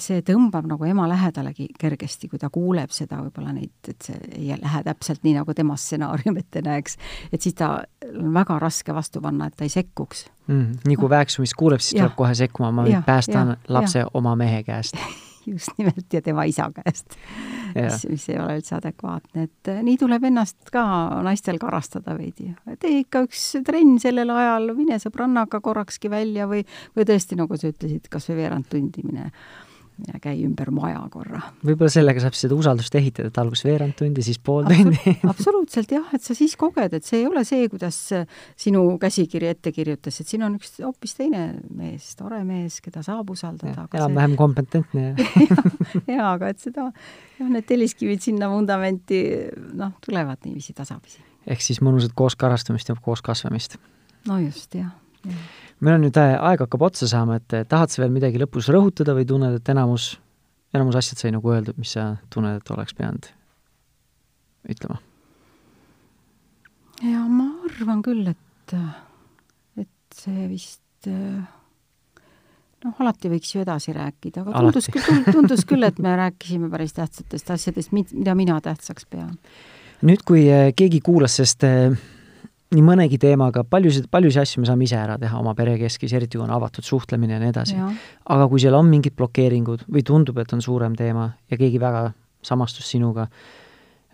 see 0.00 0.22
tõmbab 0.24 0.68
nagu 0.70 0.86
ema 0.88 1.06
lähedalegi 1.10 1.68
kergesti, 1.78 2.30
kui 2.32 2.40
ta 2.40 2.50
kuuleb 2.54 2.92
seda 2.94 3.20
võib-olla 3.20 3.52
neid, 3.56 3.74
et 3.90 4.08
see 4.08 4.20
ei 4.38 4.56
lähe 4.60 4.82
täpselt 4.86 5.24
nii, 5.26 5.36
nagu 5.40 5.56
tema 5.56 5.76
stsenaarium 5.80 6.40
ette 6.40 6.64
näeks, 6.64 6.96
et 7.32 7.44
siis 7.44 7.56
ta 7.58 7.74
väga 8.14 8.58
raske 8.62 8.94
vastu 8.94 9.22
panna, 9.24 9.48
et 9.48 9.56
ta 9.58 9.66
ei 9.66 9.72
sekkuks 9.72 10.26
mm,. 10.46 10.80
nii 10.86 10.96
kui 10.96 11.08
no. 11.08 11.12
vääksumist 11.16 11.58
kuuleb, 11.58 11.82
siis 11.84 11.98
ja. 11.98 12.04
tuleb 12.04 12.16
kohe 12.18 12.34
sekkuma, 12.38 12.72
ma 12.74 12.86
nüüd 12.86 13.04
päästan 13.06 13.54
ja, 13.54 13.60
lapse 13.78 14.04
ja. 14.04 14.10
oma 14.14 14.36
mehe 14.38 14.62
käest 14.66 14.98
just 15.46 15.70
nimelt, 15.78 16.06
ja 16.12 16.22
tema 16.22 16.44
isa 16.44 16.70
käest. 16.74 17.16
mis, 17.74 18.06
mis 18.10 18.28
ei 18.30 18.38
ole 18.38 18.58
üldse 18.60 18.76
adekvaatne, 18.76 19.46
et 19.48 19.70
eh, 19.72 19.80
nii 19.84 19.96
tuleb 20.00 20.24
ennast 20.30 20.70
ka 20.72 20.84
naistel 21.26 21.58
karastada 21.62 22.16
veidi. 22.18 22.52
tee 22.80 23.00
ikka 23.02 23.24
üks 23.26 23.42
trenn 23.66 23.98
sellel 24.02 24.30
ajal, 24.30 24.70
mine 24.78 24.98
sõbrannaga 25.02 25.60
korrakski 25.64 26.10
välja 26.12 26.48
või, 26.50 26.64
või 26.96 27.08
tõesti, 27.08 27.38
nagu 27.40 27.58
sa 27.60 27.72
ütlesid, 27.72 28.08
kas 28.10 28.30
või 28.30 28.40
veerand 28.42 28.70
tundi 28.70 29.04
mine 29.06 29.30
ja 30.08 30.18
käi 30.22 30.40
ümber 30.42 30.70
maja 30.74 31.02
korra. 31.12 31.38
võib-olla 31.64 31.90
sellega 31.92 32.22
saab 32.22 32.34
seda 32.34 32.56
usaldust 32.56 32.94
ehitada, 32.98 33.30
et 33.30 33.38
alguses 33.38 33.64
veerand 33.66 33.94
tundi, 33.98 34.24
siis 34.26 34.40
pool 34.42 34.66
tundi 34.66 35.14
absoluutselt 35.32 35.94
jah, 35.94 36.08
et 36.16 36.24
sa 36.24 36.34
siis 36.34 36.56
koged, 36.58 36.96
et 36.98 37.06
see 37.06 37.20
ei 37.22 37.28
ole 37.28 37.44
see, 37.46 37.68
kuidas 37.70 37.98
sinu 38.60 38.82
käsikiri 39.02 39.52
ette 39.52 39.70
kirjutas, 39.74 40.18
et 40.20 40.30
siin 40.30 40.42
on 40.46 40.58
üks 40.58 40.74
hoopis 40.82 41.14
teine 41.18 41.44
mees, 41.78 42.10
tore 42.18 42.42
mees, 42.46 42.80
keda 42.84 43.04
saab 43.06 43.30
usaldada. 43.34 43.86
enam-vähem 43.94 44.34
see... 44.34 44.40
kompetentne 44.40 45.06
jaa, 46.16 46.32
aga 46.32 46.50
et 46.50 46.64
seda, 46.64 46.90
jah, 47.38 47.50
need 47.50 47.68
telliskivid 47.70 48.24
sinna 48.24 48.50
vundamenti, 48.50 49.22
noh, 49.78 49.94
tulevad 50.04 50.42
niiviisi 50.42 50.74
tasapisi. 50.74 51.22
ehk 51.46 51.62
siis 51.62 51.82
mõnusat 51.84 52.16
koos 52.18 52.34
karastamist 52.40 52.90
ja 52.90 52.98
koos 52.98 53.22
kasvamist. 53.22 53.78
no 54.26 54.42
just, 54.42 54.74
jah, 54.74 54.90
jah 55.22 55.46
meil 55.80 55.96
on 55.98 56.04
nüüd 56.06 56.18
aeg 56.20 56.64
hakkab 56.64 56.84
otsa 56.90 57.08
saama, 57.10 57.40
et 57.40 57.56
tahad 57.70 57.92
sa 57.92 58.02
veel 58.02 58.12
midagi 58.14 58.40
lõpus 58.40 58.70
rõhutada 58.72 59.16
või 59.16 59.26
tunned, 59.28 59.58
et 59.58 59.72
enamus, 59.72 60.14
enamus 60.74 61.00
asjad 61.00 61.22
sai 61.22 61.34
nagu 61.34 61.54
öeldud, 61.54 61.78
mis 61.80 61.96
sa 61.96 62.14
tunned, 62.34 62.60
et 62.60 62.74
oleks 62.76 62.96
pidanud 62.96 63.30
ütlema? 64.70 65.00
ja 67.04 67.24
ma 67.28 67.50
arvan 67.68 68.00
küll, 68.04 68.28
et, 68.30 68.76
et 69.82 70.22
see 70.22 70.46
vist 70.48 71.10
noh, 72.84 72.96
alati 73.02 73.30
võiks 73.32 73.54
ju 73.54 73.62
edasi 73.64 73.94
rääkida, 73.96 74.44
aga 74.44 74.64
tundus 74.66 74.88
küll, 74.92 75.22
tundus 75.30 75.64
küll, 75.68 75.86
et 75.86 76.00
me 76.02 76.14
rääkisime 76.22 76.70
päris 76.72 76.96
tähtsatest 76.96 77.54
asjadest, 77.56 77.94
mida 77.94 78.36
mina 78.38 78.60
tähtsaks 78.64 79.08
pean. 79.10 79.36
nüüd, 80.04 80.24
kui 80.26 80.46
äh, 80.52 80.70
keegi 80.76 81.00
kuulas, 81.04 81.38
sest 81.40 81.64
nii 82.74 82.84
mõnegi 82.84 83.18
teemaga, 83.22 83.64
paljusid, 83.68 84.08
paljusid 84.12 84.42
asju 84.42 84.62
me 84.62 84.68
saame 84.68 84.86
ise 84.86 84.98
ära 84.98 85.16
teha 85.20 85.38
oma 85.40 85.54
perekeskis, 85.58 86.12
eriti 86.16 86.38
kui 86.38 86.46
on 86.46 86.54
avatud 86.54 86.86
suhtlemine 86.86 87.36
ja 87.36 87.42
nii 87.42 87.52
edasi. 87.52 87.76
aga 88.36 88.48
kui 88.50 88.62
seal 88.62 88.76
on 88.78 88.88
mingid 88.90 89.16
blokeeringud 89.18 89.86
või 89.88 90.04
tundub, 90.06 90.38
et 90.42 90.52
on 90.52 90.62
suurem 90.64 90.96
teema 90.98 91.30
ja 91.50 91.60
keegi 91.60 91.80
väga 91.80 92.08
samastus 92.44 92.90
sinuga 92.90 93.28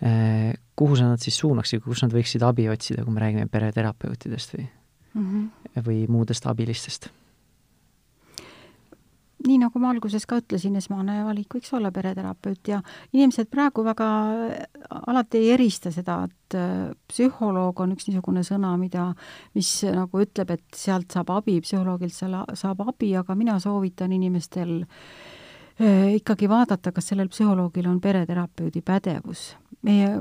eh,, 0.01 0.53
kuhu 0.75 0.97
sa 0.97 1.11
nad 1.11 1.21
siis 1.21 1.37
suunaksid, 1.37 1.83
kus 1.83 2.03
nad 2.05 2.13
võiksid 2.13 2.43
abi 2.47 2.69
otsida, 2.71 3.05
kui 3.05 3.13
me 3.13 3.21
räägime 3.23 3.49
pereterapeutidest 3.51 4.55
või 4.57 4.67
mm, 4.67 5.25
-hmm. 5.25 5.83
või 5.87 6.05
muudest 6.09 6.47
abilistest? 6.47 7.11
Nii 9.47 9.57
nagu 9.61 9.79
ma 9.81 9.91
alguses 9.93 10.25
ka 10.29 10.39
ütlesin, 10.41 10.75
esmane 10.79 11.21
valik 11.25 11.55
võiks 11.55 11.71
olla 11.77 11.91
pereterapeut 11.93 12.71
ja 12.71 12.81
inimesed 13.13 13.49
praegu 13.51 13.83
väga 13.85 14.07
alati 15.01 15.41
ei 15.41 15.51
erista 15.55 15.91
seda, 15.93 16.21
et 16.29 16.57
äh, 16.57 16.91
psühholoog 17.11 17.83
on 17.83 17.95
üks 17.95 18.09
niisugune 18.09 18.43
sõna, 18.47 18.73
mida, 18.81 19.11
mis 19.57 19.73
nagu 19.87 20.23
ütleb, 20.23 20.55
et 20.57 20.65
sealt 20.77 21.13
saab 21.13 21.33
abi, 21.37 21.59
psühholoogilt 21.65 22.15
saab 22.15 22.85
abi, 22.87 23.13
aga 23.17 23.35
mina 23.37 23.57
soovitan 23.63 24.13
inimestel 24.17 24.81
äh, 24.81 26.13
ikkagi 26.17 26.49
vaadata, 26.51 26.93
kas 26.95 27.11
sellel 27.11 27.31
psühholoogil 27.31 27.89
on 27.89 28.01
pereterapeudi 28.01 28.83
pädevus. 28.85 29.55
meie 29.81 30.19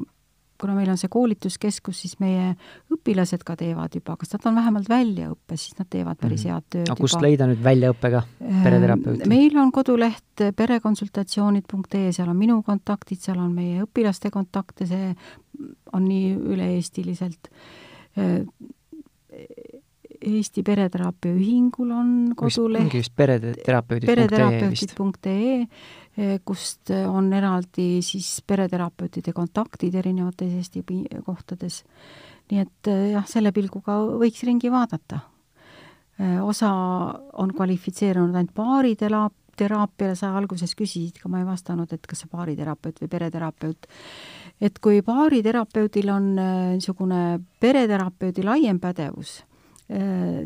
kuna 0.61 0.75
meil 0.77 0.91
on 0.93 0.99
see 1.01 1.09
koolituskeskus, 1.13 2.03
siis 2.05 2.19
meie 2.21 2.55
õpilased 2.93 3.45
ka 3.47 3.57
teevad 3.57 3.95
juba, 3.97 4.17
kas 4.21 4.35
nad 4.35 4.47
on 4.51 4.59
vähemalt 4.61 4.89
väljaõppes, 4.91 5.67
siis 5.67 5.79
nad 5.79 5.89
teevad 5.91 6.21
päris 6.21 6.45
Mhm. 6.45 6.53
head 6.53 6.65
tööd 6.71 6.91
aga 6.91 7.01
kust 7.01 7.17
juba. 7.17 7.27
leida 7.27 7.47
nüüd 7.51 7.63
väljaõppega 7.65 8.23
pereterapeuti? 8.65 9.29
meil 9.29 9.57
on 9.59 9.73
koduleht 9.73 10.45
perekonsultatsioonid.ee, 10.57 12.13
seal 12.13 12.29
on 12.29 12.37
minu 12.37 12.63
kontaktid, 12.63 13.21
seal 13.21 13.39
on 13.39 13.53
meie 13.55 13.83
õpilaste 13.85 14.31
kontakte, 14.31 14.87
see 14.87 15.15
on 15.93 16.05
nii 16.09 16.35
üle-eestiliselt. 16.37 17.51
Eesti 20.21 20.63
Pereteraapia 20.67 21.33
Ühingul 21.33 21.91
on 21.97 22.09
koduleht 22.37 22.85
mingi 22.85 23.01
vist 23.01 23.15
pereterapeudid.ee 23.17 24.69
vist. 24.69 24.93
pereterapeutid.ee, 24.99 26.39
kust 26.45 26.93
on 27.09 27.33
eraldi 27.33 27.89
siis 28.05 28.29
pereterapeutide 28.47 29.33
kontaktid 29.33 29.97
erinevates 29.97 30.53
Eesti 30.61 30.85
kohtades. 31.25 31.83
nii 32.51 32.61
et 32.61 32.91
jah, 33.15 33.27
selle 33.31 33.53
pilguga 33.57 33.97
võiks 34.21 34.43
ringi 34.45 34.71
vaadata. 34.73 35.21
osa 36.45 36.71
on 37.41 37.55
kvalifitseerunud 37.57 38.35
ainult 38.37 38.53
baariteraap-, 38.55 39.41
teraapiale, 39.61 40.17
sa 40.17 40.33
alguses 40.37 40.75
küsisid 40.79 41.21
ka, 41.21 41.29
ma 41.29 41.41
ei 41.43 41.49
vastanud, 41.49 41.91
et 41.93 42.07
kas 42.09 42.25
sa 42.25 42.31
baariterapeut 42.33 43.01
või 43.03 43.13
pereterapeut. 43.13 43.87
et 44.61 44.79
kui 44.79 45.01
baariterapeudil 45.01 46.11
on 46.13 46.35
niisugune 46.37 47.41
pereterapeudi 47.61 48.45
laiem 48.45 48.81
pädevus, 48.81 49.41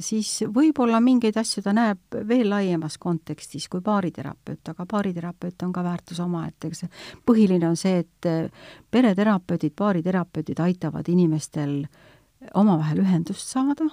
siis 0.01 0.31
võib-olla 0.49 1.01
mingeid 1.05 1.37
asju 1.37 1.63
ta 1.65 1.75
näeb 1.77 2.17
veel 2.29 2.49
laiemas 2.49 2.97
kontekstis 2.99 3.67
kui 3.69 3.83
baariterapeut, 3.85 4.63
aga 4.73 4.87
baariterapeut 4.89 5.67
on 5.67 5.73
ka 5.73 5.85
väärtus 5.85 6.21
omaette, 6.25 6.71
eks 6.71 6.87
põhiline 7.27 7.69
on 7.69 7.77
see, 7.77 8.01
et 8.05 8.31
pereterapeudid, 8.91 9.75
baariterapeudid 9.77 10.65
aitavad 10.65 11.11
inimestel 11.13 11.83
omavahel 12.55 13.05
ühendust 13.05 13.53
saada, 13.53 13.91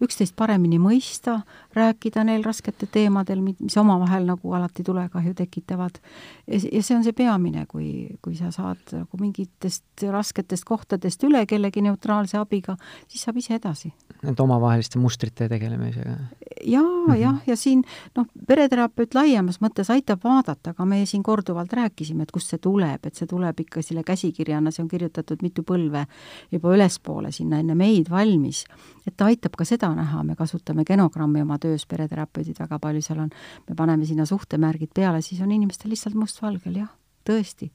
üksteist 0.00 0.34
paremini 0.36 0.78
mõista, 0.80 1.40
rääkida 1.76 2.24
neil 2.24 2.44
rasketel 2.46 2.88
teemadel, 2.92 3.42
mis 3.44 3.76
omavahel 3.80 4.28
nagu 4.28 4.54
alati 4.56 4.84
tulekahju 4.86 5.34
tekitavad. 5.38 6.00
ja 6.48 6.82
see 6.82 6.96
on 6.96 7.04
see 7.04 7.12
peamine, 7.16 7.66
kui, 7.66 8.16
kui 8.22 8.36
sa 8.36 8.50
saad 8.54 8.80
nagu 8.92 9.20
mingitest 9.20 10.06
rasketest 10.10 10.64
kohtadest 10.64 11.22
üle 11.24 11.46
kellegi 11.46 11.82
neutraalse 11.82 12.38
abiga, 12.38 12.76
siis 13.08 13.26
saab 13.26 13.36
ise 13.42 13.54
edasi 13.60 13.92
et 14.28 14.40
omavaheliste 14.40 15.00
mustrite 15.00 15.48
tegelemisega. 15.48 16.16
Jaa 16.64 16.82
mm 16.82 17.12
-hmm., 17.12 17.20
jah, 17.20 17.42
ja 17.46 17.56
siin 17.56 17.82
noh, 18.16 18.26
pereterapeut 18.46 19.14
laiemas 19.14 19.60
mõttes 19.60 19.90
aitab 19.90 20.20
vaadata, 20.24 20.70
aga 20.70 20.84
me 20.84 21.06
siin 21.06 21.22
korduvalt 21.22 21.72
rääkisime, 21.72 22.22
et 22.22 22.30
kust 22.30 22.50
see 22.50 22.58
tuleb, 22.58 23.06
et 23.06 23.14
see 23.14 23.26
tuleb 23.26 23.60
ikka 23.60 23.82
selle 23.82 24.02
käsikirjana, 24.02 24.70
see 24.70 24.82
on 24.82 24.88
kirjutatud 24.88 25.42
mitu 25.42 25.62
põlve 25.62 26.06
juba 26.52 26.74
ülespoole 26.74 27.32
sinna 27.32 27.58
enne 27.58 27.74
meid 27.74 28.10
valmis. 28.10 28.64
et 29.06 29.16
ta 29.16 29.24
aitab 29.24 29.56
ka 29.56 29.64
seda 29.64 29.94
näha, 29.94 30.22
me 30.24 30.36
kasutame 30.36 30.84
genogrammi 30.84 31.42
oma 31.42 31.58
töös, 31.58 31.86
pereterapeudid 31.86 32.58
väga 32.58 32.78
palju 32.78 33.02
seal 33.02 33.18
on, 33.18 33.30
me 33.68 33.74
paneme 33.74 34.04
sinna 34.04 34.24
suhtemärgid 34.24 34.90
peale, 34.94 35.22
siis 35.22 35.40
on 35.40 35.52
inimestel 35.52 35.90
lihtsalt 35.90 36.14
mustvalgel, 36.14 36.76
jah, 36.76 36.88
tõesti 37.24 37.70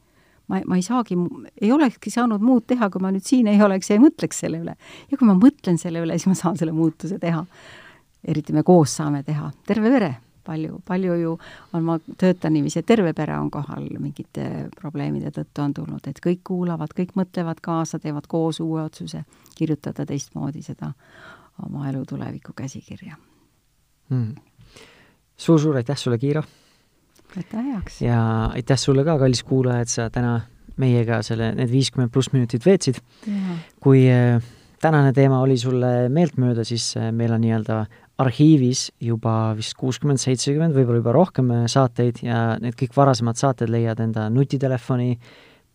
ma, 0.47 0.61
ma 0.65 0.77
ei 0.77 0.83
saagi, 0.85 1.17
ei 1.61 1.71
olekski 1.71 2.13
saanud 2.13 2.43
muud 2.45 2.67
teha, 2.69 2.89
kui 2.93 3.03
ma 3.03 3.11
nüüd 3.13 3.25
siin 3.25 3.49
ei 3.51 3.61
oleks 3.61 3.89
ja 3.89 3.97
ei 3.97 4.03
mõtleks 4.03 4.43
selle 4.45 4.61
üle. 4.63 4.75
ja 5.11 5.17
kui 5.17 5.27
ma 5.27 5.37
mõtlen 5.39 5.79
selle 5.81 6.03
üle, 6.05 6.17
siis 6.17 6.29
ma 6.31 6.37
saan 6.37 6.59
selle 6.59 6.75
muutuse 6.75 7.19
teha. 7.21 7.45
Eriti 8.27 8.53
me 8.53 8.63
koos 8.63 8.95
saame 8.97 9.23
teha, 9.23 9.51
terve 9.67 9.91
pere, 9.93 10.11
palju, 10.45 10.79
palju 10.87 11.15
ju 11.21 11.37
on, 11.73 11.83
ma 11.83 11.97
töötan 12.17 12.53
niiviisi, 12.55 12.79
et 12.81 12.89
terve 12.89 13.13
pere 13.17 13.37
on 13.37 13.51
kohal 13.53 13.87
mingite 13.99 14.69
probleemide 14.79 15.31
tõttu 15.35 15.63
on 15.63 15.73
tulnud, 15.73 16.07
et 16.09 16.21
kõik 16.23 16.43
kuulavad, 16.47 16.93
kõik 16.97 17.15
mõtlevad 17.19 17.61
kaasa, 17.65 17.99
teevad 17.99 18.27
koos 18.31 18.59
uue 18.63 18.83
otsuse 18.83 19.23
kirjutada 19.55 20.05
teistmoodi 20.05 20.61
seda 20.65 20.91
oma 21.63 21.89
elu 21.89 22.03
tuleviku 22.05 22.53
käsikirja 22.55 23.15
mm.. 24.09 24.35
suur-suur 25.37 25.79
aitäh 25.81 25.97
sulle, 25.97 26.17
Kiira! 26.17 26.43
aitäh 27.37 27.71
heaks! 27.71 28.01
ja 28.01 28.19
aitäh 28.53 28.79
sulle 28.79 29.05
ka, 29.07 29.17
kallis 29.19 29.43
kuulaja, 29.43 29.85
et 29.85 29.93
sa 29.93 30.09
täna 30.09 30.41
meiega 30.81 31.21
selle, 31.23 31.53
need 31.55 31.71
viiskümmend 31.71 32.11
pluss 32.11 32.33
minutit 32.33 32.65
veetsid. 32.65 32.99
kui 33.83 34.05
äh, 34.11 34.43
tänane 34.81 35.13
teema 35.15 35.39
oli 35.43 35.57
sulle 35.57 36.09
meeltmööda, 36.09 36.65
siis 36.67 36.91
äh, 36.99 37.11
meil 37.15 37.33
on 37.35 37.43
nii-öelda 37.45 37.85
arhiivis 38.21 38.89
juba 39.03 39.53
vist 39.57 39.75
kuuskümmend, 39.79 40.21
seitsekümmend, 40.21 40.75
võib-olla 40.75 41.01
juba 41.01 41.15
rohkem 41.15 41.51
äh, 41.51 41.65
saateid 41.71 42.21
ja 42.23 42.55
need 42.61 42.77
kõik 42.79 42.95
varasemad 42.95 43.39
saated 43.39 43.71
leiad 43.71 43.99
enda 44.03 44.29
nutitelefoni 44.31 45.17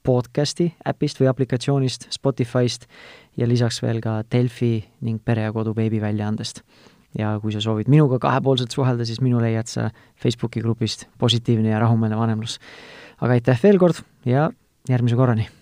podcasti 0.07 0.71
äpist 0.89 1.21
või 1.21 1.29
aplikatsioonist, 1.29 2.09
Spotify'st 2.15 2.89
ja 3.37 3.49
lisaks 3.49 3.83
veel 3.85 4.01
ka 4.01 4.23
Delfi 4.33 4.79
ning 5.05 5.21
Pere 5.25 5.45
ja 5.45 5.53
Kodu 5.53 5.75
veebiväljaandest 5.77 6.65
ja 7.19 7.35
kui 7.43 7.53
sa 7.53 7.61
soovid 7.61 7.91
minuga 7.93 8.21
kahepoolselt 8.23 8.73
suhelda, 8.73 9.05
siis 9.05 9.21
minu 9.21 9.43
leiad 9.43 9.69
sa 9.69 9.91
Facebooki 10.17 10.65
grupist 10.65 11.09
Positiivne 11.19 11.75
ja 11.75 11.83
rahumeelne 11.83 12.17
vanemlus. 12.17 12.59
aga 13.21 13.37
aitäh 13.37 13.63
veel 13.63 13.79
kord 13.79 14.05
ja 14.25 14.51
järgmise 14.89 15.17
korrani! 15.17 15.60